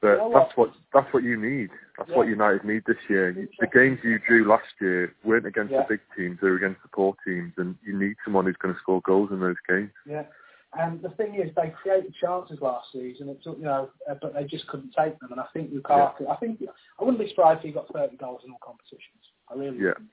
but 0.00 0.12
you 0.12 0.16
know 0.16 0.32
that's 0.34 0.56
what 0.56 0.70
that's 0.94 1.12
what 1.12 1.22
you 1.22 1.36
need. 1.40 1.70
That's 1.98 2.10
yeah. 2.10 2.16
what 2.16 2.28
United 2.28 2.64
need 2.64 2.82
this 2.86 2.96
year. 3.08 3.32
The 3.60 3.66
games 3.66 3.98
you 4.02 4.18
drew 4.26 4.48
last 4.48 4.72
year 4.80 5.14
weren't 5.24 5.46
against 5.46 5.72
yeah. 5.72 5.82
the 5.82 5.96
big 5.96 6.00
teams; 6.16 6.38
they 6.40 6.48
were 6.48 6.56
against 6.56 6.82
the 6.82 6.88
poor 6.88 7.14
teams, 7.26 7.52
and 7.58 7.76
you 7.84 7.98
need 7.98 8.14
someone 8.24 8.46
who's 8.46 8.56
going 8.56 8.74
to 8.74 8.80
score 8.80 9.02
goals 9.02 9.30
in 9.30 9.40
those 9.40 9.56
games. 9.68 9.90
Yeah. 10.08 10.24
And 10.78 11.02
the 11.02 11.10
thing 11.10 11.34
is, 11.34 11.50
they 11.56 11.72
created 11.82 12.14
chances 12.20 12.58
last 12.60 12.86
season. 12.92 13.28
It 13.28 13.42
took, 13.42 13.58
you 13.58 13.64
know, 13.64 13.90
uh, 14.08 14.14
but 14.22 14.34
they 14.34 14.44
just 14.44 14.68
couldn't 14.68 14.94
take 14.96 15.18
them. 15.18 15.32
And 15.32 15.40
I 15.40 15.46
think 15.52 15.72
Lukaku. 15.72 16.20
Yeah. 16.20 16.28
I 16.28 16.36
think 16.36 16.62
I 16.62 17.04
wouldn't 17.04 17.18
be 17.18 17.28
surprised 17.28 17.58
if 17.58 17.64
he 17.64 17.72
got 17.72 17.92
30 17.92 18.16
goals 18.16 18.42
in 18.44 18.52
all 18.52 18.58
competitions. 18.64 19.18
I 19.50 19.54
really 19.54 19.78
yeah. 19.78 19.88
wouldn't. 19.88 20.10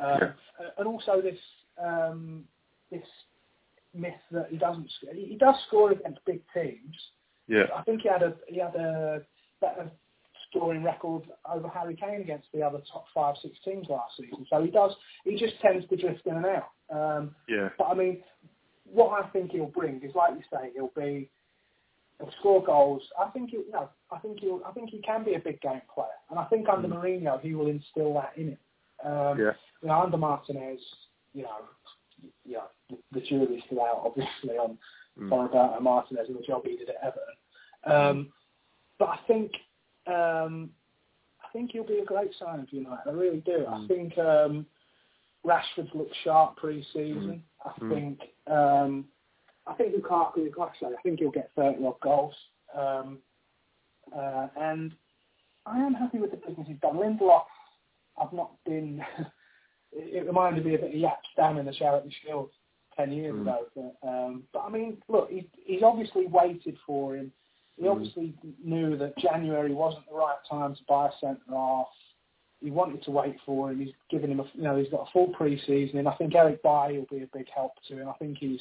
Um, 0.00 0.18
yeah. 0.20 0.66
And 0.78 0.86
also 0.86 1.20
this 1.20 1.38
um, 1.82 2.44
this 2.90 3.04
myth 3.94 4.14
that 4.32 4.48
he 4.50 4.56
doesn't. 4.56 4.88
He 5.14 5.36
does 5.36 5.56
score 5.66 5.92
against 5.92 6.24
big 6.24 6.40
teams. 6.54 6.96
Yeah. 7.48 7.64
I 7.76 7.82
think 7.82 8.02
he 8.02 8.08
had 8.08 8.22
a 8.22 8.34
he 8.48 8.58
had 8.58 8.74
a 8.74 9.22
better 9.60 9.90
scoring 10.48 10.82
record 10.82 11.22
over 11.50 11.68
Harry 11.68 11.96
Kane 11.96 12.20
against 12.20 12.48
the 12.52 12.62
other 12.62 12.80
top 12.92 13.04
five, 13.14 13.34
six 13.42 13.56
teams 13.64 13.86
last 13.88 14.12
season. 14.16 14.46
So 14.50 14.62
he 14.62 14.70
does. 14.70 14.92
He 15.24 15.38
just 15.38 15.60
tends 15.60 15.88
to 15.88 15.96
drift 15.96 16.26
in 16.26 16.36
and 16.36 16.46
out. 16.46 16.70
Um, 16.90 17.34
yeah. 17.48 17.68
But 17.78 17.84
I 17.84 17.94
mean, 17.94 18.22
what 18.84 19.22
I 19.22 19.28
think 19.28 19.52
he'll 19.52 19.66
bring 19.66 20.00
is, 20.02 20.14
like 20.14 20.34
you 20.34 20.42
say, 20.52 20.70
he'll 20.74 20.92
be 20.96 21.30
he'll 22.18 22.32
score 22.38 22.64
goals. 22.64 23.02
I 23.18 23.28
think 23.30 23.50
he'll, 23.50 23.64
know, 23.72 23.88
I 24.10 24.18
think 24.18 24.40
he'll, 24.40 24.60
I 24.66 24.72
think 24.72 24.90
he 24.90 25.00
can 25.00 25.24
be 25.24 25.34
a 25.34 25.38
big 25.38 25.60
game 25.60 25.82
player, 25.92 26.08
and 26.30 26.38
I 26.38 26.44
think 26.44 26.68
under 26.68 26.88
mm. 26.88 26.94
Mourinho 26.94 27.40
he 27.40 27.54
will 27.54 27.68
instill 27.68 28.14
that 28.14 28.32
in 28.36 28.48
him. 28.48 28.58
Um, 29.04 29.38
yeah. 29.38 29.52
You 29.82 29.88
know, 29.88 30.00
under 30.02 30.16
Martinez, 30.16 30.80
you 31.32 31.42
know, 31.42 31.56
you 32.44 32.54
know, 32.54 32.98
the, 33.12 33.20
jury's 33.20 33.62
still 33.66 33.82
out, 33.82 34.02
obviously, 34.04 34.58
on 34.58 34.76
mm. 35.18 35.30
Roberto 35.30 35.80
Martinez 35.80 36.28
and 36.28 36.36
the 36.36 36.42
job 36.42 36.62
he 36.64 36.76
did 36.76 36.90
at 36.90 36.96
Everton. 37.02 37.34
Um, 37.86 38.32
but 38.98 39.08
I 39.08 39.18
think, 39.26 39.52
um, 40.06 40.70
I 41.42 41.48
think 41.52 41.70
he'll 41.72 41.86
be 41.86 42.00
a 42.00 42.04
great 42.04 42.30
signing 42.38 42.66
for 42.66 42.76
United. 42.76 43.08
I 43.08 43.12
really 43.12 43.40
do. 43.40 43.64
Mm. 43.68 43.84
I 43.84 43.88
think 43.88 44.18
um, 44.18 44.66
Rashford's 45.46 45.94
looked 45.94 46.14
sharp 46.24 46.56
pre-season. 46.56 47.42
Mm. 47.42 47.42
I 47.64 47.80
mm. 47.80 47.94
think 47.94 48.20
um, 48.46 49.04
I 49.66 49.74
think 49.74 49.94
Lukaku, 49.94 50.56
like 50.56 50.70
I 50.70 50.80
say, 50.80 50.86
I 50.86 51.02
think 51.02 51.20
he'll 51.20 51.30
get 51.30 51.50
30 51.56 51.84
odd 51.84 52.00
goals. 52.00 52.34
Um, 52.76 53.18
uh, 54.16 54.48
and 54.60 54.92
I 55.66 55.78
am 55.78 55.94
happy 55.94 56.18
with 56.18 56.32
the 56.32 56.38
business 56.38 56.66
he's 56.66 56.78
done. 56.78 56.96
Lindelof, 56.96 57.42
I've 58.20 58.32
not 58.32 58.52
been. 58.64 59.02
it 59.92 60.26
reminded 60.26 60.64
me 60.64 60.74
of 60.74 60.82
a 60.82 60.86
Jaap 60.86 61.16
Stam 61.32 61.58
in 61.58 61.66
the 61.66 61.72
Charity 61.72 62.14
Shield 62.22 62.50
ten 62.96 63.12
years 63.12 63.34
mm. 63.34 63.42
ago. 63.42 63.66
But, 63.74 64.08
um, 64.08 64.44
but 64.52 64.60
I 64.60 64.70
mean, 64.70 64.98
look, 65.08 65.30
he, 65.30 65.48
he's 65.64 65.82
obviously 65.82 66.26
waited 66.26 66.76
for 66.86 67.16
him. 67.16 67.32
He 67.76 67.84
mm. 67.84 67.90
obviously 67.90 68.34
knew 68.62 68.96
that 68.98 69.18
January 69.18 69.72
wasn't 69.72 70.06
the 70.08 70.16
right 70.16 70.38
time 70.48 70.74
to 70.74 70.80
buy 70.88 71.08
a 71.08 71.10
centre 71.20 71.40
half 71.50 71.86
he 72.60 72.70
wanted 72.70 73.02
to 73.04 73.10
wait 73.10 73.36
for 73.44 73.70
him. 73.70 73.80
He's 73.80 73.94
given 74.10 74.30
him 74.30 74.40
a, 74.40 74.44
you 74.54 74.62
know, 74.62 74.76
he's 74.76 74.90
got 74.90 75.08
a 75.08 75.12
full 75.12 75.28
pre-season, 75.28 75.98
and 75.98 76.08
I 76.08 76.14
think 76.14 76.34
Eric 76.34 76.62
Bailly 76.62 76.98
will 76.98 77.06
be 77.10 77.22
a 77.22 77.36
big 77.36 77.46
help 77.54 77.72
to 77.88 77.98
him. 77.98 78.08
I 78.08 78.12
think 78.14 78.38
he's, 78.38 78.60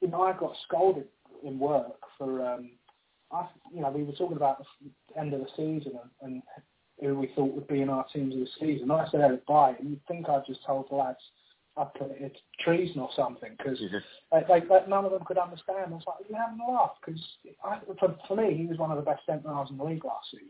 you 0.00 0.08
know, 0.08 0.22
I 0.22 0.32
got 0.32 0.56
scolded 0.66 1.06
in 1.44 1.58
work 1.58 2.00
for, 2.18 2.44
um, 2.44 2.70
I, 3.30 3.46
you 3.72 3.80
know, 3.80 3.90
we 3.90 4.02
were 4.02 4.12
talking 4.12 4.36
about 4.36 4.64
the 4.82 5.20
end 5.20 5.32
of 5.32 5.40
the 5.40 5.46
season 5.56 5.92
and, 6.20 6.34
and 6.34 6.42
who 7.00 7.18
we 7.18 7.32
thought 7.34 7.54
would 7.54 7.68
be 7.68 7.82
in 7.82 7.88
our 7.88 8.04
teams 8.12 8.34
of 8.34 8.40
the 8.40 8.48
season. 8.58 8.90
I 8.90 9.06
said 9.10 9.20
Eric 9.20 9.46
Bailly, 9.46 9.76
and 9.78 9.90
you'd 9.90 10.06
think 10.06 10.28
I 10.28 10.40
just 10.46 10.64
told 10.64 10.86
the 10.90 10.96
lads 10.96 11.18
I'd 11.76 11.94
put 11.94 12.10
it 12.10 12.36
treason 12.60 13.00
or 13.00 13.10
something 13.16 13.50
because 13.56 13.78
mm-hmm. 13.80 14.52
they, 14.52 14.60
they, 14.60 14.88
none 14.88 15.04
of 15.04 15.12
them 15.12 15.22
could 15.24 15.38
understand. 15.38 15.86
I 15.86 15.90
was 15.90 16.02
like, 16.06 16.16
you 16.28 16.36
having 16.36 16.60
a 16.60 16.70
laugh? 16.70 16.92
Because 17.04 17.20
for, 17.98 18.16
for 18.26 18.36
me, 18.36 18.54
he 18.54 18.66
was 18.66 18.78
one 18.78 18.90
of 18.90 18.96
the 18.96 19.08
best 19.08 19.24
centre 19.24 19.48
halves 19.48 19.70
in 19.70 19.78
the 19.78 19.84
league 19.84 20.04
last 20.04 20.26
season. 20.30 20.48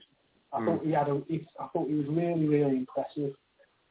I 0.52 0.60
mm. 0.60 0.66
thought 0.66 0.84
he 0.84 0.92
had 0.92 1.08
a. 1.08 1.20
He, 1.28 1.46
I 1.60 1.66
thought 1.68 1.88
he 1.88 1.94
was 1.94 2.06
really, 2.08 2.46
really 2.46 2.76
impressive. 2.76 3.34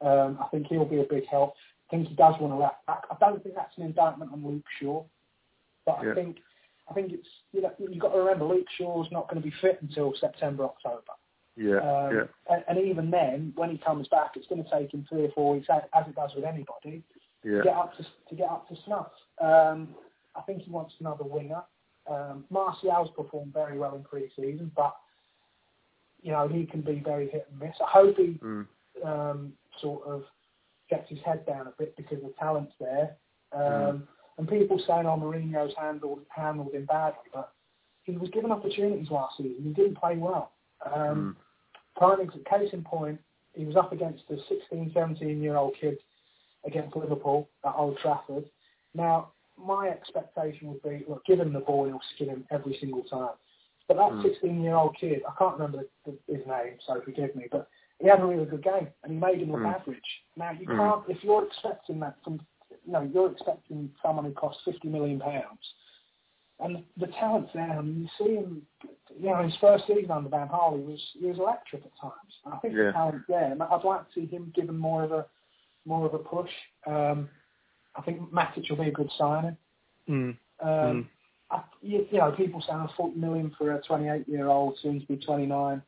Um, 0.01 0.39
I 0.41 0.47
think 0.51 0.67
he'll 0.67 0.85
be 0.85 1.01
a 1.01 1.03
big 1.09 1.27
help. 1.27 1.53
I 1.89 1.95
think 1.95 2.07
he 2.07 2.15
does 2.15 2.35
want 2.39 2.53
to 2.53 2.57
left 2.57 2.85
back. 2.85 3.03
I 3.09 3.15
don't 3.19 3.41
think 3.41 3.55
that's 3.55 3.77
an 3.77 3.83
indictment 3.83 4.31
on 4.33 4.45
Luke 4.45 4.65
Shaw, 4.79 5.03
but 5.85 5.99
yeah. 6.03 6.11
I 6.11 6.15
think 6.15 6.37
I 6.89 6.93
think 6.93 7.11
it's 7.13 7.27
you 7.51 7.61
know 7.61 7.71
you've 7.77 8.01
got 8.01 8.13
to 8.13 8.19
remember 8.19 8.45
Luke 8.45 8.67
Shaw's 8.77 9.07
not 9.11 9.29
going 9.29 9.41
to 9.41 9.47
be 9.47 9.53
fit 9.61 9.79
until 9.81 10.13
September 10.19 10.65
October. 10.65 11.13
Yeah, 11.59 11.79
um, 11.79 12.15
yeah. 12.15 12.23
And, 12.49 12.63
and, 12.69 12.87
even 12.87 13.11
then, 13.11 13.51
when 13.55 13.69
he 13.69 13.77
comes 13.77 14.07
back, 14.07 14.31
it's 14.35 14.47
going 14.47 14.63
to 14.63 14.69
take 14.69 14.93
him 14.93 15.05
three 15.09 15.25
or 15.25 15.31
four 15.31 15.55
weeks, 15.55 15.67
as 15.69 16.07
it 16.07 16.15
does 16.15 16.31
with 16.33 16.45
anybody, 16.45 17.03
yeah. 17.43 17.57
to 17.57 17.63
get 17.63 17.75
up 17.75 17.97
to 17.97 18.03
to 18.03 18.35
get 18.35 18.49
up 18.49 18.69
to 18.69 18.75
snuff. 18.85 19.11
Um, 19.41 19.89
I 20.37 20.41
think 20.41 20.61
he 20.61 20.71
wants 20.71 20.93
another 21.01 21.25
winger. 21.25 21.61
Um, 22.09 22.45
Martial's 22.49 23.09
performed 23.13 23.53
very 23.53 23.77
well 23.77 23.95
in 23.95 24.03
pre-season, 24.03 24.71
but 24.73 24.95
you 26.21 26.31
know, 26.31 26.47
he 26.47 26.65
can 26.65 26.81
be 26.81 27.01
very 27.03 27.29
hit 27.29 27.47
and 27.51 27.59
miss. 27.59 27.75
I 27.85 27.89
hope 27.89 28.15
he 28.15 28.39
mm. 28.41 28.65
um, 29.05 29.51
sort 29.81 30.07
of 30.07 30.23
gets 30.89 31.09
his 31.09 31.19
head 31.25 31.45
down 31.45 31.67
a 31.67 31.73
bit 31.77 31.95
because 31.97 32.19
the 32.21 32.33
talent's 32.39 32.73
there. 32.79 33.17
Um, 33.51 33.61
mm. 33.61 34.01
And 34.37 34.47
people 34.47 34.81
saying, 34.87 35.05
"Oh, 35.05 35.17
Mourinho's 35.17 35.73
handled 35.77 36.21
handled 36.29 36.73
him 36.73 36.85
badly," 36.85 37.19
but 37.33 37.51
he 38.03 38.13
was 38.13 38.29
given 38.29 38.51
opportunities 38.51 39.11
last 39.11 39.35
season. 39.37 39.63
He 39.63 39.73
didn't 39.73 39.97
play 39.97 40.15
well. 40.15 40.53
Um, 40.85 41.35
mm. 41.37 41.48
Case 41.99 42.69
in 42.73 42.83
point, 42.83 43.19
he 43.53 43.65
was 43.65 43.75
up 43.75 43.91
against 43.91 44.23
a 44.29 44.37
16, 44.47 44.91
17 44.93 45.41
year 45.41 45.55
old 45.55 45.75
kid 45.79 45.97
against 46.65 46.95
Liverpool 46.95 47.49
at 47.65 47.73
Old 47.75 47.97
Trafford. 47.99 48.45
Now, 48.93 49.29
my 49.57 49.89
expectation 49.89 50.69
would 50.69 50.81
be, 50.83 51.05
look, 51.07 51.25
give 51.25 51.39
him 51.39 51.53
the 51.53 51.59
ball, 51.59 51.85
he'll 51.85 52.01
skin 52.15 52.29
him 52.29 52.45
every 52.51 52.77
single 52.79 53.03
time. 53.03 53.35
But 53.87 53.97
that 53.97 54.21
16 54.23 54.49
mm. 54.49 54.63
year 54.63 54.75
old 54.75 54.95
kid, 54.99 55.21
I 55.27 55.33
can't 55.37 55.57
remember 55.57 55.83
the, 56.05 56.15
his 56.27 56.45
name, 56.45 56.77
so 56.85 57.01
forgive 57.03 57.35
me, 57.35 57.47
but 57.51 57.67
he 57.99 58.07
had 58.07 58.21
a 58.21 58.25
really 58.25 58.45
good 58.45 58.63
game 58.63 58.87
and 59.03 59.11
he 59.11 59.17
made 59.17 59.39
him 59.39 59.51
look 59.51 59.61
mm. 59.61 59.73
average. 59.73 59.99
Now 60.37 60.51
you 60.51 60.67
mm. 60.67 60.77
can't, 60.77 61.03
if 61.09 61.23
you're 61.23 61.45
expecting 61.45 61.99
that 62.01 62.17
from, 62.23 62.39
you 62.85 62.93
know, 62.93 63.09
you're 63.11 63.31
expecting 63.31 63.89
someone 64.01 64.25
who 64.25 64.31
costs 64.31 64.61
50 64.63 64.87
million 64.89 65.19
pounds 65.19 65.59
and 66.59 66.83
the 66.97 67.07
talent's 67.07 67.51
there. 67.53 67.69
I 67.69 67.81
mean, 67.81 68.01
you 68.01 68.25
see 68.25 68.35
him. 68.35 68.61
You 69.17 69.29
know, 69.29 69.43
his 69.43 69.55
first 69.59 69.85
season 69.87 70.11
under 70.11 70.29
Van 70.29 70.47
Gaal 70.49 70.77
was 70.85 70.99
he 71.19 71.25
was 71.27 71.39
electric 71.39 71.83
at 71.85 71.91
times. 71.99 72.33
I 72.45 72.57
think 72.57 72.73
Yeah. 72.75 72.85
the 72.87 72.91
talent's 72.91 73.27
there, 73.27 73.51
and 73.51 73.61
I'd 73.63 73.83
like 73.83 74.07
to 74.07 74.13
see 74.13 74.25
him 74.27 74.51
given 74.55 74.77
more 74.77 75.03
of 75.03 75.11
a 75.11 75.25
more 75.85 76.05
of 76.05 76.13
a 76.13 76.19
push. 76.19 76.51
Um, 76.85 77.29
I 77.95 78.01
think 78.01 78.21
Matic 78.31 78.69
will 78.69 78.77
be 78.77 78.89
a 78.89 78.91
good 78.91 79.09
signing. 79.17 79.57
Mm. 80.07 80.37
Um, 80.61 80.67
Mm. 80.69 81.07
I, 81.51 81.63
you, 81.81 82.05
you 82.11 82.19
know, 82.19 82.31
people 82.31 82.61
saying 82.61 82.87
40 82.95 83.17
million 83.19 83.49
for 83.57 83.73
a 83.73 83.81
28 83.81 84.27
year 84.27 84.47
old, 84.47 84.77
soon 84.79 84.99
to 85.01 85.07
be 85.07 85.17
29. 85.17 85.81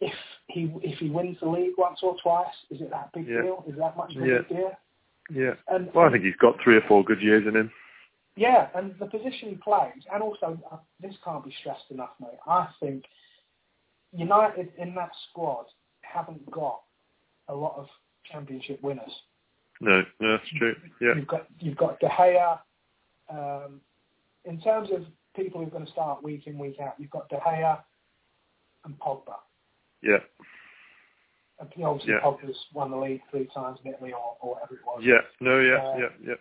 If 0.00 0.14
he 0.46 0.72
if 0.82 0.98
he 1.00 1.10
wins 1.10 1.38
the 1.40 1.48
league 1.48 1.74
once 1.76 1.98
or 2.02 2.16
twice, 2.22 2.54
is 2.70 2.80
it 2.80 2.90
that 2.90 3.10
big 3.12 3.26
Yeah. 3.26 3.42
deal? 3.42 3.64
Is 3.66 3.76
that 3.78 3.96
much 3.96 4.14
of 4.14 4.22
a 4.22 4.26
Yeah. 4.28 4.38
big 4.38 4.48
deal? 4.48 4.76
Yeah. 5.30 5.54
And 5.66 5.92
Well, 5.92 6.06
I 6.06 6.10
think 6.12 6.24
he's 6.24 6.36
got 6.36 6.60
three 6.60 6.76
or 6.76 6.82
four 6.82 7.02
good 7.02 7.20
years 7.20 7.46
in 7.46 7.56
him. 7.56 7.72
Yeah, 8.38 8.68
and 8.76 8.94
the 9.00 9.06
position 9.06 9.48
he 9.50 9.54
plays, 9.56 10.02
and 10.12 10.22
also 10.22 10.58
uh, 10.70 10.76
this 11.00 11.14
can't 11.24 11.44
be 11.44 11.52
stressed 11.60 11.90
enough, 11.90 12.10
mate. 12.20 12.38
I 12.46 12.68
think 12.80 13.04
United 14.12 14.70
in 14.78 14.94
that 14.94 15.10
squad 15.28 15.66
haven't 16.02 16.48
got 16.50 16.80
a 17.48 17.54
lot 17.54 17.74
of 17.76 17.86
championship 18.30 18.80
winners. 18.82 19.10
No, 19.80 20.02
no, 20.20 20.36
that's 20.36 20.48
true. 20.56 20.74
Yeah. 21.00 21.14
You've 21.16 21.26
got 21.26 21.46
you've 21.58 21.76
got 21.76 21.98
De 21.98 22.06
Gea. 22.06 22.58
Um, 23.28 23.80
in 24.44 24.60
terms 24.60 24.90
of 24.92 25.04
people 25.34 25.60
who 25.60 25.66
are 25.66 25.70
going 25.70 25.84
to 25.86 25.92
start 25.92 26.22
week 26.22 26.46
in 26.46 26.58
week 26.58 26.76
out, 26.80 26.94
you've 26.98 27.10
got 27.10 27.28
De 27.28 27.36
Gea 27.36 27.78
and 28.84 28.98
Pogba. 29.00 29.34
Yeah. 30.02 30.18
And 31.60 31.84
obviously 31.84 32.12
Yeah. 32.12 32.20
Pogba's 32.20 32.56
won 32.72 32.92
the 32.92 32.96
league 32.96 33.20
three 33.30 33.48
times 33.52 33.80
in 33.84 33.92
Italy 33.92 34.12
or, 34.12 34.36
or 34.40 34.54
whatever 34.54 34.74
it 34.74 34.80
was. 34.86 35.02
Yeah. 35.02 35.22
No, 35.40 35.58
yeah, 35.58 35.74
Uh, 35.74 35.98
yeah, 35.98 36.08
yeah. 36.28 36.34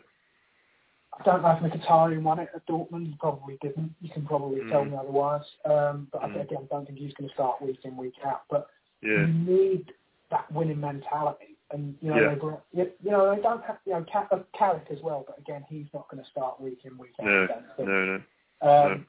I 1.19 1.23
don't 1.23 1.41
know 1.41 1.49
if 1.51 1.59
Mkhitaryan 1.63 2.21
won 2.21 2.39
it 2.39 2.49
at 2.53 2.65
Dortmund. 2.67 3.07
He 3.07 3.15
probably 3.19 3.57
didn't. 3.61 3.93
You 4.01 4.09
can 4.09 4.25
probably 4.25 4.61
tell 4.69 4.85
Mm. 4.85 4.91
me 4.91 4.97
otherwise. 4.97 5.45
Um, 5.65 6.07
but 6.11 6.23
I 6.23 6.27
Mm. 6.27 6.41
again, 6.41 6.67
don't 6.69 6.85
think 6.85 6.99
he's 6.99 7.13
going 7.15 7.27
to 7.27 7.33
start 7.33 7.61
week 7.61 7.83
in 7.85 7.97
week 7.97 8.13
out. 8.23 8.43
But 8.49 8.69
Yeah. 9.01 9.21
you 9.21 9.27
need 9.27 9.93
that 10.29 10.51
winning 10.51 10.79
mentality. 10.79 11.55
And 11.71 11.97
you 12.01 12.09
know, 12.11 12.21
Yeah. 12.21 12.35
they've 12.35 12.43
you, 12.71 12.93
you 13.01 13.11
know, 13.11 13.33
they 13.35 13.41
don't 13.41 13.63
have 13.63 13.79
you 13.85 13.93
know 13.93 14.05
Ca- 14.11 14.27
uh, 14.31 14.43
Carrick 14.53 14.89
as 14.91 15.01
well. 15.01 15.23
But 15.27 15.39
again, 15.39 15.65
he's 15.67 15.91
not 15.93 16.07
going 16.09 16.23
to 16.23 16.29
start 16.29 16.61
week 16.61 16.85
in 16.85 16.97
week 16.97 17.13
out. 17.19 17.25
No, 17.25 17.85
no, 17.85 18.05
no. 18.05 18.15
Um, 18.15 18.21
no. 18.61 19.03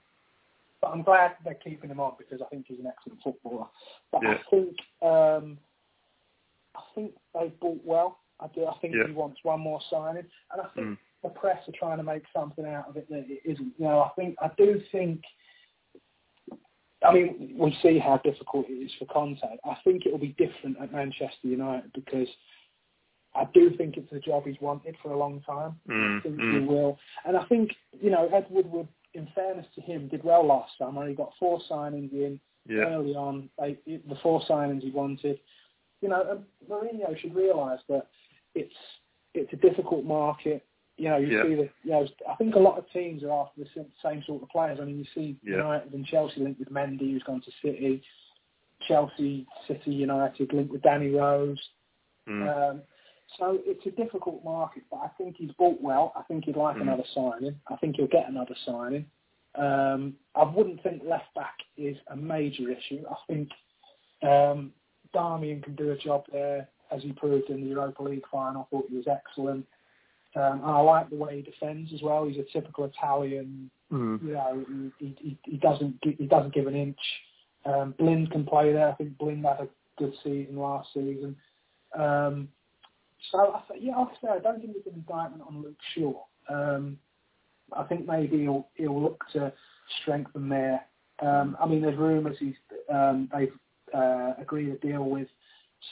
But 0.81 0.89
I'm 0.93 1.03
glad 1.03 1.37
they're 1.45 1.55
keeping 1.55 1.91
him 1.91 2.01
on 2.01 2.15
because 2.19 2.41
I 2.41 2.47
think 2.47 2.67
he's 2.69 2.79
an 2.79 2.87
excellent 2.87 3.21
footballer. 3.23 3.67
But 4.13 4.23
Yeah. 4.23 4.31
I 4.35 4.43
think 4.51 4.77
um, 5.03 5.59
I 6.75 6.81
think 6.95 7.15
they 7.35 7.49
bought 7.61 7.85
well. 7.85 8.21
I 8.41 8.47
do. 8.49 8.67
I 8.67 8.75
think 8.79 8.95
Yeah. 8.95 9.07
he 9.09 9.13
wants 9.13 9.43
one 9.43 9.61
more 9.61 9.81
signing, 9.91 10.25
and 10.53 10.61
I 10.63 10.67
think 10.69 10.87
Mm. 10.87 10.99
The 11.23 11.29
press 11.31 11.59
are 11.69 11.79
trying 11.79 11.99
to 11.99 12.05
make 12.05 12.23
something 12.35 12.67
out 12.67 12.89
of 12.89 12.97
it 12.97 13.09
that 13.11 13.25
it 13.29 13.41
isn't. 13.45 13.73
You 13.79 13.87
know, 13.87 14.01
I 14.01 14.11
think 14.17 14.37
I 14.41 14.51
do 14.57 14.81
think. 14.93 15.23
I 17.07 17.15
mean, 17.15 17.55
we 17.57 17.77
see 17.81 17.99
how 17.99 18.21
difficult 18.25 18.67
it 18.69 18.73
is 18.73 18.91
for 18.99 19.05
Conte. 19.07 19.39
I 19.65 19.77
think 19.85 20.05
it 20.05 20.11
will 20.11 20.19
be 20.19 20.35
different 20.37 20.81
at 20.83 20.93
Manchester 20.93 21.47
United 21.47 21.93
because 21.95 22.27
I 23.37 23.45
do 23.55 23.71
think 23.77 23.97
it's 23.97 24.11
the 24.11 24.19
job 24.19 24.45
he's 24.47 24.61
wanted 24.61 24.97
for 25.01 25.13
a 25.13 25.19
long 25.19 25.41
time. 25.43 25.79
Mm, 25.89 26.19
I 26.19 26.23
think 26.23 26.41
mm. 26.41 26.61
he 26.61 26.67
will, 26.67 26.99
and 27.25 27.37
I 27.37 27.45
think 27.45 27.71
you 28.01 28.11
know 28.11 28.29
Ed 28.33 28.47
Woodward. 28.51 28.89
In 29.15 29.27
fairness 29.35 29.67
to 29.75 29.81
him, 29.81 30.07
did 30.09 30.23
well 30.23 30.47
last 30.47 30.73
summer. 30.79 31.09
He 31.09 31.15
got 31.15 31.33
four 31.41 31.61
signings 31.69 32.13
in 32.13 32.39
Yeah. 32.69 32.85
early 32.85 33.15
on. 33.15 33.49
The 33.59 34.19
four 34.23 34.43
signings 34.43 34.83
he 34.83 34.91
wanted. 34.91 35.41
You 36.03 36.11
know, 36.11 36.23
and 36.31 36.45
Mourinho 36.71 37.19
should 37.19 37.35
realise 37.35 37.81
that 37.89 38.09
it's 38.55 38.75
it's 39.35 39.53
a 39.53 39.57
difficult 39.57 40.05
market. 40.05 40.65
You 40.99 41.09
know, 41.11 41.17
you 41.17 41.29
Yeah. 41.29 41.43
see 41.45 41.55
the 41.55 41.71
you 41.85 41.91
know, 41.93 42.07
I 42.29 42.35
think 42.35 42.55
a 42.57 42.59
lot 42.59 42.77
of 42.77 42.91
teams 42.91 43.23
are 43.23 43.31
after 43.31 43.63
the 43.63 43.71
same- 43.75 43.93
same 44.03 44.23
sort 44.25 44.43
of 44.43 44.49
players. 44.51 44.81
I 44.81 44.85
mean, 44.85 44.99
you 44.99 45.05
see 45.15 45.37
Yeah. 45.43 45.57
United 45.59 45.95
and 45.95 46.05
Chelsea 46.05 46.41
linked 46.41 46.59
with 46.59 46.71
Mendy, 46.71 47.13
who's 47.13 47.23
gone 47.23 47.41
to 47.41 47.51
City. 47.63 48.03
Chelsea, 48.81 49.47
City, 49.67 49.93
United 49.95 50.53
linked 50.53 50.73
with 50.73 50.83
Danny 50.83 51.11
Rose. 51.11 51.71
Mm. 52.27 52.49
Um, 52.49 52.83
so 53.37 53.61
it's 53.65 53.85
a 53.87 53.91
difficult 53.91 54.43
market, 54.45 54.85
but 54.91 54.99
I 54.99 55.09
think 55.09 55.37
he's 55.37 55.53
bought 55.53 55.81
well. 55.81 56.13
I 56.17 56.23
think 56.23 56.45
he'd 56.45 56.57
like 56.57 56.77
Mm. 56.77 56.83
another 56.83 57.05
signing. 57.15 57.61
I 57.69 57.77
think 57.77 57.97
he'll 57.97 58.07
get 58.07 58.29
another 58.29 58.55
signing. 58.57 59.07
Um, 59.55 60.17
I 60.35 60.45
wouldn't 60.45 60.83
think 60.83 61.03
left 61.05 61.33
back 61.35 61.59
is 61.77 61.97
a 62.09 62.17
major 62.17 62.71
issue. 62.71 63.05
I 63.11 63.17
think 63.27 63.51
um, 64.23 64.73
Darmian 65.15 65.63
can 65.63 65.75
do 65.77 65.91
a 65.93 65.97
job 65.97 66.27
there, 66.33 66.69
as 66.91 67.03
he 67.03 67.13
proved 67.13 67.51
in 67.51 67.61
the 67.61 67.69
Europa 67.69 68.03
League 68.03 68.27
final. 68.29 68.63
I 68.63 68.65
thought 68.65 68.89
he 68.89 68.97
was 68.97 69.07
excellent. 69.07 69.67
Um, 70.37 70.61
and 70.63 70.71
I 70.71 70.81
like 70.81 71.11
the 71.11 71.17
way 71.17 71.37
he 71.37 71.43
defends 71.43 71.93
as 71.93 72.03
well. 72.03 72.27
He's 72.27 72.39
a 72.39 72.53
typical 72.53 72.85
Italian. 72.85 73.71
Mm. 73.93 74.23
You 74.23 74.33
know, 74.35 74.65
he, 74.99 75.17
he, 75.21 75.39
he 75.45 75.57
doesn't 75.57 76.01
gi- 76.03 76.17
he 76.19 76.27
doesn't 76.27 76.55
give 76.55 76.67
an 76.67 76.77
inch. 76.77 76.99
Um, 77.65 77.95
Blind 77.99 78.31
can 78.31 78.45
play 78.45 78.73
there. 78.73 78.89
I 78.89 78.95
think 78.95 79.17
Blind 79.19 79.45
had 79.45 79.61
a 79.61 79.69
good 79.99 80.13
season 80.23 80.57
last 80.57 80.89
season. 80.93 81.35
Um, 81.99 82.49
so 83.33 83.39
I 83.39 83.63
th- 83.69 83.83
yeah, 83.83 83.97
like 83.97 84.09
I 84.09 84.27
say, 84.27 84.33
I 84.33 84.39
don't 84.39 84.61
think 84.61 84.77
it's 84.77 84.87
an 84.87 84.95
indictment 84.95 85.43
on 85.47 85.63
Luke 85.63 85.79
Shaw. 85.95 86.15
Um, 86.49 86.99
I 87.73 87.85
think 87.85 88.07
maybe 88.07 88.41
he'll 88.43 88.69
he'll 88.75 89.03
look 89.03 89.25
to 89.33 89.53
strengthen 90.03 90.49
there. 90.49 90.83
Um, 91.21 91.57
I 91.61 91.67
mean, 91.67 91.83
there's 91.83 91.97
rumours 91.99 92.37
he's 92.39 92.55
um, 92.93 93.29
they've 93.35 93.53
uh, 93.95 94.35
agreed 94.41 94.69
a 94.69 94.77
deal 94.77 95.05
with 95.05 95.29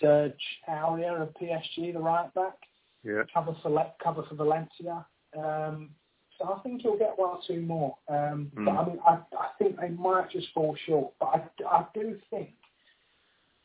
Serge 0.00 0.34
Aurier 0.68 1.22
of 1.22 1.34
PSG, 1.34 1.92
the 1.92 1.98
right 1.98 2.32
back, 2.34 2.58
Yeah. 3.06 3.22
cover 3.32 3.56
for 3.62 3.92
cover 4.02 4.24
for 4.28 4.34
Valencia. 4.34 5.06
Um, 5.36 5.90
so 6.38 6.52
I 6.52 6.58
think 6.60 6.82
he'll 6.82 6.98
get 6.98 7.18
one 7.18 7.30
or 7.30 7.40
two 7.46 7.60
more. 7.62 7.96
Um, 8.08 8.50
But 8.54 8.62
Mm. 8.62 8.78
I 8.78 8.86
mean, 8.88 9.00
I, 9.06 9.12
I 9.38 9.48
think 9.58 9.80
they 9.80 9.90
might 9.90 10.30
just 10.30 10.52
fall 10.52 10.76
short. 10.86 11.12
But 11.18 11.26
I, 11.26 11.64
I 11.66 11.86
do 11.94 12.18
think 12.30 12.50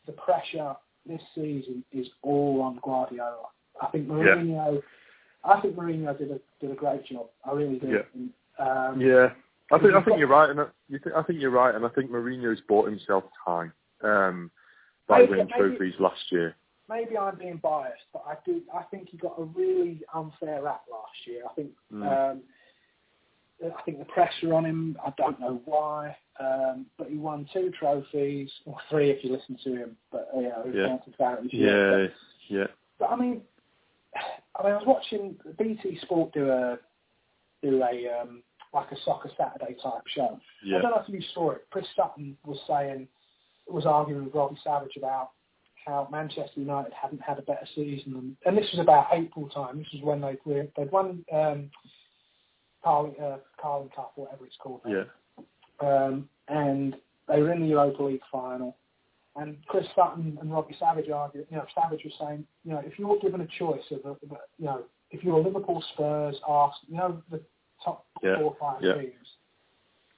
the 0.05 0.13
pressure 0.13 0.75
this 1.05 1.21
season 1.33 1.83
is 1.91 2.07
all 2.21 2.61
on 2.61 2.79
Guardiola. 2.83 3.47
I 3.81 3.87
think 3.87 4.07
Mourinho. 4.07 4.81
I 5.43 5.59
think 5.59 5.75
Mourinho 5.75 6.17
did 6.17 6.31
a 6.31 6.39
did 6.59 6.71
a 6.71 6.75
great 6.75 7.05
job. 7.05 7.27
I 7.43 7.51
really 7.53 7.79
do. 7.79 7.87
Yeah. 7.87 8.63
Um, 8.65 9.01
Yeah, 9.01 9.33
I 9.71 9.79
think 9.79 9.93
I 9.95 10.03
think 10.03 10.19
you're 10.19 10.27
right, 10.27 10.49
and 10.49 10.59
I, 10.59 10.65
you 10.87 10.99
think 10.99 11.15
I 11.15 11.23
think 11.23 11.41
you're 11.41 11.49
right, 11.49 11.73
and 11.73 11.85
I 11.85 11.89
think 11.89 12.11
Mourinho's 12.11 12.61
bought 12.67 12.87
himself 12.87 13.23
time 13.43 13.73
um, 14.03 14.51
by 15.07 15.23
winning 15.23 15.47
trophies 15.57 15.95
last 15.99 16.31
year. 16.31 16.55
Maybe 16.91 17.17
I'm 17.17 17.37
being 17.37 17.57
biased, 17.57 18.03
but 18.13 18.23
I 18.27 18.35
do. 18.45 18.61
I 18.73 18.83
think 18.83 19.09
he 19.09 19.17
got 19.17 19.39
a 19.39 19.43
really 19.43 20.01
unfair 20.13 20.61
rap 20.63 20.83
last 20.91 21.15
year. 21.25 21.43
I 21.49 21.53
think. 21.53 21.71
Mm. 21.91 22.31
Um, 22.31 22.41
I 23.63 23.81
think 23.83 23.99
the 23.99 24.05
pressure 24.05 24.53
on 24.53 24.65
him. 24.65 24.97
I 25.05 25.13
don't 25.17 25.39
know 25.39 25.61
why, 25.65 26.15
um, 26.39 26.87
but 26.97 27.09
he 27.09 27.17
won 27.17 27.47
two 27.53 27.71
trophies, 27.77 28.49
or 28.65 28.75
three 28.89 29.11
if 29.11 29.23
you 29.23 29.31
listen 29.31 29.57
to 29.63 29.75
him. 29.75 29.97
But 30.11 30.29
you 30.35 30.43
know, 30.43 30.63
Yeah. 30.65 30.87
yeah. 30.87 30.97
about 31.15 31.43
his 31.43 31.53
Yeah, 31.53 32.07
yeah, 32.47 32.67
But 32.97 33.11
I 33.11 33.15
mean, 33.15 33.41
I 34.55 34.63
mean, 34.63 34.73
I 34.73 34.77
was 34.77 34.85
watching 34.87 35.37
BT 35.59 35.99
Sport 36.01 36.33
do 36.33 36.49
a 36.49 36.79
do 37.61 37.83
a 37.83 38.21
um, 38.21 38.41
like 38.73 38.91
a 38.91 38.95
soccer 39.05 39.29
Saturday 39.37 39.75
type 39.81 40.07
show. 40.07 40.39
I 40.65 40.81
don't 40.81 40.91
know 40.91 41.03
if 41.07 41.09
you 41.09 41.21
saw 41.33 41.51
it. 41.51 41.67
Chris 41.69 41.85
Sutton 41.95 42.37
was 42.45 42.59
saying, 42.67 43.07
was 43.67 43.85
arguing 43.85 44.25
with 44.25 44.33
Robbie 44.33 44.59
Savage 44.63 44.97
about 44.97 45.31
how 45.85 46.07
Manchester 46.11 46.59
United 46.59 46.93
hadn't 46.93 47.21
had 47.21 47.39
a 47.39 47.41
better 47.41 47.67
season, 47.75 48.13
and, 48.15 48.35
and 48.45 48.57
this 48.57 48.69
was 48.71 48.79
about 48.81 49.07
April 49.11 49.49
time. 49.49 49.77
This 49.79 49.87
was 49.93 50.01
when 50.03 50.21
they 50.21 50.37
were 50.45 50.67
they'd 50.77 50.91
won 50.91 51.25
um, 51.33 51.69
Carling, 52.83 53.15
uh, 53.21 53.37
Carling 53.61 53.89
Cup, 53.95 54.13
whatever 54.15 54.45
it's 54.45 54.57
called. 54.59 54.81
now. 54.85 55.05
yeah, 55.81 55.87
Um, 55.87 56.29
and 56.47 56.95
they 57.27 57.41
were 57.41 57.51
in 57.53 57.61
the 57.61 57.67
Europa 57.67 58.03
League 58.03 58.21
final. 58.31 58.75
And 59.37 59.57
Chris 59.67 59.85
Sutton 59.95 60.37
and 60.41 60.51
Robbie 60.51 60.75
Savage 60.77 61.09
argued, 61.09 61.47
you 61.49 61.55
know, 61.57 61.65
Savage 61.73 62.01
was 62.03 62.13
saying, 62.19 62.45
you 62.65 62.71
know, 62.73 62.81
if 62.85 62.99
you're 62.99 63.17
given 63.19 63.39
a 63.41 63.47
choice 63.57 63.83
of, 63.91 63.99
a, 64.03 64.09
of 64.09 64.17
a- 64.31 64.37
you 64.57 64.65
know, 64.65 64.83
if 65.11 65.23
you're 65.23 65.39
Liverpool, 65.41 65.81
Spurs, 65.93 66.35
Arsenal, 66.45 66.85
you 66.89 66.97
know, 66.97 67.21
the 67.31 67.41
top 67.83 68.05
Yeah, 68.21 68.35
four 68.37 68.43
or 68.45 68.57
five 68.59 68.81
yeah. 68.83 68.95
teams, 68.95 69.27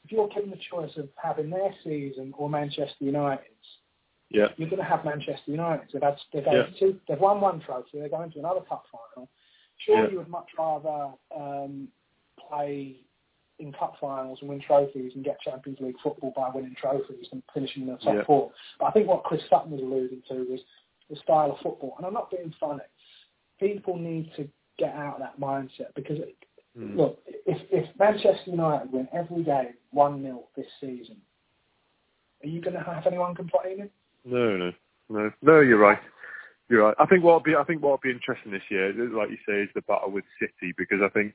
if 0.06 0.12
you're 0.12 0.28
given 0.30 0.50
the 0.50 0.58
choice 0.72 0.92
of 0.98 1.10
having 1.22 1.50
their 1.52 1.74
season 1.84 2.34
or 2.38 2.50
Manchester 2.50 2.96
United's, 3.06 3.44
yeah, 4.34 4.48
you're 4.58 4.70
going 4.70 4.82
to 4.82 4.88
have 4.88 5.06
Manchester 5.06 5.52
United. 5.52 5.88
They've 5.94 6.02
had, 6.02 6.18
they've, 6.34 6.44
had 6.44 6.54
Yeah. 6.54 6.66
two, 6.80 7.00
they've 7.08 7.20
won 7.20 7.40
one 7.40 7.60
trophy. 7.62 8.00
They're 8.00 8.10
going 8.10 8.32
to 8.32 8.40
another 8.40 8.62
cup 8.62 8.84
final. 8.92 9.30
Sure, 9.78 10.04
Yeah. 10.04 10.10
you 10.12 10.18
would 10.18 10.28
much 10.28 10.50
rather 10.58 11.14
um, 11.36 11.88
play 12.50 12.98
in 13.60 13.72
cup 13.72 13.96
finals 14.02 14.40
and 14.42 14.50
win 14.50 14.60
trophies 14.60 15.12
and 15.16 15.24
get 15.24 15.40
Champions 15.40 15.80
League 15.80 15.96
football 16.04 16.34
by 16.36 16.50
winning 16.50 16.76
trophies 16.76 17.28
than 17.32 17.42
finishing 17.54 17.84
in 17.84 17.90
the 17.90 17.98
top 17.98 18.16
Yeah. 18.16 18.24
four. 18.26 18.52
But 18.80 18.86
I 18.88 18.92
think 18.92 19.08
what 19.08 19.24
Chris 19.24 19.42
Sutton 19.50 19.72
was 19.72 19.82
alluding 19.82 20.24
to 20.30 20.44
was 20.52 20.60
the 21.10 21.16
style 21.18 21.52
of 21.52 21.60
football. 21.60 21.94
And 21.98 22.06
I'm 22.06 22.14
not 22.14 22.32
being 22.32 22.52
funny. 22.60 22.84
People 23.60 23.96
need 23.98 24.34
to 24.36 24.50
get 24.78 24.94
out 24.96 25.16
of 25.16 25.20
that 25.22 25.40
mindset 25.40 25.94
because 25.96 26.20
it, 26.20 26.36
Mm. 26.76 26.96
look, 26.98 27.20
if, 27.46 27.62
if 27.72 27.88
Manchester 28.00 28.50
United 28.50 28.92
win 28.92 29.08
every 29.14 29.44
game 29.44 29.76
1-0 29.94 30.44
this 30.56 30.66
season, 30.82 31.22
are 32.44 32.48
you 32.48 32.60
going 32.62 32.74
to 32.76 32.82
have 32.82 33.06
anyone 33.06 33.36
complaining? 33.36 33.92
No, 34.26 34.58
no, 34.58 34.72
no, 35.10 35.32
no. 35.42 35.60
You're 35.60 35.80
right. 35.80 36.00
You're 36.70 36.86
right. 36.86 36.96
I 37.00 37.06
think 37.06 37.24
what'll 37.24 37.40
be 37.42 37.56
I 37.56 37.64
think 37.64 37.82
what'll 37.82 38.00
be 38.02 38.12
interesting 38.12 38.52
this 38.52 38.64
year, 38.70 38.94
like 38.94 39.30
you 39.30 39.38
say, 39.48 39.62
is 39.62 39.70
the 39.76 39.82
battle 39.82 40.12
with 40.12 40.24
City 40.40 40.74
because 40.78 41.00
I 41.04 41.10
think 41.10 41.34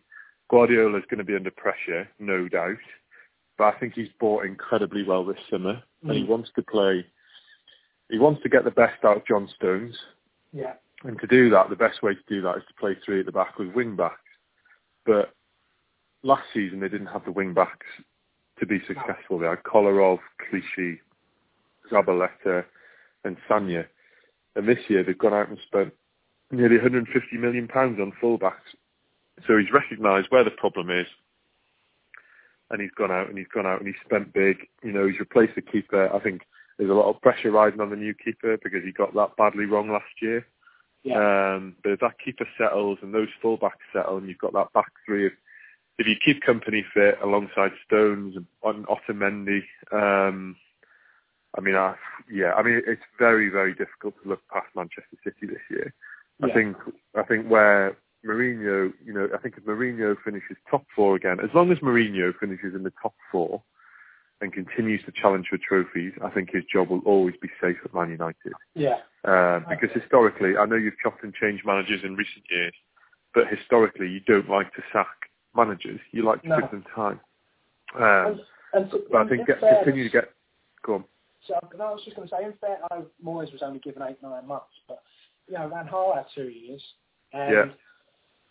Guardiola 0.51 0.99
is 0.99 1.05
going 1.11 1.19
to 1.19 1.25
be 1.25 1.37
under 1.37 1.51
pressure, 1.51 2.09
no 2.19 2.49
doubt. 2.49 2.77
But 3.59 3.75
I 3.75 3.79
think 3.79 3.95
he's 3.95 4.09
bought 4.21 4.47
incredibly 4.47 5.03
well 5.03 5.25
this 5.25 5.39
summer, 5.51 5.83
mm. 6.05 6.09
and 6.09 6.13
he 6.13 6.25
mm. 6.25 6.29
wants 6.29 6.51
to 6.57 6.63
play. 6.63 7.05
He 8.11 8.19
wants 8.19 8.43
to 8.43 8.49
get 8.49 8.65
the 8.65 8.71
best 8.71 9.05
out 9.05 9.19
of 9.19 9.27
John 9.27 9.49
Stones. 9.57 9.97
Yeah. 10.53 10.75
And 11.05 11.21
to 11.21 11.27
do 11.27 11.51
that, 11.51 11.69
the 11.69 11.77
best 11.77 12.03
way 12.03 12.15
to 12.15 12.21
do 12.29 12.41
that 12.43 12.57
is 12.57 12.63
to 12.69 12.75
play 12.81 12.97
three 13.05 13.21
at 13.21 13.27
the 13.27 13.33
back 13.33 13.59
with 13.59 13.75
wing 13.75 13.97
backs. 13.97 14.17
But 15.05 15.35
last 16.23 16.45
season 16.53 16.81
they 16.81 16.89
didn't 16.89 17.07
have 17.09 17.25
the 17.25 17.33
wing 17.33 17.55
backs 17.55 17.87
to 18.59 18.67
be 18.67 18.81
successful. 18.87 19.39
They 19.39 19.47
had 19.47 19.63
Kolarov, 19.63 20.19
Clichy, 20.51 21.01
Zabaleta, 21.91 22.65
and 23.29 23.37
Sagna. 23.49 23.87
And 24.57 24.69
this 24.69 24.79
year 24.89 25.05
they've 25.05 25.17
gone 25.17 25.35
out 25.35 25.49
and 25.49 25.59
spent 25.67 25.93
nearly 26.51 26.77
150 26.77 27.37
million 27.37 27.69
pounds 27.69 28.01
on 28.01 28.13
fullbacks. 28.23 28.75
So 29.47 29.57
he's 29.57 29.73
recognised 29.73 30.29
where 30.31 30.45
the 30.45 30.51
problem 30.51 30.91
is, 30.91 31.07
and 32.71 32.81
he's 32.81 32.91
gone 32.91 33.13
out 33.13 33.29
and 33.29 33.39
he's 33.39 33.47
gone 33.55 33.67
out 33.67 33.79
and 33.79 33.87
he's 33.87 34.05
spent 34.05 34.33
big. 34.33 34.59
You 34.83 34.93
know, 34.93 35.07
he's 35.07 35.21
replaced 35.21 35.55
the 35.55 35.63
keeper. 35.63 36.13
I 36.13 36.19
think 36.19 36.43
there's 36.77 36.91
a 36.91 36.95
lot 36.95 37.09
of 37.09 37.21
pressure 37.23 37.51
riding 37.51 37.81
on 37.81 37.91
the 37.91 37.97
new 37.97 38.15
keeper 38.15 38.59
because 38.63 38.85
he 38.85 38.93
got 38.93 39.15
that 39.15 39.37
badly 39.37 39.65
wrong 39.65 39.91
last 39.91 40.21
year. 40.21 40.47
Yeah. 41.05 41.55
Um, 41.55 41.77
but 41.83 41.93
if 41.93 42.01
that 42.01 42.19
keeper 42.23 42.47
settles 42.59 42.99
and 43.03 43.15
those 43.15 43.29
fullbacks 43.43 43.87
settle, 43.93 44.19
and 44.19 44.29
you've 44.29 44.39
got 44.39 44.53
that 44.53 44.73
back 44.73 44.91
three 45.07 45.27
of 45.27 45.33
if 45.99 46.07
you 46.07 46.15
keep 46.15 46.43
Kompany 46.43 46.83
fit 46.95 47.19
alongside 47.23 47.73
Stones 47.85 48.37
and 48.37 48.87
Otamendi, 48.87 49.63
um, 49.93 50.57
I 51.57 51.61
mean, 51.61 51.75
I, 51.75 51.95
yeah, 52.31 52.53
I 52.53 52.63
mean, 52.63 52.83
it's 52.87 53.03
very, 53.19 53.49
very 53.49 53.75
difficult 53.75 54.15
to 54.23 54.29
look 54.29 54.41
past 54.53 54.67
Manchester 54.77 55.17
City 55.25 55.47
this 55.47 55.63
year. 55.71 55.95
Yeah. 56.41 56.47
I 56.47 56.55
think, 56.55 56.77
I 57.17 57.23
think 57.23 57.49
where 57.49 57.97
Mourinho, 58.25 58.93
you 59.05 59.13
know, 59.13 59.29
I 59.35 59.39
think 59.39 59.55
if 59.57 59.65
Mourinho 59.65 60.17
finishes 60.25 60.57
top 60.71 60.85
four 60.95 61.17
again, 61.17 61.39
as 61.41 61.51
long 61.55 61.73
as 61.73 61.79
Mourinho 61.79 62.33
finishes 62.39 62.75
in 62.75 62.83
the 62.83 62.93
top 63.03 63.15
four 63.33 63.63
and 64.41 64.53
continues 64.53 65.05
to 65.05 65.13
challenge 65.13 65.47
for 65.49 65.59
trophies, 65.59 66.13
I 66.25 66.31
think 66.31 66.51
his 66.53 66.65
job 66.73 66.91
will 66.91 67.01
always 67.01 67.35
be 67.41 67.49
safe 67.61 67.77
at 67.85 67.95
Man 67.95 68.11
United. 68.11 68.53
Yeah. 68.75 68.99
Uh, 69.25 69.61
because 69.69 69.91
okay. 69.91 70.01
historically, 70.01 70.57
I 70.57 70.67
know 70.67 70.77
you've 70.77 70.99
chopped 71.03 71.25
and 71.25 71.35
changed 71.35 71.65
managers 71.67 72.03
in 72.05 72.15
recent 72.15 72.45
years, 72.51 72.75
but 73.35 73.45
historically, 73.49 74.09
you 74.09 74.21
don't 74.21 74.49
like 74.49 74.73
to 74.75 74.83
sack 74.93 75.07
managers. 75.57 76.01
You 76.13 76.25
like 76.25 76.43
to 76.43 76.49
no. 76.49 76.61
give 76.61 76.71
them 76.71 76.85
time. 76.95 77.21
Um, 77.97 78.03
and, 78.03 78.41
and 78.75 78.91
so, 78.91 79.01
but 79.11 79.23
I 79.23 79.29
think 79.29 79.47
get, 79.47 79.61
continue 79.61 80.05
to 80.05 80.11
get. 80.11 80.31
Go 80.85 80.95
on. 80.97 81.05
So 81.49 81.55
no, 81.77 81.85
I 81.87 81.91
was 81.91 82.03
just 82.05 82.17
going 82.17 82.29
to 82.29 82.35
say, 82.35 82.45
in 82.45 82.53
fair, 82.61 82.79
I 82.91 83.01
Moyes 83.25 83.53
was 83.53 83.63
only 83.63 83.81
given 83.81 84.03
eight 84.03 84.23
nine 84.23 84.47
months, 84.47 84.67
but 84.87 85.03
you 85.49 85.55
know 85.55 85.69
Van 85.69 85.89
Gaal 85.89 86.15
had 86.15 86.27
two 86.35 86.49
years, 86.49 86.83
and 87.33 87.53
yeah. 87.53 87.65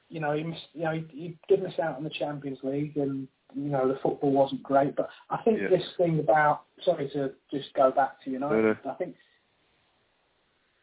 you 0.10 0.20
know 0.20 0.34
he 0.34 0.44
missed, 0.44 0.68
you 0.74 0.84
know 0.84 0.92
he, 0.92 1.06
he 1.12 1.38
did 1.48 1.64
miss 1.64 1.80
out 1.80 1.96
on 1.96 2.04
the 2.04 2.10
Champions 2.10 2.60
League, 2.64 2.98
and 2.98 3.28
you 3.56 3.70
know 3.70 3.88
the 3.88 4.00
football 4.02 4.32
wasn't 4.32 4.64
great. 4.64 4.96
But 4.96 5.10
I 5.30 5.38
think 5.44 5.60
yeah. 5.62 5.70
this 5.70 5.86
thing 5.98 6.20
about 6.20 6.64
sorry 6.84 7.10
to 7.14 7.32
just 7.52 7.74
go 7.76 7.92
back 7.92 8.22
to 8.24 8.32
United, 8.32 8.64
no, 8.64 8.76
no. 8.84 8.92
I 8.92 8.96
think 8.96 9.16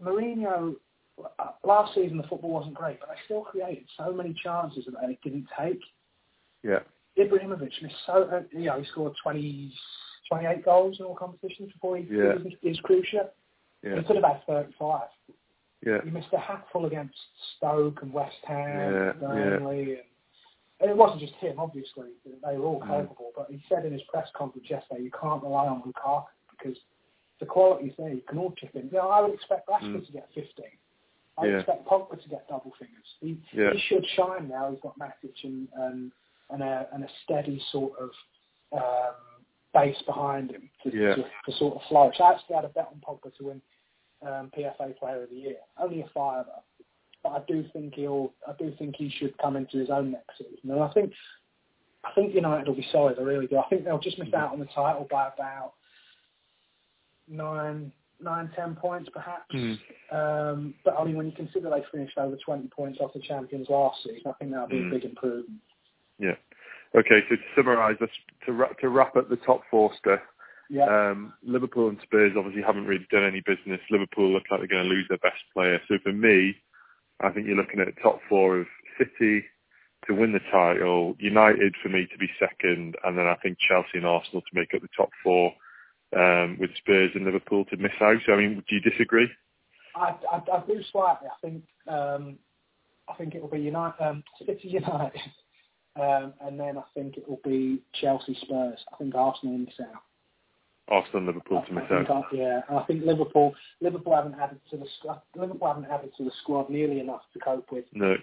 Mourinho 0.03 0.77
uh, 1.39 1.51
last 1.65 1.95
season 1.95 2.17
the 2.17 2.29
football 2.29 2.51
wasn't 2.51 2.75
great, 2.75 3.01
but 3.01 3.09
they 3.09 3.17
still 3.25 3.43
created 3.43 3.85
so 3.97 4.13
many 4.13 4.35
chances 4.43 4.85
that 4.87 4.95
they 5.07 5.19
didn't 5.23 5.47
take. 5.59 5.81
Yeah. 6.63 6.81
Ibrahimovic 7.19 7.71
missed 7.83 7.95
so, 8.07 8.29
uh, 8.33 8.41
you 8.51 8.67
know, 8.67 8.81
he 8.81 8.87
scored 8.91 9.13
20, 9.23 9.73
28 10.29 10.65
goals 10.65 10.97
in 10.99 11.07
all 11.07 11.15
competitions 11.15 11.73
before 11.73 11.97
he 11.97 12.07
yeah. 12.11 12.35
his, 12.43 12.53
his 12.63 12.81
cruciate. 12.81 13.31
Yeah. 13.83 13.97
He 13.97 14.05
could 14.05 14.17
have 14.17 14.25
had 14.25 14.47
35. 14.47 15.03
Yeah. 15.85 15.99
He 16.03 16.11
missed 16.11 16.29
a 16.33 16.39
hatful 16.39 16.87
against 16.87 17.15
Stoke 17.57 18.01
and 18.03 18.13
West 18.13 18.37
Ham 18.47 18.93
yeah. 18.93 19.11
and 19.11 19.21
Burnley. 19.21 19.77
Yeah. 19.79 19.97
And, 19.97 19.99
and 20.81 20.91
it 20.91 20.97
wasn't 20.97 21.21
just 21.21 21.35
him, 21.35 21.57
obviously. 21.59 22.09
They 22.25 22.57
were 22.57 22.65
all 22.65 22.81
mm. 22.81 22.87
capable. 22.87 23.33
But 23.37 23.49
he 23.51 23.63
said 23.69 23.85
in 23.85 23.93
his 23.93 24.03
press 24.11 24.29
conference 24.37 24.69
yesterday, 24.69 25.03
you 25.03 25.11
can't 25.11 25.43
rely 25.43 25.67
on 25.67 25.83
Lukaku 25.83 26.25
because 26.51 26.77
the 27.41 27.47
quality's 27.47 27.93
there. 27.99 28.13
You 28.13 28.23
can 28.29 28.39
all 28.39 28.55
chip 28.59 28.75
in. 28.75 28.87
You 28.87 28.99
know, 28.99 29.11
I 29.11 29.21
would 29.21 29.35
expect 29.35 29.69
Rashford 29.69 30.01
mm. 30.01 30.07
to 30.07 30.13
get 30.13 30.29
15. 30.35 30.65
I 31.37 31.47
yeah. 31.47 31.59
expect 31.59 31.87
Pogba 31.87 32.23
to 32.23 32.29
get 32.29 32.49
double 32.49 32.73
figures. 32.79 33.07
He, 33.21 33.39
yeah. 33.53 33.73
he 33.73 33.81
should 33.89 34.05
shine 34.17 34.49
now. 34.49 34.71
He's 34.71 34.81
got 34.81 34.99
Matic 34.99 35.35
and, 35.43 35.69
and 35.77 36.13
and 36.51 36.63
a, 36.63 36.87
and 36.93 37.05
a 37.05 37.09
steady 37.25 37.61
sort 37.73 37.93
of 37.99 38.11
um, 38.73 39.15
base 39.75 40.01
behind 40.07 40.51
him 40.51 40.71
to, 40.83 40.97
yeah. 40.97 41.17
to, 41.17 41.23
to, 41.23 41.59
sort 41.59 41.75
of 41.75 41.83
flourish. 41.89 42.17
I 42.21 42.33
actually 42.33 42.57
had 42.57 42.65
a 42.65 42.69
bet 42.69 42.89
on 42.93 43.01
Pogba 43.07 43.37
to 43.37 43.45
win 43.45 43.63
um, 44.23 44.51
PFA 44.57 44.97
Player 44.97 45.25
of 45.25 45.31
the 45.31 45.37
Year. 45.37 45.57
Only 45.79 46.01
a 46.01 46.09
fiver, 46.15 46.47
but 47.23 47.31
I 47.31 47.41
do 47.47 47.65
think 47.73 47.95
he'll. 47.95 48.33
I 48.47 48.53
do 48.59 48.73
think 48.79 48.97
he 48.97 49.13
should 49.19 49.37
come 49.39 49.57
into 49.57 49.79
his 49.79 49.91
own 49.91 50.13
next 50.13 50.39
season. 50.39 50.71
And 50.71 50.81
I 50.81 50.89
think 50.93 51.13
I 52.05 52.13
think 52.15 52.35
United 52.35 52.69
will 52.69 52.75
be 52.75 52.87
solid. 52.93 53.19
I 53.19 53.23
really 53.23 53.47
do. 53.47 53.59
I 53.59 53.69
think 53.69 53.85
they'll 53.85 53.99
just 53.99 54.19
miss 54.19 54.29
mm-hmm. 54.29 54.37
out 54.37 54.53
on 54.53 54.61
the 54.61 54.67
title 54.67 55.07
by 55.11 55.29
about 55.35 55.75
nine, 57.29 57.93
nine, 58.21 58.51
ten 58.55 58.75
points 58.75 59.09
perhaps. 59.13 59.55
Mm. 59.55 59.79
Um, 60.13 60.75
but 60.85 60.95
I 60.99 61.05
mean, 61.05 61.17
when 61.17 61.27
you 61.27 61.33
consider 61.33 61.71
they 61.71 61.83
finished 61.91 62.19
over 62.19 62.37
20 62.37 62.69
points 62.69 62.99
off 63.01 63.13
the 63.15 63.21
champions 63.21 63.69
last 63.69 63.99
season, 64.05 64.23
I 64.27 64.33
think 64.33 64.51
that'll 64.53 64.69
be 64.69 64.77
mm. 64.77 64.89
a 64.89 64.95
big 64.95 65.05
improvement. 65.05 65.61
Yeah. 66.19 66.35
Okay, 66.97 67.21
so 67.29 67.37
to 67.37 67.43
summarise, 67.57 67.97
to 68.47 68.53
wrap, 68.53 68.79
to 68.79 68.89
wrap 68.89 69.17
up 69.17 69.29
the 69.29 69.37
top 69.37 69.63
four 69.71 69.91
stuff, 69.99 70.21
yeah. 70.71 71.11
Um, 71.11 71.35
Liverpool 71.43 71.89
and 71.89 71.99
Spurs 72.03 72.33
obviously 72.37 72.63
haven't 72.63 72.87
really 72.87 73.07
done 73.11 73.25
any 73.25 73.43
business. 73.45 73.81
Liverpool 73.91 74.33
look 74.33 74.45
like 74.51 74.61
they're 74.61 74.69
going 74.69 74.85
to 74.85 74.89
lose 74.89 75.07
their 75.09 75.19
best 75.19 75.43
player. 75.53 75.81
So 75.89 75.97
for 76.03 76.13
me, 76.13 76.55
I 77.21 77.31
think 77.31 77.47
you're 77.47 77.57
looking 77.57 77.81
at 77.81 77.89
top 78.03 78.21
four 78.29 78.61
of 78.61 78.67
City 78.99 79.45
to 80.07 80.15
win 80.15 80.33
the 80.33 80.41
title, 80.51 81.17
United 81.19 81.75
for 81.83 81.89
me 81.89 82.07
to 82.13 82.19
be 82.19 82.29
second, 82.39 82.97
and 83.05 83.17
then 83.17 83.27
I 83.27 83.37
think 83.43 83.59
Chelsea 83.69 83.99
and 83.99 84.07
Arsenal 84.07 84.43
to 84.43 84.59
make 84.59 84.75
up 84.75 84.83
the 84.83 84.89
top 84.97 85.11
four, 85.23 85.53
um, 86.17 86.59
with 86.61 86.71
Spurs 86.77 87.11
and 87.15 87.25
Liverpool 87.25 87.65
to 87.67 87.77
miss 87.77 87.93
out. 88.01 88.17
So 88.27 88.33
I 88.33 88.37
mean, 88.37 88.63
do 88.69 88.75
you 88.75 88.81
disagree? 88.81 89.29
I, 89.97 90.15
I, 90.31 90.37
I 90.53 90.63
do 90.67 90.83
slightly. 90.93 91.29
I 91.29 91.41
think 91.41 91.63
um, 91.89 92.39
I 93.09 93.15
think 93.15 93.35
it 93.35 93.43
will 93.43 93.49
be 93.49 93.61
United, 93.61 94.03
um, 94.03 94.25
City 94.39 94.69
United. 94.69 95.21
Um, 95.97 96.35
and 96.41 96.59
then 96.59 96.77
I 96.77 96.83
think 96.95 97.17
it 97.17 97.29
will 97.29 97.41
be 97.45 97.83
Chelsea 98.01 98.37
Spurs. 98.43 98.79
I 98.93 98.97
think 98.97 99.15
Arsenal 99.15 99.59
miss 99.59 99.75
out. 99.81 100.03
Arsenal 100.89 101.27
Liverpool 101.27 101.65
to 101.67 101.73
miss 101.73 101.85
out. 101.91 102.11
I, 102.11 102.23
yeah, 102.33 102.61
I 102.69 102.83
think 102.83 103.05
Liverpool 103.05 103.55
Liverpool 103.81 104.15
haven't 104.15 104.35
added 104.35 104.61
to 104.71 104.77
the 104.77 104.87
squad. 104.99 105.23
Liverpool 105.35 105.69
haven't 105.69 105.91
added 105.91 106.11
to 106.19 106.25
the 106.25 106.33
squad 106.43 106.69
nearly 106.69 107.01
enough 107.01 107.23
to 107.33 107.39
cope 107.39 107.71
with. 107.73 107.85
No. 107.93 108.17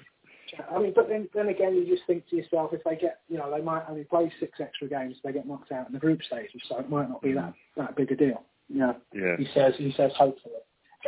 I 0.69 0.79
mean, 0.79 0.91
but 0.93 1.07
then, 1.07 1.29
then 1.33 1.47
again, 1.47 1.75
you 1.75 1.87
just 1.87 2.05
think 2.07 2.27
to 2.27 2.35
yourself, 2.35 2.71
if 2.73 2.83
they 2.83 2.97
get, 2.97 3.21
you 3.29 3.37
know, 3.37 3.49
they 3.49 3.63
might 3.63 3.85
only 3.87 4.03
play 4.03 4.31
six 4.39 4.59
extra 4.59 4.89
games, 4.89 5.15
they 5.23 5.31
get 5.31 5.47
knocked 5.47 5.71
out 5.71 5.87
in 5.87 5.93
the 5.93 5.99
group 5.99 6.21
stages, 6.23 6.61
so 6.67 6.77
it 6.77 6.89
might 6.89 7.09
not 7.09 7.21
be 7.21 7.31
that 7.33 7.53
that 7.77 7.95
big 7.95 8.11
a 8.11 8.15
deal. 8.15 8.43
Yeah. 8.67 8.93
Yeah. 9.13 9.37
He 9.37 9.47
says. 9.53 9.73
He 9.77 9.93
says 9.95 10.11
hopefully. 10.17 10.55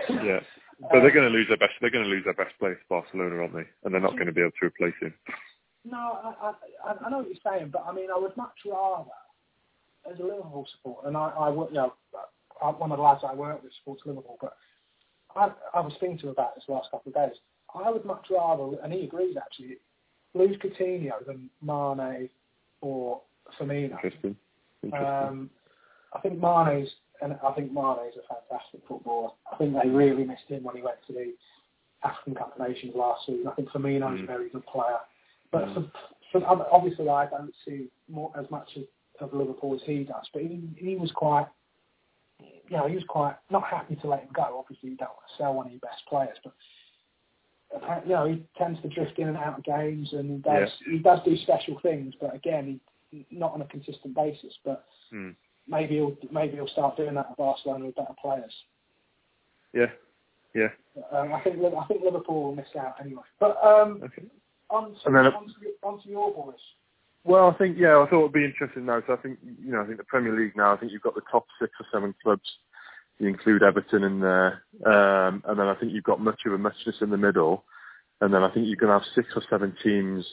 yeah. 0.10 0.40
But 0.92 1.00
they're 1.00 1.14
going 1.14 1.32
to 1.32 1.38
lose 1.38 1.48
their 1.48 1.56
best. 1.56 1.74
They're 1.80 1.92
going 1.92 2.04
to 2.04 2.10
lose 2.10 2.26
their 2.26 2.34
best 2.34 2.58
player 2.60 2.76
to 2.76 2.82
Barcelona, 2.90 3.36
aren't 3.38 3.54
they? 3.54 3.64
And 3.86 3.94
they're 3.94 4.02
not 4.02 4.14
going 4.14 4.26
to 4.26 4.34
be 4.34 4.42
able 4.42 4.52
to 4.60 4.66
replace 4.66 4.96
him. 5.00 5.14
No, 5.86 5.98
I, 5.98 6.54
I, 6.86 6.94
I 7.06 7.10
know 7.10 7.18
what 7.18 7.28
you're 7.28 7.38
saying, 7.44 7.70
but 7.72 7.86
I 7.88 7.94
mean, 7.94 8.08
I 8.14 8.18
would 8.18 8.36
much 8.38 8.56
rather, 8.66 9.10
as 10.10 10.20
a 10.20 10.24
Liverpool 10.24 10.66
supporter, 10.72 11.08
and 11.08 11.18
I, 11.18 11.30
I 11.30 11.50
work, 11.50 11.70
you 11.70 11.76
know, 11.76 11.94
I, 12.62 12.70
one 12.70 12.92
of 12.92 12.98
the 12.98 13.04
lads 13.04 13.22
I 13.28 13.36
work 13.36 13.62
with 13.62 13.74
supports 13.80 14.04
Liverpool, 14.06 14.38
but 14.40 14.56
I, 15.36 15.52
I 15.74 15.82
was 15.82 15.94
thinking 16.00 16.20
to 16.20 16.26
him 16.28 16.32
about 16.32 16.56
this 16.56 16.64
last 16.68 16.90
couple 16.92 17.10
of 17.10 17.16
days. 17.16 17.38
I 17.76 17.90
would 17.90 18.06
much 18.06 18.28
rather, 18.30 18.78
and 18.84 18.94
he 18.94 19.04
agrees 19.04 19.36
actually, 19.36 19.78
lose 20.34 20.56
Coutinho 20.58 21.26
than 21.26 21.50
Mane 21.62 22.30
or 22.82 23.22
Firmino. 23.60 23.92
Interesting. 23.92 24.36
Interesting. 24.84 25.10
Um, 25.10 25.50
I 26.14 26.20
think 26.20 26.40
Mane's, 26.40 26.90
and 27.22 27.38
I 27.46 27.52
think 27.54 27.72
Mane's 27.72 28.16
a 28.16 28.28
fantastic 28.28 28.82
footballer. 28.88 29.32
I 29.52 29.58
think 29.58 29.74
they 29.74 29.90
really 29.90 30.24
missed 30.24 30.48
him 30.48 30.64
when 30.64 30.76
he 30.76 30.82
went 30.82 30.98
to 31.08 31.14
the 31.14 31.34
African 32.04 32.36
Cup 32.36 32.58
of 32.58 32.68
Nations 32.68 32.94
last 32.96 33.26
season. 33.26 33.48
I 33.48 33.52
think 33.54 33.70
Firmino's 33.70 34.20
mm. 34.20 34.24
a 34.24 34.28
very 34.28 34.50
good 34.50 34.66
player. 34.66 35.00
But 35.54 35.74
for, 35.74 35.92
for, 36.32 36.68
obviously, 36.72 37.08
I 37.08 37.28
don't 37.28 37.54
see 37.66 37.88
more 38.10 38.32
as 38.38 38.50
much 38.50 38.70
of, 38.76 38.84
of 39.22 39.34
Liverpool 39.34 39.76
as 39.76 39.82
he 39.86 40.04
does. 40.04 40.28
But 40.34 40.42
he, 40.42 40.60
he 40.76 40.96
was 40.96 41.12
quite, 41.12 41.46
you 42.40 42.76
know, 42.76 42.88
he 42.88 42.96
was 42.96 43.06
quite 43.08 43.36
not 43.52 43.64
happy 43.64 43.96
to 43.98 44.08
let 44.08 44.22
him 44.22 44.30
go. 44.34 44.58
Obviously, 44.60 44.90
you 44.90 44.98
don't 44.98 45.10
want 45.10 45.30
to 45.30 45.38
sell 45.38 45.54
one 45.54 45.68
of 45.68 45.72
your 45.72 45.80
best 45.80 46.02
players, 46.10 46.38
but 46.44 46.54
you 48.06 48.14
know, 48.14 48.26
he 48.26 48.44
tends 48.58 48.82
to 48.82 48.90
drift 48.90 49.20
in 49.20 49.28
and 49.28 49.38
out 49.38 49.60
of 49.60 49.64
games, 49.64 50.10
and 50.14 50.30
he 50.30 50.38
does 50.38 50.70
yeah. 50.86 50.94
he 50.94 50.98
does 51.00 51.20
do 51.24 51.38
special 51.38 51.80
things. 51.82 52.14
But 52.20 52.36
again, 52.36 52.80
he, 53.12 53.26
not 53.32 53.54
on 53.54 53.62
a 53.62 53.66
consistent 53.66 54.16
basis. 54.16 54.54
But 54.66 54.86
mm. 55.14 55.36
maybe 55.68 55.96
he'll 55.96 56.18
maybe 56.32 56.56
he'll 56.56 56.68
start 56.68 56.98
doing 56.98 57.14
that 57.16 57.28
at 57.32 57.38
Barcelona 57.38 57.86
with 57.86 57.96
better 57.96 58.16
players. 58.20 58.54
Yeah, 59.74 59.92
yeah. 60.56 60.70
Um, 61.12 61.34
I 61.34 61.42
think 61.42 61.58
I 61.58 61.86
think 61.86 62.04
Liverpool 62.04 62.44
will 62.44 62.56
miss 62.56 62.68
out 62.80 62.96
anyway. 63.00 63.24
But 63.40 63.64
um, 63.64 64.02
okay. 64.04 64.24
On 64.74 64.90
to, 64.90 64.98
and 65.06 65.16
then, 65.16 65.26
on, 65.84 66.02
to, 66.02 66.10
your 66.10 66.34
boys. 66.34 66.56
Well, 67.24 67.48
I 67.48 67.54
think 67.60 67.78
yeah, 67.78 68.00
I 68.00 68.10
thought 68.10 68.22
it'd 68.22 68.34
be 68.34 68.44
interesting 68.44 68.88
now. 68.88 69.04
So 69.06 69.14
I 69.14 69.18
think 69.18 69.38
you 69.64 69.72
know, 69.72 69.84
I 69.84 69.86
think 69.86 69.98
the 69.98 70.04
Premier 70.04 70.36
League 70.36 70.58
now. 70.58 70.74
I 70.74 70.78
think 70.78 70.92
you've 70.92 71.04
got 71.04 71.14
the 71.14 71.22
top 71.32 71.46
six 71.62 71.72
or 71.80 71.86
seven 71.94 72.16
clubs. 72.24 72.50
You 73.20 73.28
include 73.28 73.62
Everton 73.62 74.04
in 74.04 74.20
there, 74.20 74.64
um, 74.84 75.44
and 75.46 75.60
then 75.60 75.68
I 75.68 75.76
think 75.76 75.94
you've 75.94 76.04
got 76.04 76.20
much 76.20 76.42
of 76.48 76.54
a 76.54 76.58
muchness 76.58 76.96
in 77.02 77.12
the 77.12 77.18
middle, 77.18 77.66
and 78.20 78.34
then 78.34 78.44
I 78.44 78.52
think 78.52 78.66
you 78.66 78.76
can 78.76 78.88
have 78.88 79.04
six 79.14 79.30
or 79.36 79.44
seven 79.48 79.76
teams 79.84 80.26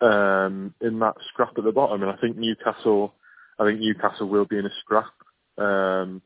um, 0.00 0.72
in 0.80 1.00
that 1.00 1.16
scrap 1.28 1.58
at 1.58 1.64
the 1.64 1.72
bottom, 1.72 2.02
and 2.02 2.12
I 2.12 2.16
think 2.16 2.36
Newcastle, 2.36 3.14
I 3.58 3.64
think 3.64 3.80
Newcastle 3.80 4.28
will 4.28 4.44
be 4.44 4.58
in 4.58 4.66
a 4.66 4.70
scrap. 4.84 5.12
Um, 5.58 6.22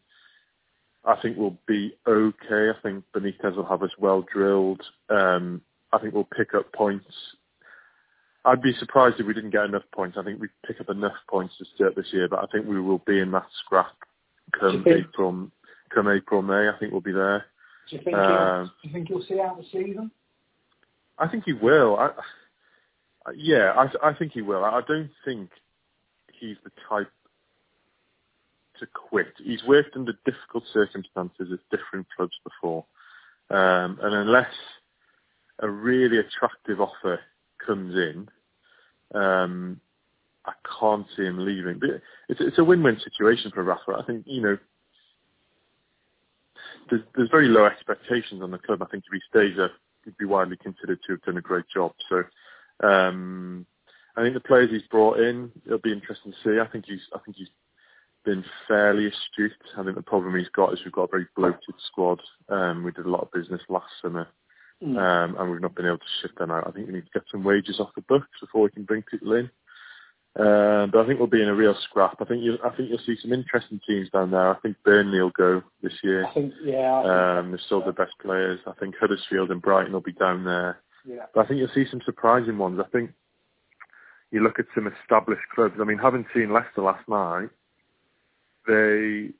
I 1.07 1.17
think 1.21 1.39
we'll 1.39 1.59
be 1.67 1.97
okay. 2.07 2.71
I 2.71 2.75
think 2.83 3.05
Benitez 3.17 3.57
will 3.57 3.67
have 3.67 3.83
us 3.83 3.91
well 3.99 4.23
drilled. 4.31 4.83
Um, 5.09 5.63
I 5.93 5.99
think 5.99 6.13
we'll 6.13 6.29
pick 6.37 6.55
up 6.55 6.73
points. 6.73 7.07
I'd 8.45 8.63
be 8.63 8.75
surprised 8.75 9.19
if 9.19 9.27
we 9.27 9.35
didn't 9.35 9.51
get 9.51 9.65
enough 9.65 9.85
points. 9.93 10.19
I 10.19 10.23
think 10.23 10.41
we 10.41 10.49
pick 10.67 10.81
up 10.81 10.91
enough 10.91 11.17
points 11.29 11.55
to 11.59 11.65
start 11.75 11.97
this 11.97 12.13
year, 12.13 12.29
but 12.29 12.41
I 12.41 12.47
think 12.53 12.67
we 12.67 12.81
will 12.81 13.03
be 13.07 13.21
in 13.21 13.31
that 13.31 13.47
scrap 13.65 13.95
come 14.59 14.85
April, 14.87 15.51
come 15.95 16.09
April, 16.09 16.43
May. 16.43 16.69
I 16.69 16.79
think 16.79 16.93
we'll 16.93 17.01
be 17.01 17.13
there. 17.13 17.47
Do 17.89 17.97
you 17.97 18.03
think, 18.03 18.17
um, 18.17 18.71
do 18.83 18.89
you 18.89 18.95
think 18.95 19.09
you'll 19.09 19.25
see 19.25 19.41
out 19.41 19.57
the 19.59 19.65
season? 19.65 20.11
I 21.19 21.29
think 21.29 21.45
he 21.45 21.53
will. 21.53 21.97
I, 21.97 22.11
yeah, 23.35 23.73
I, 23.77 24.11
I 24.11 24.15
think 24.15 24.33
he 24.33 24.43
will. 24.43 24.65
I 24.65 24.81
don't 24.87 25.11
think 25.25 25.51
he's 26.39 26.57
the 26.65 26.71
type 26.89 27.11
to 28.81 28.87
quit. 28.87 29.33
He's 29.43 29.63
worked 29.67 29.97
under 29.97 30.13
difficult 30.25 30.65
circumstances 30.73 31.49
at 31.53 31.77
different 31.77 32.07
clubs 32.17 32.35
before, 32.43 32.85
um, 33.51 33.99
and 34.03 34.15
unless 34.15 34.53
a 35.61 35.71
really 35.71 36.19
attractive 36.19 36.81
offer 36.81 37.21
comes 37.65 37.95
in, 37.95 38.29
um, 39.15 39.81
I 40.47 40.53
can't 40.81 41.07
see 41.17 41.25
him 41.25 41.45
leaving. 41.45 41.79
But 41.79 41.91
it's, 42.29 42.41
it's 42.41 42.59
a 42.59 42.65
win-win 42.65 43.01
situation 43.03 43.51
for 43.55 43.65
Rafa. 43.65 43.97
I 43.99 44.05
think 44.05 44.25
you 44.27 44.43
know 44.43 44.59
there's, 46.91 47.03
there's 47.15 47.31
very 47.31 47.49
low 47.49 47.65
expectations 47.65 48.43
on 48.43 48.51
the 48.51 48.59
club. 48.59 48.83
I 48.83 48.87
think 48.87 49.05
if 49.07 49.13
he 49.13 49.21
stays 49.31 49.57
there, 49.57 49.71
he'd 50.05 50.17
be 50.19 50.25
widely 50.25 50.57
considered 50.57 51.01
to 51.07 51.13
have 51.13 51.23
done 51.23 51.37
a 51.37 51.43
great 51.43 51.65
job. 51.73 51.93
So 52.09 52.23
um, 52.87 53.67
I 54.17 54.23
think 54.23 54.35
the 54.35 54.41
players 54.41 54.71
he's 54.71 54.83
brought 54.91 55.19
in, 55.19 55.51
it'll 55.67 55.79
be 55.79 55.93
interesting 55.93 56.33
to 56.33 56.39
see. 56.45 56.61
I 56.61 56.67
think 56.67 56.85
he's, 56.87 57.01
I 57.15 57.19
think 57.25 57.37
he's 57.37 57.49
been 58.25 58.45
fairly 58.69 59.07
astute. 59.07 59.53
I 59.77 59.83
think 59.83 59.97
the 59.97 60.03
problem 60.03 60.37
he's 60.37 60.49
got 60.49 60.73
is 60.73 60.81
we've 60.85 60.93
got 60.93 61.05
a 61.05 61.11
very 61.11 61.27
bloated 61.37 61.75
squad. 61.87 62.21
Um, 62.49 62.85
we 62.85 62.93
did 62.93 63.07
a 63.07 63.11
lot 63.11 63.23
of 63.23 63.33
business 63.33 63.61
last 63.69 63.91
summer, 64.01 64.25
mm. 64.25 64.29
Um, 64.83 65.37
and 65.39 65.51
we've 65.51 65.61
not 65.61 65.75
been 65.75 65.87
able 65.87 65.99
to 65.99 66.05
shift 66.21 66.39
them 66.39 66.51
out. 66.51 66.67
I 66.67 66.71
think 66.71 66.87
we 66.87 66.95
need 66.95 67.07
to 67.07 67.13
get 67.13 67.25
some 67.31 67.45
wages 67.45 67.81
off 67.81 67.95
the 67.95 68.03
books 68.03 68.29
before 68.41 68.63
we 68.63 68.71
can 68.71 68.85
bring 68.85 69.03
people 69.03 69.33
in. 69.35 69.51
Um, 70.37 70.91
but 70.91 71.01
I 71.01 71.07
think 71.07 71.21
we'll 71.21 71.29
be 71.29 71.43
in 71.43 71.49
a 71.49 71.55
real 71.55 71.77
scrap. 71.85 72.17
I 72.21 72.25
think 72.25 72.43
you, 72.43 72.59
I 72.65 72.71
think 72.71 72.89
you'll 72.89 72.99
see 73.07 73.17
some 73.23 73.33
interesting 73.33 73.81
teams 73.87 74.11
down 74.11 74.33
there. 74.33 74.51
I 74.51 74.59
think 74.61 74.77
Burnley 74.85 75.21
will 75.21 75.31
go 75.31 75.63
this 75.81 75.93
year. 76.03 76.27
I 76.27 76.35
think, 76.35 76.53
yeah. 76.65 76.91
I 76.91 77.39
um, 77.39 77.51
they're 77.51 77.61
still 77.65 77.81
yeah. 77.81 77.87
the 77.87 77.93
best 77.93 78.13
players. 78.21 78.59
I 78.67 78.73
think 78.81 78.97
Huddersfield 79.01 79.53
and 79.53 79.63
Brighton 79.63 79.93
will 79.93 80.01
be 80.01 80.13
down 80.13 80.45
there. 80.45 80.81
Yeah. 81.07 81.27
But 81.33 81.45
I 81.45 81.47
think 81.47 81.61
you'll 81.61 81.69
see 81.73 81.89
some 81.89 82.01
surprising 82.05 82.59
ones. 82.59 82.81
I 82.85 82.89
think 82.91 83.13
you 84.33 84.43
look 84.43 84.59
at 84.59 84.67
some 84.75 84.91
established 85.03 85.43
clubs. 85.55 85.77
I 85.81 85.85
mean, 85.85 85.99
having 85.99 86.27
seen 86.35 86.53
Leicester 86.53 86.83
last 86.83 87.09
night, 87.09 87.51
they 88.67 89.31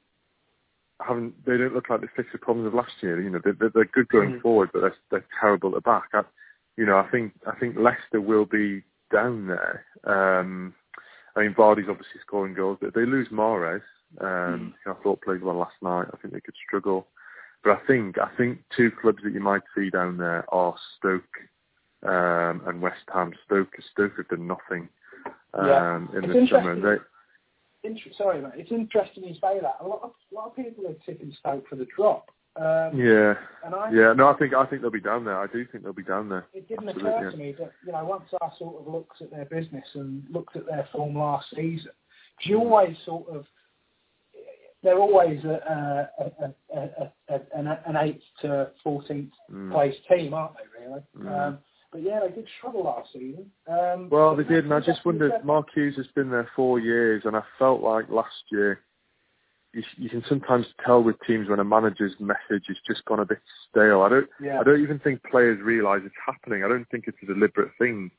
haven't. 1.01 1.45
They 1.45 1.57
don't 1.57 1.75
look 1.75 1.91
like 1.91 2.01
they 2.01 2.07
fixed 2.17 2.33
the 2.33 2.39
problems 2.39 2.67
of 2.67 2.75
last 2.75 2.93
year. 3.01 3.21
You 3.21 3.31
know, 3.31 3.41
they're, 3.43 3.71
they're 3.75 3.85
good 3.85 4.09
going 4.09 4.33
mm. 4.33 4.43
forward, 4.43 4.71
but 4.73 4.81
they're, 4.81 4.97
they're 5.11 5.27
terrible 5.41 5.71
at 5.71 5.77
the 5.77 5.81
back. 5.81 6.09
I, 6.13 6.23
you 6.77 6.87
know, 6.87 6.97
I 6.97 7.09
think 7.11 7.33
I 7.47 7.59
think 7.59 7.77
Leicester 7.79 8.21
will 8.21 8.47
be 8.47 8.83
down 9.13 9.47
there. 9.47 9.85
Um, 10.05 10.75
I 11.37 11.43
mean, 11.43 11.55
Vardy's 11.55 11.89
obviously 11.89 12.21
scoring 12.21 12.55
goals, 12.55 12.79
but 12.81 12.95
they 12.95 13.07
lose 13.07 13.29
Mahrez. 13.29 13.83
Um, 14.21 14.75
mm. 14.87 14.91
I 14.91 15.03
thought 15.03 15.23
played 15.23 15.43
well 15.43 15.57
last 15.57 15.75
night. 15.83 16.07
I 16.13 16.17
think 16.19 16.35
they 16.35 16.41
could 16.41 16.55
struggle. 16.67 17.07
But 17.63 17.73
I 17.73 17.87
think 17.87 18.19
I 18.19 18.29
think 18.37 18.59
two 18.77 18.91
clubs 18.91 19.19
that 19.25 19.33
you 19.33 19.41
might 19.41 19.63
see 19.75 19.91
down 19.91 20.19
there 20.19 20.45
are 20.55 20.75
Stoke 20.99 21.23
um, 22.03 22.63
and 22.67 22.83
West 22.83 23.05
Ham. 23.13 23.33
Stoke 23.47 23.73
Stoke 23.93 24.17
have 24.19 24.29
done 24.29 24.47
nothing 24.47 24.89
um, 25.55 25.67
yeah. 26.13 26.19
in 26.19 26.25
it's 26.25 26.51
the 26.51 26.57
summer. 26.57 27.01
Inter- 27.85 28.11
sorry, 28.17 28.41
mate. 28.41 28.53
It's 28.57 28.73
interesting 28.73 29.25
you 29.25 29.35
say 29.35 29.61
that. 29.61 29.77
A 29.81 29.87
lot 29.87 30.01
of 30.03 30.13
a 30.33 30.35
lot 30.35 30.47
of 30.47 30.57
people 30.57 30.87
are 30.87 30.97
tipping 31.07 31.35
Stoke 31.39 31.69
for 31.69 31.77
the 31.77 31.87
drop. 31.97 32.31
Um, 32.57 32.97
yeah. 32.97 33.35
I, 33.65 33.91
yeah. 33.93 34.13
No, 34.13 34.29
I 34.29 34.35
think 34.39 34.55
I 34.55 34.65
think 34.65 34.83
they'll 34.83 34.91
be 34.91 35.01
down 35.01 35.25
there. 35.25 35.39
I 35.39 35.47
do 35.49 35.67
think 35.71 35.85
they'll 35.85 35.93
be 35.93 36.03
down 36.03 36.29
there. 36.29 36.47
It 36.55 36.69
didn't 36.69 36.89
Absolutely, 36.89 37.11
occur 37.11 37.31
to 37.31 37.37
yeah. 37.37 37.43
me 37.43 37.55
that 37.59 37.73
you 37.85 37.93
know 37.93 38.05
once 38.05 38.25
I 38.41 38.49
sort 38.59 38.81
of 38.81 38.93
looked 38.93 39.21
at 39.21 39.31
their 39.31 39.45
business 39.45 39.87
and 39.95 40.25
looked 40.31 40.57
at 40.57 40.67
their 40.67 40.89
form 40.93 41.17
last 41.17 41.47
season, 41.51 41.93
because 42.37 42.51
you 42.51 42.59
always 42.59 42.97
sort 43.05 43.29
of 43.29 43.45
they're 44.83 44.99
always 44.99 45.43
a, 45.45 46.09
a, 46.19 46.47
a, 46.79 47.13
a 47.29 47.41
an, 47.59 47.67
an 47.67 47.97
eighth 47.97 48.23
to 48.43 48.71
fourteenth 48.83 49.33
mm. 49.51 49.73
place 49.73 49.97
team, 50.09 50.33
aren't 50.33 50.55
they? 50.57 50.85
Really. 50.85 51.01
Mm. 51.19 51.49
Um, 51.49 51.59
but 51.95 52.03
yeah, 52.03 52.19
they 52.27 52.35
did 52.35 52.49
struggle 52.59 52.83
last 52.83 53.13
season. 53.13 53.47
Um, 53.71 54.09
well, 54.11 54.35
they 54.35 54.43
did, 54.43 54.65
and 54.65 54.75
I 54.75 54.81
just 54.81 55.07
wondered. 55.07 55.33
Mark 55.45 55.69
Hughes 55.73 55.95
has 55.97 56.09
been 56.17 56.29
there 56.29 56.51
four 56.57 56.81
years, 56.81 57.23
and 57.25 57.37
I 57.37 57.43
felt 57.57 57.83
like 57.83 58.11
last 58.11 58.35
year 58.51 58.81
you, 59.73 59.85
you 59.97 60.11
can 60.11 60.25
sometimes 60.29 60.67
tell 60.85 61.05
with 61.05 61.15
teams 61.25 61.49
when 61.49 61.61
a 61.61 61.65
manager's 61.65 62.15
message 62.19 62.65
has 62.67 62.77
just 62.85 63.05
gone 63.05 63.21
a 63.21 63.25
bit 63.25 63.39
stale. 63.71 64.03
I 64.03 64.09
don't, 64.09 64.29
yeah. 64.43 64.59
I 64.59 64.65
don't 64.65 64.83
even 64.83 64.99
think 64.99 65.23
players 65.23 65.61
realise 65.63 66.03
it's 66.05 66.15
happening. 66.27 66.65
I 66.65 66.69
don't 66.69 66.89
think 66.91 67.05
it's 67.07 67.19
a 67.23 67.27
deliberate 67.27 67.71
thing 67.79 68.11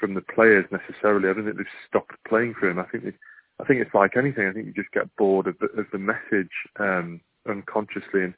from 0.00 0.14
the 0.14 0.22
players 0.22 0.66
necessarily. 0.72 1.28
I 1.28 1.32
don't 1.32 1.44
think 1.44 1.56
they've 1.56 1.66
stopped 1.88 2.16
playing 2.26 2.54
for 2.58 2.68
him. 2.68 2.80
I 2.80 2.84
think 2.90 3.04
they, 3.04 3.12
I 3.60 3.64
think 3.64 3.80
it's 3.80 3.94
like 3.94 4.16
anything. 4.16 4.48
I 4.48 4.52
think 4.52 4.66
you 4.66 4.72
just 4.72 4.92
get 4.92 5.14
bored 5.14 5.46
of 5.46 5.56
the, 5.60 5.66
of 5.80 5.86
the 5.92 5.98
message 5.98 6.50
um, 6.80 7.20
unconsciously, 7.48 8.24
and 8.24 8.34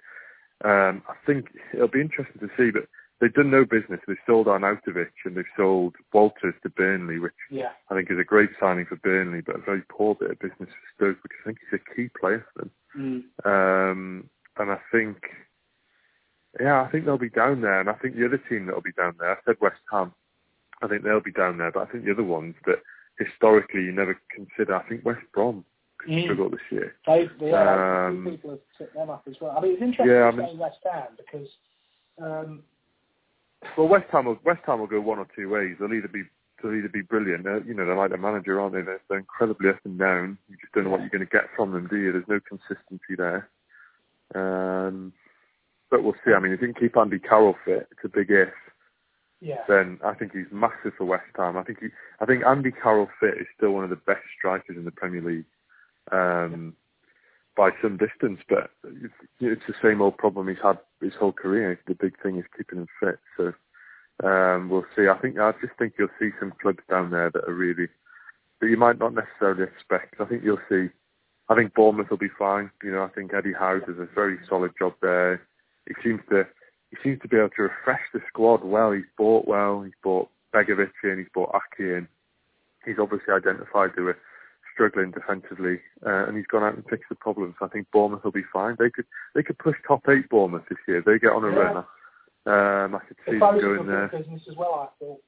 um, 0.66 1.02
I 1.08 1.14
think 1.24 1.46
it'll 1.72 1.88
be 1.88 2.02
interesting 2.02 2.40
to 2.40 2.50
see. 2.58 2.70
But 2.70 2.88
they've 3.22 3.32
done 3.32 3.50
no 3.50 3.64
business. 3.64 4.00
They've 4.06 4.16
sold 4.26 4.48
Arnautovic 4.48 5.12
and 5.24 5.36
they've 5.36 5.44
sold 5.56 5.94
Walters 6.12 6.54
to 6.64 6.68
Burnley, 6.68 7.20
which 7.20 7.32
yeah. 7.50 7.70
I 7.88 7.94
think 7.94 8.10
is 8.10 8.18
a 8.18 8.24
great 8.24 8.50
signing 8.58 8.84
for 8.84 8.96
Burnley, 8.96 9.40
but 9.40 9.54
a 9.54 9.60
very 9.60 9.82
poor 9.88 10.16
bit 10.16 10.32
of 10.32 10.40
business 10.40 10.68
for 10.68 10.94
Stoke 10.96 11.22
because 11.22 11.38
I 11.42 11.46
think 11.46 11.58
he's 11.60 11.80
a 11.80 11.94
key 11.94 12.10
player 12.20 12.44
for 12.52 12.62
them. 12.62 12.70
Mm. 13.46 13.46
Um, 13.46 14.30
and 14.58 14.72
I 14.72 14.78
think, 14.90 15.18
yeah, 16.60 16.82
I 16.82 16.90
think 16.90 17.04
they'll 17.04 17.16
be 17.16 17.30
down 17.30 17.60
there. 17.60 17.80
And 17.80 17.88
I 17.88 17.94
think 17.94 18.16
the 18.16 18.26
other 18.26 18.42
team 18.48 18.66
that'll 18.66 18.82
be 18.82 18.92
down 18.92 19.14
there, 19.20 19.30
I 19.30 19.36
said 19.46 19.56
West 19.60 19.80
Ham, 19.92 20.12
I 20.82 20.88
think 20.88 21.04
they'll 21.04 21.20
be 21.20 21.32
down 21.32 21.58
there. 21.58 21.70
But 21.70 21.88
I 21.88 21.92
think 21.92 22.04
the 22.04 22.12
other 22.12 22.24
ones 22.24 22.56
that 22.66 22.82
historically 23.20 23.82
you 23.82 23.92
never 23.92 24.20
consider, 24.34 24.74
I 24.74 24.88
think 24.88 25.04
West 25.04 25.22
Brom 25.32 25.64
could 25.98 26.10
mm. 26.10 26.24
struggle 26.24 26.50
this 26.50 26.60
year. 26.72 26.96
They, 27.06 27.28
yeah, 27.40 28.08
um, 28.08 28.26
people 28.28 28.50
have 28.50 28.58
set 28.76 28.92
them 28.94 29.10
up 29.10 29.22
as 29.28 29.36
well. 29.40 29.54
I 29.56 29.60
mean, 29.60 29.74
it's 29.74 29.82
interesting 29.82 30.08
yeah, 30.08 30.32
to 30.32 30.42
I 30.42 30.46
mean, 30.46 30.58
West 30.58 30.78
Ham 30.82 31.06
because. 31.16 31.48
Um, 32.20 32.64
well, 33.76 33.88
West 33.88 34.06
Ham 34.12 34.26
will 34.26 34.38
West 34.44 34.62
Ham 34.66 34.80
will 34.80 34.86
go 34.86 35.00
one 35.00 35.18
or 35.18 35.26
two 35.36 35.48
ways. 35.48 35.76
They'll 35.78 35.92
either 35.92 36.08
be 36.08 36.24
they'll 36.62 36.74
either 36.74 36.88
be 36.88 37.02
brilliant. 37.02 37.44
They're, 37.44 37.62
you 37.64 37.74
know, 37.74 37.84
they're 37.84 37.96
like 37.96 38.10
their 38.10 38.18
manager, 38.18 38.60
aren't 38.60 38.74
they? 38.74 38.82
They're, 38.82 39.00
they're 39.08 39.18
incredibly 39.18 39.70
up 39.70 39.80
and 39.84 39.98
down. 39.98 40.38
You 40.48 40.56
just 40.60 40.72
don't 40.72 40.84
know 40.84 40.90
what 40.90 41.00
you're 41.00 41.10
going 41.10 41.26
to 41.26 41.26
get 41.26 41.48
from 41.56 41.72
them, 41.72 41.88
do 41.88 41.96
you? 41.96 42.12
There's 42.12 42.24
no 42.28 42.40
consistency 42.40 43.16
there. 43.16 43.48
Um, 44.34 45.12
but 45.90 46.02
we'll 46.02 46.14
see. 46.24 46.32
I 46.32 46.40
mean, 46.40 46.52
if 46.52 46.60
you 46.60 46.72
can 46.72 46.80
keep 46.80 46.96
Andy 46.96 47.18
Carroll 47.18 47.56
fit, 47.64 47.88
it's 47.90 48.04
a 48.04 48.08
big 48.08 48.30
if. 48.30 48.48
Yeah. 49.40 49.62
Then 49.68 49.98
I 50.04 50.14
think 50.14 50.32
he's 50.32 50.46
massive 50.52 50.92
for 50.96 51.04
West 51.04 51.24
Ham. 51.36 51.56
I 51.56 51.64
think 51.64 51.80
he, 51.80 51.88
I 52.20 52.26
think 52.26 52.44
Andy 52.46 52.70
Carroll 52.70 53.08
fit 53.18 53.34
is 53.38 53.46
still 53.56 53.72
one 53.72 53.84
of 53.84 53.90
the 53.90 53.96
best 53.96 54.22
strikers 54.38 54.76
in 54.76 54.84
the 54.84 54.92
Premier 54.92 55.20
League. 55.20 55.44
Um, 56.12 56.74
by 57.56 57.70
some 57.82 57.98
distance, 57.98 58.40
but 58.48 58.70
it's 59.40 59.62
the 59.66 59.74
same 59.82 60.00
old 60.00 60.16
problem 60.16 60.48
he's 60.48 60.56
had 60.62 60.78
his 61.00 61.12
whole 61.18 61.32
career. 61.32 61.78
The 61.86 61.94
big 61.94 62.20
thing 62.22 62.38
is 62.38 62.44
keeping 62.56 62.80
him 62.80 62.88
fit. 63.00 63.18
So 63.36 63.52
um, 64.26 64.68
we'll 64.70 64.86
see. 64.96 65.08
I 65.08 65.18
think 65.18 65.38
I 65.38 65.52
just 65.60 65.74
think 65.78 65.94
you'll 65.98 66.08
see 66.18 66.30
some 66.40 66.52
clubs 66.60 66.82
down 66.88 67.10
there 67.10 67.30
that 67.30 67.44
are 67.44 67.54
really 67.54 67.88
that 68.60 68.68
you 68.68 68.76
might 68.76 68.98
not 68.98 69.14
necessarily 69.14 69.64
expect. 69.64 70.20
I 70.20 70.24
think 70.24 70.42
you'll 70.44 70.58
see. 70.68 70.88
I 71.48 71.54
think 71.54 71.74
Bournemouth 71.74 72.08
will 72.10 72.16
be 72.16 72.30
fine. 72.38 72.70
You 72.82 72.92
know, 72.92 73.02
I 73.02 73.08
think 73.08 73.34
Eddie 73.34 73.52
Howe 73.52 73.80
does 73.80 73.98
a 73.98 74.08
very 74.14 74.38
solid 74.48 74.72
job 74.78 74.94
there. 75.02 75.42
He 75.86 75.94
seems 76.02 76.20
to 76.30 76.46
he 76.90 76.96
seems 77.02 77.20
to 77.22 77.28
be 77.28 77.36
able 77.36 77.50
to 77.56 77.62
refresh 77.62 78.02
the 78.14 78.20
squad 78.28 78.64
well. 78.64 78.92
He's 78.92 79.04
bought 79.18 79.46
well. 79.46 79.82
He's 79.82 79.94
bought 80.02 80.30
Begovic 80.54 80.90
in. 81.04 81.18
He's 81.18 81.32
bought 81.34 81.52
Aké 81.52 81.98
in. 81.98 82.08
He's 82.84 82.98
obviously 83.00 83.32
identified 83.34 83.90
there 83.94 84.04
were 84.04 84.18
struggling 84.72 85.10
defensively, 85.10 85.80
uh, 86.06 86.26
and 86.26 86.36
he's 86.36 86.46
gone 86.46 86.62
out 86.62 86.74
and 86.74 86.84
fixed 86.88 87.08
the 87.08 87.14
problems. 87.14 87.54
I 87.60 87.68
think 87.68 87.86
Bournemouth 87.92 88.24
will 88.24 88.32
be 88.32 88.44
fine. 88.52 88.76
They 88.78 88.90
could 88.90 89.06
they 89.34 89.42
could 89.42 89.58
push 89.58 89.76
top 89.86 90.08
eight 90.08 90.28
Bournemouth 90.28 90.64
this 90.68 90.78
year. 90.86 91.02
They 91.04 91.18
get 91.18 91.32
on 91.32 91.44
a 91.44 91.50
yeah. 91.50 91.58
run. 91.58 91.76
Um, 92.44 92.94
I 92.96 92.98
could 93.06 93.16
see 93.24 93.38
them 93.38 93.60
going 93.60 93.86
there. 93.86 94.08
Business 94.08 94.42
as 94.48 94.56
well, 94.56 94.90
I 94.90 95.04
thought. 95.04 95.20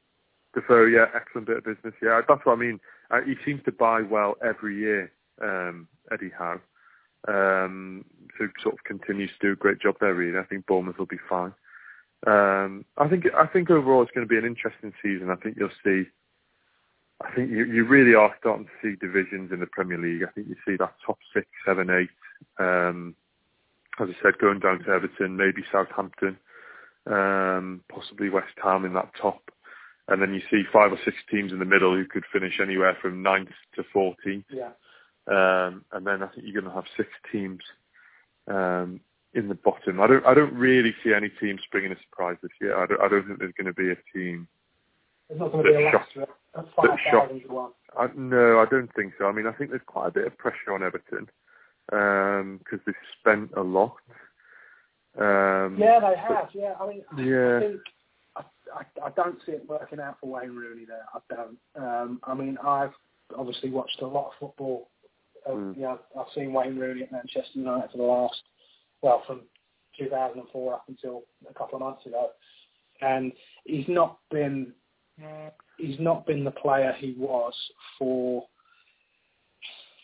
Defoe, 0.54 0.86
yeah, 0.86 1.06
excellent 1.14 1.46
bit 1.48 1.58
of 1.58 1.64
business. 1.64 1.94
Yeah, 2.00 2.20
that's 2.28 2.44
what 2.44 2.52
I 2.52 2.56
mean. 2.56 2.80
Uh, 3.10 3.20
he 3.26 3.34
seems 3.44 3.62
to 3.64 3.72
buy 3.72 4.02
well 4.02 4.34
every 4.44 4.78
year, 4.78 5.12
um, 5.42 5.88
Eddie 6.12 6.32
Howe. 6.36 6.60
Um, 7.26 8.04
so 8.38 8.48
sort 8.62 8.74
of 8.74 8.84
continues 8.84 9.30
to 9.30 9.48
do 9.48 9.52
a 9.52 9.56
great 9.56 9.80
job 9.80 9.96
there. 10.00 10.14
Really, 10.14 10.38
I 10.38 10.44
think 10.44 10.66
Bournemouth 10.66 10.98
will 10.98 11.06
be 11.06 11.18
fine. 11.28 11.52
Um, 12.26 12.84
I 12.96 13.08
think 13.08 13.26
I 13.36 13.46
think 13.46 13.70
overall 13.70 14.02
it's 14.02 14.12
going 14.12 14.26
to 14.26 14.30
be 14.30 14.38
an 14.38 14.44
interesting 14.44 14.92
season. 15.02 15.30
I 15.30 15.36
think 15.36 15.56
you'll 15.58 15.68
see 15.84 16.08
I 17.24 17.34
think 17.34 17.50
you, 17.50 17.64
you 17.64 17.84
really 17.84 18.14
are 18.14 18.34
starting 18.38 18.66
to 18.66 18.70
see 18.82 18.96
divisions 18.96 19.50
in 19.52 19.60
the 19.60 19.66
Premier 19.66 19.98
League. 19.98 20.22
I 20.22 20.30
think 20.32 20.48
you 20.48 20.56
see 20.66 20.76
that 20.76 20.94
top 21.04 21.18
six, 21.32 21.46
seven, 21.66 21.90
eight. 21.90 22.10
Um, 22.58 23.14
as 24.00 24.08
I 24.08 24.22
said, 24.22 24.38
going 24.38 24.60
down 24.60 24.80
to 24.80 24.90
Everton, 24.90 25.36
maybe 25.36 25.62
Southampton, 25.70 26.36
um, 27.06 27.82
possibly 27.88 28.28
West 28.28 28.54
Ham 28.62 28.84
in 28.84 28.94
that 28.94 29.10
top 29.20 29.50
and 30.08 30.20
then 30.20 30.34
you 30.34 30.40
see 30.50 30.64
five 30.72 30.92
or 30.92 30.98
six 31.04 31.16
teams 31.30 31.52
in 31.52 31.58
the 31.58 31.64
middle 31.64 31.94
who 31.94 32.04
could 32.06 32.24
finish 32.32 32.60
anywhere 32.60 32.96
from 33.00 33.22
ninth 33.22 33.48
to 33.74 33.82
14th. 33.94 34.44
Yeah. 34.50 34.70
Um, 35.26 35.84
and 35.92 36.06
then 36.06 36.22
I 36.22 36.26
think 36.26 36.42
you're 36.44 36.60
going 36.60 36.70
to 36.70 36.76
have 36.76 36.84
six 36.96 37.08
teams 37.32 37.60
um, 38.46 39.00
in 39.32 39.48
the 39.48 39.54
bottom. 39.54 40.00
I 40.00 40.06
don't 40.06 40.26
I 40.26 40.34
don't 40.34 40.52
really 40.52 40.94
see 41.02 41.14
any 41.14 41.30
team 41.30 41.58
springing 41.64 41.92
a 41.92 41.96
surprise 42.02 42.36
this 42.42 42.52
year. 42.60 42.76
I 42.76 42.84
don't, 42.84 43.00
I 43.00 43.08
don't 43.08 43.26
think 43.26 43.38
there's 43.38 43.54
going 43.56 43.66
to 43.66 43.72
be 43.72 43.90
a 43.90 43.96
team. 44.12 44.46
There's 45.34 45.40
not 45.40 45.52
going 45.52 45.64
to 45.64 45.70
be 45.72 45.84
a 45.84 45.90
shocked, 45.90 46.16
Leicester 46.16 46.32
at 46.56 46.64
five 46.76 46.98
thousand 47.10 47.40
to 47.42 47.48
one. 47.48 47.70
I, 47.98 48.08
no, 48.14 48.60
I 48.60 48.66
don't 48.70 48.92
think 48.94 49.14
so. 49.18 49.26
I 49.26 49.32
mean, 49.32 49.46
I 49.46 49.52
think 49.52 49.70
there's 49.70 49.82
quite 49.86 50.08
a 50.08 50.12
bit 50.12 50.26
of 50.26 50.38
pressure 50.38 50.72
on 50.72 50.82
Everton 50.82 51.28
because 51.86 52.80
they've 52.86 52.94
spent 53.20 53.50
a 53.56 53.60
lot. 53.62 53.94
Um, 55.18 55.76
Yeah, 55.78 55.98
they 56.00 56.16
have. 56.16 56.48
Yeah, 56.52 56.74
I 56.80 56.86
mean, 56.88 57.02
Yeah. 57.16 57.56
I 57.56 57.60
think 57.60 57.80
I, 58.36 58.42
I, 58.74 59.06
I 59.06 59.10
don't 59.10 59.38
see 59.44 59.52
it 59.52 59.68
working 59.68 60.00
out 60.00 60.18
for 60.20 60.30
Wayne 60.30 60.54
Rooney 60.54 60.84
there. 60.86 61.04
I 61.12 61.34
don't. 61.34 61.58
Um, 61.76 62.20
I 62.24 62.34
mean, 62.34 62.56
I've 62.64 62.92
obviously 63.36 63.70
watched 63.70 64.00
a 64.02 64.06
lot 64.06 64.28
of 64.28 64.32
football. 64.38 64.88
Uh, 65.46 65.50
Mm. 65.50 65.76
You 65.76 65.82
know, 65.82 65.98
I've 66.18 66.32
seen 66.34 66.52
Wayne 66.52 66.78
Rooney 66.78 67.02
at 67.02 67.12
Manchester 67.12 67.58
United 67.58 67.90
for 67.90 67.98
the 67.98 68.02
last, 68.04 68.40
well, 69.02 69.22
from 69.26 69.42
2004 69.98 70.72
up 70.72 70.84
until 70.88 71.24
a 71.48 71.52
couple 71.52 71.74
of 71.76 71.80
months 71.82 72.06
ago, 72.06 72.30
and 73.02 73.30
he's 73.64 73.86
not 73.86 74.18
been 74.30 74.72
he's 75.78 75.98
not 76.00 76.26
been 76.26 76.44
the 76.44 76.50
player 76.50 76.92
he 76.98 77.14
was 77.18 77.54
for 77.98 78.46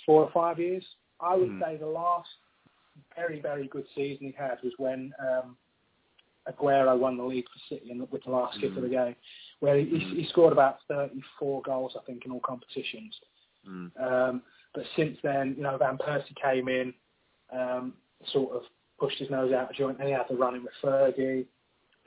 four 0.06 0.22
or 0.24 0.30
five 0.32 0.58
years. 0.58 0.84
I 1.20 1.36
would 1.36 1.50
Mm. 1.50 1.60
say 1.60 1.76
the 1.76 1.86
last 1.86 2.28
very, 3.16 3.40
very 3.40 3.66
good 3.68 3.86
season 3.94 4.26
he 4.26 4.32
had 4.32 4.62
was 4.62 4.72
when 4.78 5.12
um, 5.18 5.56
Aguero 6.48 6.98
won 6.98 7.16
the 7.16 7.22
league 7.24 7.46
for 7.48 7.58
City 7.74 7.90
in 7.90 8.06
with 8.10 8.24
the 8.24 8.30
last 8.30 8.58
kick 8.60 8.74
of 8.76 8.82
the 8.82 8.88
game, 8.88 9.14
where 9.60 9.76
he, 9.78 9.86
Mm. 9.86 10.16
he 10.16 10.24
scored 10.26 10.52
about 10.52 10.78
34 10.88 11.62
goals, 11.62 11.96
I 11.96 12.02
think, 12.04 12.24
in 12.24 12.32
all 12.32 12.40
competitions. 12.40 13.18
Mm. 13.66 13.90
Um, 14.00 14.42
but 14.74 14.84
since 14.96 15.18
then, 15.22 15.54
you 15.56 15.62
know, 15.62 15.76
Van 15.76 15.98
Persie 15.98 16.34
came 16.36 16.68
in, 16.68 16.94
um, 17.52 17.94
sort 18.26 18.52
of 18.56 18.62
pushed 18.98 19.18
his 19.18 19.30
nose 19.30 19.52
out 19.52 19.70
of 19.70 19.76
joint, 19.76 19.98
and 19.98 20.08
he 20.08 20.14
had 20.14 20.28
the 20.28 20.36
running 20.36 20.62
with 20.62 20.72
Fergie. 20.82 21.46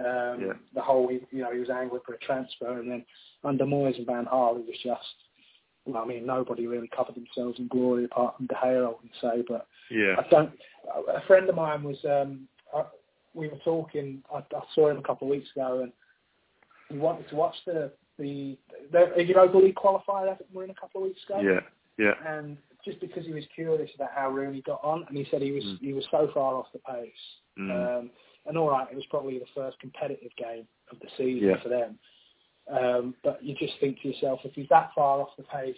Um, 0.05 0.41
Yeah. 0.41 0.53
The 0.73 0.81
whole, 0.81 1.11
you 1.11 1.41
know, 1.41 1.51
he 1.53 1.59
was 1.59 1.69
angling 1.69 2.01
for 2.05 2.13
a 2.13 2.19
transfer, 2.19 2.79
and 2.79 2.89
then 2.89 3.05
under 3.43 3.65
Moyes 3.65 3.97
and 3.97 4.05
Van 4.05 4.25
Gaal, 4.25 4.57
he 4.57 4.63
was 4.63 4.79
just, 4.83 5.15
well, 5.85 6.01
I 6.01 6.05
mean, 6.05 6.25
nobody 6.25 6.67
really 6.67 6.87
covered 6.89 7.15
themselves 7.15 7.59
in 7.59 7.67
glory 7.67 8.05
apart 8.05 8.37
from 8.37 8.47
De 8.47 8.55
Gea, 8.55 8.85
I 8.85 8.87
would 8.87 8.97
say. 9.21 9.43
But 9.47 9.67
Yeah. 9.89 10.15
I 10.17 10.27
don't. 10.29 10.51
A 11.07 11.21
friend 11.27 11.49
of 11.49 11.55
mine 11.55 11.83
was. 11.83 12.03
Um, 12.05 12.47
I, 12.75 12.83
we 13.33 13.47
were 13.47 13.57
talking. 13.63 14.23
I, 14.33 14.37
I 14.37 14.61
saw 14.75 14.89
him 14.89 14.97
a 14.97 15.01
couple 15.01 15.27
of 15.27 15.31
weeks 15.31 15.49
ago, 15.55 15.81
and 15.81 15.91
he 16.89 16.97
wanted 16.97 17.27
to 17.29 17.35
watch 17.35 17.55
the 17.65 17.91
the, 18.19 18.27
you 18.27 18.57
know 18.91 19.09
the 19.15 19.23
Europa 19.23 19.57
League 19.57 19.75
qualifier 19.75 20.25
that 20.37 20.41
we 20.51 20.57
were 20.57 20.63
in 20.63 20.69
a 20.69 20.75
couple 20.75 21.01
of 21.01 21.07
weeks 21.07 21.21
ago. 21.27 21.41
Yeah. 21.41 21.61
Yeah. 21.97 22.13
And 22.27 22.57
just 22.85 22.99
because 22.99 23.25
he 23.25 23.33
was 23.33 23.43
curious 23.55 23.89
about 23.95 24.09
how 24.13 24.29
Rooney 24.29 24.61
got 24.61 24.83
on, 24.83 25.05
and 25.07 25.17
he 25.17 25.25
said 25.31 25.41
he 25.41 25.51
was 25.51 25.63
Mm. 25.63 25.79
he 25.79 25.93
was 25.93 26.05
so 26.11 26.29
far 26.33 26.55
off 26.55 26.67
the 26.73 26.79
pace. 26.79 27.11
Mm. 27.57 27.99
Um, 27.99 28.11
and 28.45 28.57
all 28.57 28.69
right, 28.69 28.87
it 28.91 28.95
was 28.95 29.05
probably 29.09 29.39
the 29.39 29.45
first 29.55 29.79
competitive 29.79 30.31
game 30.37 30.67
of 30.91 30.99
the 30.99 31.07
season 31.17 31.49
Yeah. 31.49 31.61
for 31.61 31.69
them. 31.69 31.97
Um, 32.69 33.15
but 33.23 33.43
you 33.43 33.55
just 33.55 33.73
think 33.79 34.01
to 34.01 34.07
yourself, 34.09 34.39
if 34.45 34.53
he's 34.53 34.69
that 34.69 34.91
far 34.95 35.21
off 35.21 35.35
the 35.37 35.43
pace 35.43 35.75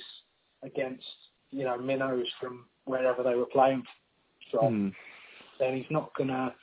against 0.64 1.06
you 1.52 1.64
know 1.64 1.78
minnows 1.78 2.28
from 2.40 2.66
wherever 2.86 3.24
they 3.24 3.36
were 3.36 3.46
playing 3.48 3.84
from, 4.52 4.92
Mm. 4.92 4.96
then 5.60 5.76
he's 5.78 5.90
not 5.90 6.14
gonna. 6.16 6.54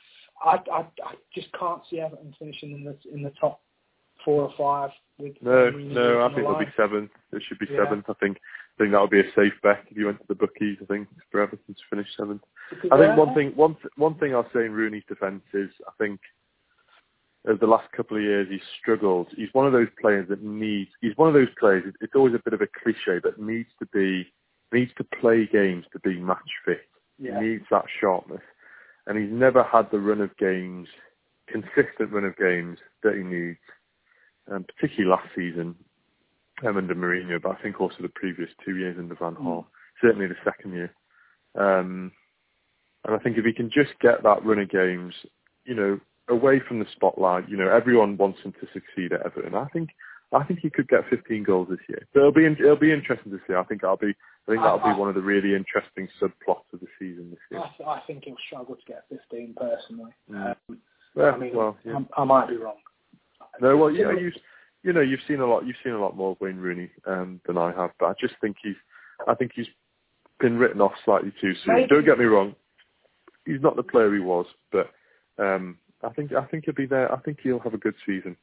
I, 0.43 0.59
I, 0.71 0.79
I 1.05 1.15
just 1.33 1.51
can't 1.53 1.81
see 1.89 1.99
Everton 1.99 2.33
finishing 2.39 2.71
in 2.71 2.83
the 2.83 2.97
in 3.13 3.21
the 3.23 3.31
top 3.31 3.61
four 4.23 4.43
or 4.43 4.53
five. 4.57 4.91
With 5.19 5.35
No, 5.41 5.69
no, 5.69 6.21
I 6.25 6.33
think 6.33 6.47
they'll 6.47 6.57
be 6.59 6.65
seventh. 6.75 7.11
It 7.33 7.43
should 7.43 7.59
be 7.59 7.67
Yeah. 7.69 7.83
seventh. 7.83 8.05
I 8.09 8.13
think. 8.13 8.37
I 8.75 8.83
think 8.83 8.91
that 8.91 9.01
would 9.01 9.11
be 9.11 9.19
a 9.19 9.33
safe 9.35 9.53
bet 9.61 9.85
if 9.89 9.97
you 9.97 10.07
went 10.07 10.19
to 10.19 10.27
the 10.27 10.35
bookies. 10.35 10.77
I 10.81 10.85
think 10.85 11.07
for 11.31 11.41
Everton 11.41 11.75
to 11.75 11.81
finish 11.89 12.07
seventh. 12.17 12.41
I 12.91 12.97
think 12.97 13.17
one 13.17 13.35
thing, 13.35 13.51
one 13.55 13.75
th- 13.75 13.93
one 13.97 14.15
thing 14.15 14.33
I'll 14.33 14.49
say 14.53 14.65
in 14.65 14.71
Rooney's 14.71 15.03
defence 15.07 15.43
is, 15.53 15.69
I 15.87 15.91
think 15.99 16.19
over 17.47 17.57
the 17.57 17.67
last 17.67 17.91
couple 17.91 18.17
of 18.17 18.23
years 18.23 18.47
he's 18.49 18.61
struggled. 18.81 19.27
He's 19.35 19.53
one 19.53 19.67
of 19.67 19.73
those 19.73 19.89
players 20.01 20.27
that 20.29 20.41
needs. 20.41 20.89
He's 21.01 21.15
one 21.17 21.27
of 21.27 21.35
those 21.35 21.53
players. 21.59 21.93
It's 22.01 22.15
always 22.15 22.33
a 22.33 22.41
bit 22.43 22.53
of 22.53 22.61
a 22.61 22.67
cliche, 22.83 23.19
but 23.21 23.39
needs 23.39 23.69
to 23.79 23.85
be 23.87 24.31
needs 24.71 24.91
to 24.97 25.03
play 25.03 25.47
games 25.51 25.85
to 25.93 25.99
be 25.99 26.19
match 26.19 26.39
fit. 26.65 26.81
Yeah. 27.19 27.39
He 27.39 27.47
needs 27.47 27.65
that 27.69 27.85
sharpness, 28.01 28.41
and 29.05 29.17
he's 29.17 29.31
never 29.31 29.63
had 29.63 29.91
the 29.91 29.99
run 29.99 30.21
of 30.21 30.35
games, 30.37 30.87
consistent 31.47 32.11
run 32.11 32.25
of 32.25 32.35
games 32.37 32.79
that 33.03 33.15
he 33.15 33.23
needs. 33.23 33.59
Um, 34.51 34.65
particularly 34.65 35.09
last 35.09 35.29
season, 35.35 35.75
um, 36.65 36.77
under 36.77 36.95
Mourinho, 36.95 37.41
but 37.41 37.57
I 37.57 37.61
think 37.61 37.79
also 37.79 37.97
the 38.01 38.09
previous 38.09 38.49
two 38.63 38.77
years 38.77 38.97
under 38.97 39.15
Van 39.15 39.35
Gaal. 39.35 39.65
Certainly 40.01 40.27
the 40.27 40.35
second 40.43 40.73
year. 40.73 40.93
Um, 41.55 42.11
and 43.05 43.15
I 43.15 43.19
think 43.19 43.37
if 43.37 43.45
he 43.45 43.53
can 43.53 43.69
just 43.69 43.91
get 44.01 44.23
that 44.23 44.45
run 44.45 44.59
of 44.59 44.69
games, 44.69 45.13
you 45.65 45.75
know, 45.75 45.99
away 46.29 46.61
from 46.67 46.79
the 46.79 46.85
spotlight, 46.95 47.49
you 47.49 47.57
know, 47.57 47.69
everyone 47.69 48.17
wants 48.17 48.39
him 48.41 48.53
to 48.53 48.67
succeed 48.73 49.13
at 49.13 49.25
Everton. 49.25 49.55
I 49.55 49.67
think 49.67 49.89
I 50.31 50.43
think 50.43 50.59
he 50.59 50.69
could 50.69 50.87
get 50.87 51.07
15 51.09 51.43
goals 51.43 51.67
this 51.69 51.79
year. 51.87 52.07
So 52.13 52.19
it'll 52.19 52.31
be 52.31 52.45
it'll 52.45 52.75
be 52.75 52.91
interesting 52.91 53.31
to 53.31 53.39
see. 53.47 53.53
I 53.53 53.63
think 53.63 53.81
that'll 53.81 53.97
be 53.97 54.15
I 54.47 54.51
think 54.51 54.63
that'll 54.63 54.79
be 54.79 54.99
one 54.99 55.09
of 55.09 55.15
the 55.15 55.21
really 55.21 55.55
interesting 55.55 56.07
subplots 56.21 56.71
of 56.73 56.79
the 56.79 56.87
season 56.99 57.29
this 57.29 57.39
year. 57.51 57.63
I, 57.85 57.91
I 57.91 58.01
think 58.07 58.23
he'll 58.25 58.35
struggle 58.47 58.75
to 58.75 58.85
get 58.85 59.03
15 59.09 59.55
personally. 59.57 60.11
Mm. 60.31 60.55
Um, 60.69 60.79
Yeah, 61.15 61.31
I 61.31 61.37
mean, 61.37 61.55
well, 61.55 61.77
yeah. 61.85 61.99
I, 62.17 62.21
I 62.21 62.23
might 62.25 62.49
be 62.49 62.57
wrong. 62.57 62.77
No, 63.61 63.77
well, 63.77 63.91
you 63.91 64.03
know, 64.03 64.11
you 64.11 64.31
you 64.83 64.93
know, 64.93 65.01
you've 65.01 65.21
seen 65.27 65.39
a 65.39 65.45
lot. 65.45 65.65
You've 65.65 65.77
seen 65.83 65.93
a 65.93 65.99
lot 65.99 66.15
more 66.15 66.31
of 66.31 66.41
Wayne 66.41 66.57
Rooney 66.57 66.89
um, 67.05 67.39
than 67.47 67.57
I 67.57 67.71
have, 67.71 67.91
but 67.99 68.07
I 68.07 68.13
just 68.19 68.35
think 68.41 68.57
he's, 68.61 68.75
I 69.27 69.33
think 69.33 69.51
he's 69.55 69.67
been 70.39 70.57
written 70.57 70.81
off 70.81 70.91
slightly 71.05 71.31
too 71.39 71.53
soon. 71.63 71.75
Maybe- 71.75 71.87
Don't 71.87 72.05
get 72.05 72.19
me 72.19 72.25
wrong, 72.25 72.55
he's 73.45 73.61
not 73.61 73.75
the 73.75 73.83
player 73.83 74.13
he 74.13 74.19
was, 74.19 74.45
but 74.71 74.91
um, 75.39 75.77
I 76.03 76.09
think 76.09 76.33
I 76.33 76.45
think 76.45 76.65
he'll 76.65 76.73
be 76.75 76.85
there. 76.85 77.11
I 77.11 77.19
think 77.19 77.39
he'll 77.41 77.59
have 77.59 77.73
a 77.73 77.77
good 77.77 77.95
season. 78.05 78.35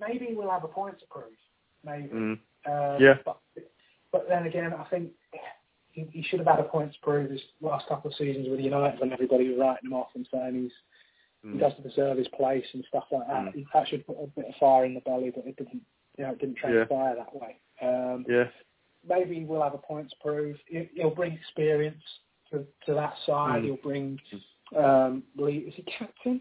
Maybe 0.00 0.28
we'll 0.32 0.50
have 0.50 0.64
a 0.64 0.68
point 0.68 0.98
to 1.00 1.06
prove. 1.06 1.24
Maybe. 1.84 2.08
Mm. 2.08 2.38
Um, 2.68 3.00
Yeah. 3.00 3.14
But, 3.24 3.38
but 4.12 4.26
then 4.28 4.46
again, 4.46 4.74
I 4.74 4.84
think 4.84 5.12
he, 5.92 6.06
he 6.12 6.22
should 6.22 6.40
have 6.40 6.48
had 6.48 6.60
a 6.60 6.68
point 6.68 6.92
to 6.92 6.98
prove 7.00 7.30
his 7.30 7.40
last 7.62 7.88
couple 7.88 8.10
of 8.10 8.16
seasons 8.16 8.48
with 8.50 8.60
United 8.60 9.00
when 9.00 9.12
everybody 9.12 9.48
was 9.48 9.58
writing 9.58 9.90
him 9.90 9.94
off 9.94 10.08
and 10.14 10.28
saying 10.30 10.54
he's 10.54 10.72
he 10.72 10.72
Mm. 11.46 11.60
doesn't 11.60 11.82
deserve 11.82 12.18
his 12.18 12.28
place 12.28 12.64
and 12.74 12.84
stuff 12.88 13.04
like 13.12 13.26
that. 13.28 13.54
Mm. 13.54 13.64
That 13.72 13.86
should 13.88 14.06
put 14.06 14.16
a 14.20 14.26
bit 14.26 14.46
of 14.48 14.54
fire 14.58 14.84
in 14.84 14.94
the 14.94 15.00
belly, 15.00 15.30
but 15.34 15.46
it 15.46 15.56
didn't. 15.56 15.82
You 16.18 16.24
know, 16.24 16.32
it 16.32 16.38
didn't 16.38 16.56
Yeah. 16.56 16.84
transpire 16.84 17.14
that 17.16 17.34
way. 17.34 17.58
Um, 17.80 18.24
Yeah, 18.28 18.48
maybe 19.06 19.44
we'll 19.44 19.62
have 19.62 19.74
a 19.74 19.78
point 19.78 20.10
to 20.10 20.16
prove. 20.20 20.56
He- 20.66 20.88
He'll 20.94 21.10
bring 21.14 21.32
experience 21.34 22.02
to, 22.50 22.66
to 22.86 22.94
that 22.94 23.14
side. 23.26 23.62
Mm. 23.62 23.64
He'll 23.64 23.76
bring. 23.76 24.20
Um, 24.74 25.22
Lee, 25.36 25.58
is 25.58 25.74
he 25.74 25.82
captain 25.82 26.40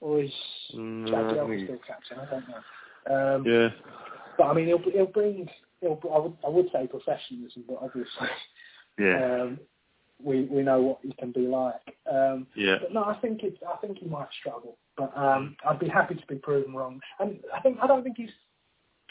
or 0.00 0.20
is 0.22 0.32
Mm, 0.74 1.06
think- 1.48 1.64
still 1.64 1.78
captain? 1.86 2.18
I 2.20 2.24
don't 2.26 2.48
know. 2.48 3.34
Um, 3.36 3.46
yeah, 3.46 3.68
But 4.38 4.44
I 4.44 4.54
mean, 4.54 4.66
he'll 4.66 4.90
he'll 4.90 5.06
bring. 5.06 5.48
He'll, 5.80 6.00
I 6.12 6.18
would 6.18 6.36
I 6.44 6.48
would 6.48 6.70
say 6.72 6.86
professionalism, 6.86 7.64
but 7.68 7.78
obviously 7.82 8.28
yeah, 8.98 9.42
um, 9.42 9.60
we 10.22 10.42
we 10.44 10.62
know 10.62 10.80
what 10.80 10.98
he 11.02 11.12
can 11.12 11.32
be 11.32 11.46
like. 11.46 11.96
Um, 12.10 12.46
yeah. 12.54 12.76
but 12.80 12.92
no, 12.92 13.04
I 13.04 13.14
think 13.20 13.42
it. 13.42 13.58
I 13.68 13.76
think 13.76 13.98
he 13.98 14.06
might 14.06 14.28
struggle, 14.40 14.76
but 14.96 15.16
um, 15.16 15.56
I'd 15.68 15.78
be 15.78 15.88
happy 15.88 16.14
to 16.14 16.26
be 16.26 16.36
proven 16.36 16.74
wrong. 16.74 17.00
And 17.20 17.38
I 17.54 17.60
think 17.60 17.78
I 17.82 17.86
don't 17.86 18.02
think 18.02 18.16
he's 18.16 18.30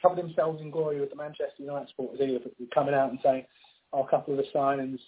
covered 0.01 0.17
himself 0.17 0.59
in 0.61 0.71
glory 0.71 0.99
with 0.99 1.09
the 1.09 1.15
Manchester 1.15 1.59
United 1.59 1.89
supporters 1.89 2.19
either. 2.21 2.39
But 2.43 2.53
coming 2.73 2.93
out 2.95 3.09
and 3.11 3.19
saying, 3.23 3.45
"Oh, 3.93 4.03
a 4.03 4.07
couple 4.09 4.33
of 4.33 4.43
the 4.43 4.45
signings 4.57 4.99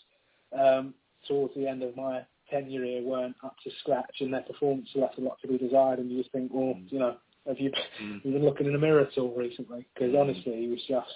um, 0.58 0.94
towards 1.28 1.56
the 1.56 1.68
end 1.68 1.84
of 1.84 1.96
my 1.96 2.22
tenure 2.50 2.86
here 2.86 3.02
weren't 3.04 3.36
up 3.44 3.56
to 3.64 3.72
scratch, 3.82 4.18
and 4.22 4.34
their 4.34 4.42
performance 4.42 4.90
left 4.96 5.18
a 5.18 5.22
lot 5.22 5.40
to 5.42 5.48
be 5.48 5.58
desired." 5.58 6.00
And 6.00 6.12
you 6.12 6.20
just 6.22 6.32
think, 6.32 6.52
well, 6.54 6.76
you 6.90 7.00
know, 7.00 7.18
have 7.48 7.60
you 7.60 7.72
Mm. 8.02 8.22
you've 8.24 8.34
been 8.36 8.46
looking 8.46 8.68
in 8.68 8.74
the 8.74 8.80
mirror 8.80 9.02
at 9.02 9.18
all 9.18 9.34
recently? 9.36 9.86
Because 9.94 10.14
Mm. 10.14 10.20
honestly, 10.22 10.62
he 10.62 10.68
was 10.68 10.84
just. 10.88 11.10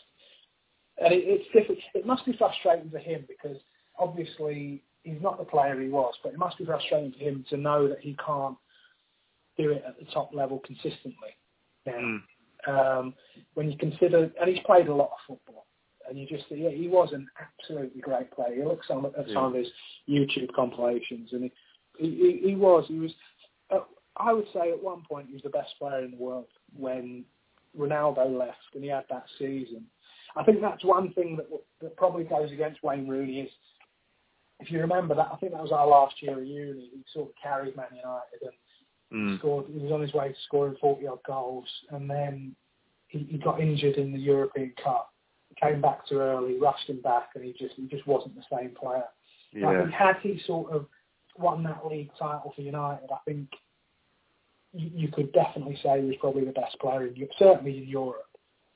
And 0.98 1.14
it, 1.14 1.24
it's 1.26 1.46
different. 1.54 1.80
It 1.96 2.06
must 2.06 2.26
be 2.26 2.34
frustrating 2.34 2.90
for 2.90 3.00
him 3.00 3.26
because 3.28 3.58
obviously 4.02 4.82
he's 5.04 5.22
not 5.22 5.38
the 5.38 5.46
player 5.46 5.80
he 5.80 5.90
was, 5.90 6.14
but 6.24 6.34
it 6.34 6.40
must 6.40 6.58
be 6.58 6.66
frustrating 6.66 7.12
for 7.12 7.20
him 7.20 7.46
to 7.50 7.58
know 7.58 7.88
that 7.88 8.00
he 8.00 8.16
can't 8.26 8.58
do 9.58 9.72
it 9.72 9.84
at 9.88 9.98
the 10.00 10.06
top 10.12 10.34
level 10.34 10.60
consistently. 10.66 11.36
Now, 11.86 11.94
Mm. 11.94 12.24
um, 12.68 13.16
when 13.54 13.72
you 13.72 13.78
consider, 13.78 14.32
and 14.40 14.50
he's 14.50 14.64
played 14.66 14.88
a 14.88 14.94
lot 14.94 15.12
of 15.12 15.20
football, 15.28 15.66
and 16.08 16.18
you 16.18 16.26
just 16.28 16.50
yeah, 16.52 16.70
he 16.70 16.88
was 16.88 17.14
an 17.14 17.28
absolutely 17.40 18.02
great 18.02 18.32
player. 18.32 18.54
You 18.54 18.68
look 18.68 18.84
some, 18.84 19.06
at 19.06 19.28
some 19.30 19.46
of 19.46 19.54
his 19.54 19.68
YouTube 20.10 20.52
compilations, 20.54 21.32
and 21.34 21.50
he, 21.98 22.10
he, 22.10 22.50
he 22.50 22.56
was 22.56 22.86
he 22.88 23.00
was. 23.00 23.12
Uh, 23.70 23.80
I 24.18 24.34
would 24.34 24.48
say 24.54 24.72
at 24.72 24.84
one 24.84 25.04
point 25.10 25.28
he 25.28 25.34
was 25.34 25.44
the 25.44 25.50
best 25.50 25.78
player 25.80 26.04
in 26.04 26.12
the 26.12 26.18
world 26.18 26.48
when 26.78 27.24
Ronaldo 27.78 28.38
left, 28.38 28.76
and 28.76 28.84
he 28.84 28.90
had 28.90 29.06
that 29.10 29.26
season. 29.40 29.86
I 30.36 30.44
think 30.44 30.62
that's 30.62 30.84
one 30.84 31.14
thing 31.14 31.38
that 31.38 31.48
that 31.82 31.96
probably 31.98 32.26
goes 32.26 32.52
against 32.52 32.84
Wayne 32.84 33.08
Rooney 33.08 33.42
is 33.42 33.52
if 34.62 34.72
you 34.72 34.80
remember 34.80 35.16
that 35.16 35.30
I 35.34 35.36
think 35.38 35.52
that 35.54 35.62
was 35.62 35.72
our 35.72 35.88
last 35.88 36.22
year 36.22 36.38
of 36.38 36.46
uni. 36.46 36.90
He 36.94 37.04
sort 37.14 37.30
of 37.30 37.36
carried 37.42 37.76
Man 37.76 37.88
United 37.96 38.42
and 38.44 38.52
Mm. 39.14 39.40
scored. 39.40 39.66
He 39.68 39.78
was 39.80 39.92
on 39.92 40.02
his 40.02 40.14
way 40.14 40.30
to 40.30 40.36
scoring 40.46 40.78
forty 40.80 41.06
odd 41.06 41.22
goals, 41.24 41.68
and 41.90 42.10
then 42.10 42.56
he, 43.08 43.20
he 43.30 43.38
got 43.38 43.60
injured 43.60 43.98
in 43.98 44.14
the 44.14 44.18
European 44.18 44.72
Cup, 44.82 45.12
came 45.62 45.82
back 45.82 46.08
too 46.08 46.20
early, 46.20 46.58
rushed 46.58 46.88
him 46.88 47.02
back, 47.02 47.32
and 47.36 47.44
he 47.44 47.52
just 47.52 47.76
he 47.76 47.88
just 47.88 48.08
wasn't 48.08 48.34
the 48.36 48.44
same 48.50 48.70
player. 48.70 49.04
Yeah. 49.52 49.68
I 49.70 49.82
think 49.82 49.92
had 49.92 50.16
he 50.22 50.40
sort 50.48 50.72
of 50.72 50.86
won 51.38 51.62
that 51.64 51.86
league 51.86 52.12
title 52.18 52.54
for 52.56 52.62
United, 52.62 53.12
I 53.12 53.18
think 53.26 53.50
you, 54.74 54.90
you 54.94 55.08
could 55.10 55.34
definitely 55.34 55.78
say 55.84 56.00
he 56.00 56.08
was 56.08 56.16
probably 56.22 56.46
the 56.46 56.54
best 56.54 56.80
player 56.80 57.06
in 57.08 57.16
Europe, 57.16 57.34
certainly 57.38 57.80
in 57.80 57.90
Europe 57.90 58.28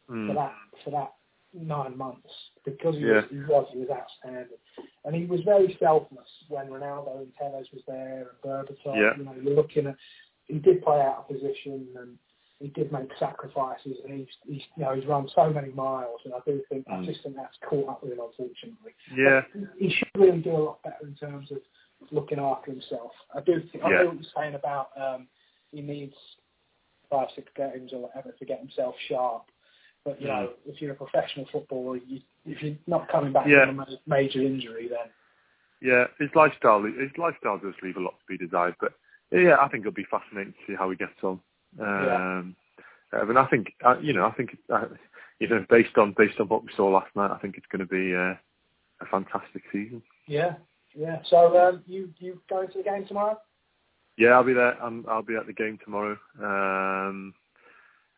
Mm. 0.08 0.28
for 0.28 0.34
that 0.36 0.54
for 0.84 0.92
that 0.92 1.15
nine 1.56 1.98
months 1.98 2.30
because 2.66 2.96
he, 2.96 3.02
Yeah. 3.02 3.16
was, 3.22 3.26
he 3.32 3.40
was 3.40 3.68
he 3.72 3.80
was 3.80 3.90
outstanding, 3.90 4.58
and 5.06 5.16
he 5.16 5.26
was 5.26 5.42
very 5.42 5.76
selfless 5.80 6.28
when 6.50 6.68
Ronaldo 6.68 7.18
and 7.20 7.32
Tevez 7.42 7.72
was 7.74 7.82
there 7.88 8.30
and 8.30 8.42
Berbatov. 8.44 8.96
Yeah. 8.96 9.18
You 9.18 9.24
know, 9.26 9.34
you're 9.42 9.56
looking 9.56 9.88
at 9.88 9.96
he 10.46 10.60
did 10.60 10.84
play 10.84 11.02
out 11.02 11.18
of 11.20 11.28
position 11.28 11.88
and 11.98 12.18
he 12.60 12.70
did 12.70 12.92
make 12.92 13.10
sacrifices 13.20 13.98
and 14.06 14.14
he's, 14.20 14.28
he's 14.48 14.62
you 14.78 14.84
know 14.84 14.94
he's 14.96 15.06
run 15.06 15.28
so 15.36 15.50
many 15.50 15.72
miles 15.74 16.22
and 16.26 16.34
I 16.34 16.40
do 16.46 16.62
think 16.70 16.86
I 16.88 16.94
Mm. 16.98 17.06
just 17.06 17.22
think 17.24 17.36
that's 17.36 17.58
caught 17.70 17.90
up 17.90 18.04
with 18.04 18.14
him 18.14 18.20
unfortunately. 18.20 18.94
Yeah. 19.16 19.42
But 19.54 19.70
he 19.78 19.90
should 19.90 20.08
really 20.16 20.40
do 20.42 20.52
a 20.56 20.64
lot 20.70 20.84
better 20.84 21.06
in 21.08 21.16
terms 21.16 21.52
of 21.52 21.58
looking 22.12 22.40
after 22.40 22.72
himself. 22.72 23.12
I 23.34 23.42
do 23.42 23.62
think 23.72 23.84
I 23.84 23.90
know 23.90 24.06
what 24.08 24.16
you're 24.16 24.32
saying 24.36 24.56
about 24.56 24.90
um, 24.96 25.28
he 25.72 25.82
needs 25.82 26.16
five 27.10 27.28
six 27.36 27.52
games 27.56 27.92
or 27.94 28.00
whatever 28.04 28.32
to 28.32 28.46
get 28.46 28.60
himself 28.60 28.96
sharp. 29.10 29.44
But 30.06 30.22
you 30.22 30.28
Mm. 30.28 30.32
know, 30.32 30.54
if 30.68 30.82
you're 30.82 30.94
a 30.94 30.96
professional 30.96 31.48
footballer, 31.52 31.98
you, 31.98 32.22
if 32.46 32.62
you're 32.62 32.78
not 32.88 33.10
coming 33.10 33.34
back 33.34 33.48
Yeah. 33.48 33.66
from 33.66 33.80
a 33.82 33.88
major 34.06 34.42
injury, 34.42 34.88
then 34.88 35.10
Yeah, 35.82 36.08
his 36.20 36.30
lifestyle 36.36 36.84
his 36.84 37.12
lifestyle 37.18 37.58
does 37.60 37.74
leave 37.84 37.98
a 37.98 38.00
lot 38.00 38.18
to 38.20 38.26
be 38.28 38.38
desired, 38.38 38.76
but 38.80 38.94
yeah, 39.32 39.58
I 39.60 39.68
think 39.68 39.82
it'll 39.82 39.92
be 39.94 40.06
fascinating 40.06 40.54
to 40.54 40.60
see 40.68 40.76
how 40.76 40.90
he 40.90 40.96
gets 40.96 41.22
on. 41.24 41.42
Um, 41.80 42.56
uh, 43.14 43.28
and 43.28 43.38
I 43.38 43.46
think 43.48 43.74
uh, 43.84 43.98
you 44.00 44.14
know, 44.14 44.26
I 44.26 44.32
think 44.32 44.58
uh, 44.74 44.86
you 45.40 45.48
know, 45.50 45.66
based 45.70 45.98
on 45.98 46.14
based 46.18 46.40
on 46.40 46.48
what 46.48 46.64
we 46.64 46.72
saw 46.76 46.88
last 46.88 47.14
night, 47.16 47.32
I 47.32 47.38
think 47.40 47.58
it's 47.58 47.68
going 47.68 47.86
to 47.86 47.94
be 48.00 48.16
uh, 48.16 48.36
a 49.02 49.06
fantastic 49.12 49.64
season. 49.72 50.02
yeah, 50.28 50.56
yeah. 50.96 51.22
So 51.26 51.38
um, 51.60 51.84
you 51.88 52.14
you 52.20 52.42
going 52.50 52.68
to 52.70 52.78
the 52.78 52.84
game 52.84 53.06
tomorrow? 53.08 53.40
Yeah, 54.18 54.30
I'll 54.30 54.44
be 54.44 54.54
there. 54.54 54.82
I'm, 54.82 55.06
I'll 55.10 55.22
be 55.24 55.36
at 55.36 55.46
the 55.46 55.54
game 55.54 55.78
tomorrow. 55.84 56.18
Um, 56.42 57.34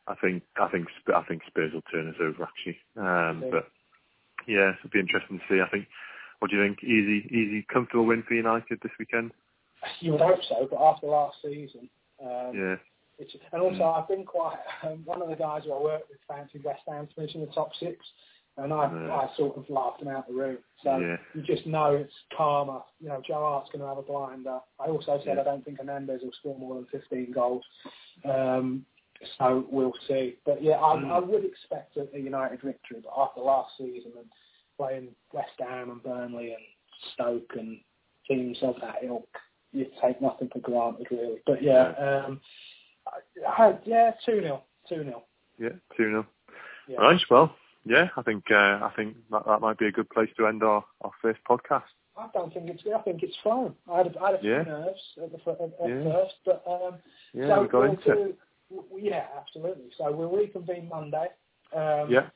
I 0.08 0.16
think 0.16 0.44
I 0.60 0.68
think 0.70 0.88
I 1.14 1.22
think 1.24 1.42
Spurs 1.48 1.74
will 1.74 1.82
turn 1.92 2.08
us 2.10 2.16
over 2.22 2.44
actually. 2.44 2.78
Um, 2.96 3.44
Okay. 3.44 3.52
but 3.52 3.68
yeah, 4.48 4.72
it'll 4.78 4.90
be 4.92 5.00
interesting 5.00 5.40
to 5.40 5.46
see. 5.50 5.62
I 5.62 5.70
think. 5.70 5.88
What 6.40 6.52
do 6.52 6.58
you 6.58 6.64
think? 6.68 6.84
Easy, 6.84 7.26
easy, 7.36 7.66
comfortable 7.74 8.06
win 8.06 8.22
for 8.28 8.36
United 8.36 8.80
this 8.84 8.92
weekend. 9.00 9.32
You 10.02 10.12
would 10.12 10.22
hope 10.22 10.40
so, 10.48 10.68
but 10.70 10.80
after 10.80 11.08
last 11.08 11.38
season, 11.42 11.90
um, 12.24 12.52
Yeah, 12.54 12.76
It's, 13.18 13.36
and 13.52 13.62
also, 13.62 13.84
I've 13.84 14.08
been 14.08 14.24
quite 14.24 14.58
um, 14.84 15.02
one 15.06 15.22
of 15.24 15.30
the 15.30 15.36
guys 15.36 15.64
who 15.66 15.74
I 15.74 15.82
work 15.82 16.04
with 16.10 16.20
fancy 16.28 16.60
West 16.64 16.84
Ham 16.88 17.08
to 17.08 17.14
finish 17.16 17.34
in 17.34 17.42
the 17.42 17.48
top 17.48 17.72
six, 17.80 18.06
and 18.58 18.72
I, 18.72 18.84
Yeah. 18.84 19.16
I 19.16 19.36
sort 19.36 19.58
of 19.58 19.68
laughed 19.70 20.04
him 20.04 20.10
out 20.10 20.28
of 20.30 20.36
the 20.36 20.40
room. 20.40 20.60
So 20.84 21.00
Yeah. 21.00 21.18
you 21.34 21.42
just 21.42 21.66
know 21.66 21.96
it's 21.96 22.14
karma. 22.38 22.84
You 23.00 23.10
know, 23.10 23.20
Joe 23.28 23.40
Hart's 23.42 23.72
going 23.72 23.82
to 23.82 23.88
have 23.88 23.98
a 23.98 24.04
blinder. 24.04 24.60
I 24.80 24.86
also 24.90 25.20
said 25.26 25.38
Yeah. 25.38 25.42
I 25.42 25.44
don't 25.44 25.66
think 25.66 25.80
Hernandez 25.80 26.22
will 26.22 26.34
score 26.34 26.58
more 26.60 26.76
than 26.76 26.86
15 26.92 27.32
goals. 27.32 27.66
Um, 28.26 28.86
so 29.38 29.66
we'll 29.70 29.94
see. 30.08 30.36
But 30.46 30.62
yeah, 30.64 30.76
I, 30.80 30.96
Mm. 30.98 31.12
I 31.12 31.20
would 31.20 31.46
expect 31.46 31.98
a, 31.98 32.08
a 32.16 32.20
United 32.20 32.62
victory. 32.62 33.02
But 33.04 33.14
after 33.20 33.42
last 33.42 33.72
season 33.78 34.12
and 34.18 34.28
playing 34.78 35.10
West 35.34 35.52
Ham 35.60 35.90
and 35.92 36.04
Burnley 36.04 36.52
and 36.54 36.64
Stoke 37.14 37.54
and 37.58 37.80
teams 38.28 38.58
of 38.62 38.76
that 38.82 39.04
ilk, 39.04 39.28
you 39.72 39.86
take 40.02 40.22
nothing 40.22 40.50
for 40.52 40.60
granted, 40.60 41.08
really. 41.12 41.38
But 41.46 41.62
yeah, 41.64 41.90
um, 42.26 42.40
I, 43.48 43.64
I, 43.64 43.78
yeah, 43.86 44.12
two 44.26 44.42
0 44.42 44.64
two 44.90 45.04
0 45.04 45.24
yeah, 45.60 45.70
two 45.96 46.04
0 46.10 46.26
Yeah. 46.88 46.98
Right. 46.98 47.20
Well, 47.30 47.56
yeah, 47.86 48.08
I 48.18 48.22
think 48.22 48.46
uh, 48.52 48.56
I 48.84 48.92
think 48.96 49.16
that, 49.32 49.46
that 49.46 49.62
might 49.62 49.78
be 49.78 49.88
a 49.88 49.92
good 49.92 50.10
place 50.10 50.30
to 50.38 50.48
end 50.48 50.64
our, 50.64 50.84
our 51.02 51.12
first 51.22 51.40
podcast. 51.50 51.84
I 52.20 52.28
don't 52.34 52.52
think 52.54 52.68
it's. 52.70 52.82
I 52.94 53.00
think 53.04 53.22
it's 53.22 53.36
fine. 53.44 53.74
I 53.92 53.98
had, 54.00 54.08
a- 54.16 54.20
I 54.20 54.26
had 54.32 54.36
a 54.36 54.40
few 54.42 54.52
Yeah. 54.52 54.64
nerves 54.64 55.00
at, 55.24 55.32
the, 55.32 55.52
at, 55.52 55.62
at 55.62 55.72
Yeah. 55.90 56.04
first, 56.04 56.34
but 56.46 56.64
um, 56.68 56.96
Yeah, 57.34 57.48
so 57.56 57.62
we 57.62 57.68
got 57.68 57.80
we'll 57.82 57.92
into 57.92 58.12
it. 58.12 58.16
do, 58.16 58.34
Yeah, 58.96 59.26
absolutely. 59.38 59.86
So 59.98 60.12
we'll 60.12 60.30
reconvene 60.32 60.90
Monday. 60.90 61.28
Um, 61.76 62.10
Yeah, 62.10 62.30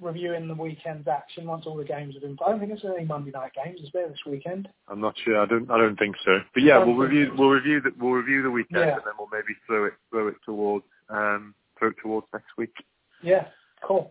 Reviewing 0.00 0.48
the 0.48 0.54
weekend's 0.54 1.06
action 1.06 1.46
once 1.46 1.66
all 1.66 1.76
the 1.76 1.84
games 1.84 2.14
have 2.14 2.22
been 2.22 2.36
played. 2.36 2.48
I 2.48 2.50
don't 2.50 2.60
think 2.60 2.72
there's 2.82 2.94
any 2.96 3.06
Monday 3.06 3.30
night 3.30 3.52
games. 3.54 3.80
Is 3.80 3.90
there 3.94 4.08
this 4.08 4.18
weekend? 4.26 4.68
I'm 4.88 5.00
not 5.00 5.14
sure. 5.24 5.40
I 5.40 5.46
don't. 5.46 5.70
I 5.70 5.78
don't 5.78 5.96
think 5.96 6.16
so. 6.24 6.40
But 6.52 6.64
yeah, 6.64 6.78
we'll 6.84 6.96
review. 6.96 7.32
We'll 7.38 7.50
review 7.50 7.80
the. 7.80 7.90
We'll 7.98 8.12
review 8.12 8.42
the 8.42 8.50
weekend, 8.50 8.80
Yeah. 8.80 8.94
and 8.96 9.02
then 9.06 9.14
we'll 9.18 9.28
maybe 9.32 9.54
throw 9.66 9.84
it. 9.86 9.92
Throw 10.10 10.28
it 10.28 10.34
towards. 10.44 10.84
Um, 11.08 11.54
throw 11.78 11.88
it 11.90 11.96
towards 12.02 12.26
next 12.32 12.48
week. 12.58 12.74
Yeah, 13.22 13.46
cool. 13.82 14.10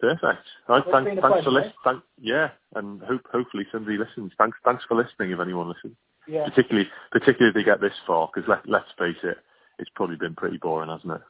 Perfect. 0.00 0.24
All 0.24 0.30
right. 0.30 0.42
Well, 0.68 0.78
it's 0.80 0.90
Thanks. 0.90 1.22
Thanks 1.22 1.22
for 1.22 1.30
pleasure, 1.30 1.50
listening. 1.50 2.02
Yeah, 2.20 2.48
and 2.74 3.00
hope 3.02 3.22
hopefully 3.32 3.66
somebody 3.70 3.96
listens. 3.96 4.32
Thanks. 4.36 4.58
Thanks 4.64 4.84
for 4.88 4.96
listening. 4.96 5.30
If 5.30 5.38
anyone 5.40 5.68
listens, 5.68 5.94
Yeah. 6.26 6.44
particularly 6.44 6.90
particularly 7.12 7.50
if 7.50 7.54
they 7.54 7.62
get 7.62 7.80
this 7.80 7.94
far, 8.04 8.28
because 8.34 8.48
let 8.48 8.68
let's 8.68 8.90
face 8.98 9.16
it, 9.22 9.38
it's 9.78 9.90
probably 9.94 10.16
been 10.16 10.34
pretty 10.34 10.58
boring, 10.58 10.90
hasn't 10.90 11.12
it? 11.12 11.22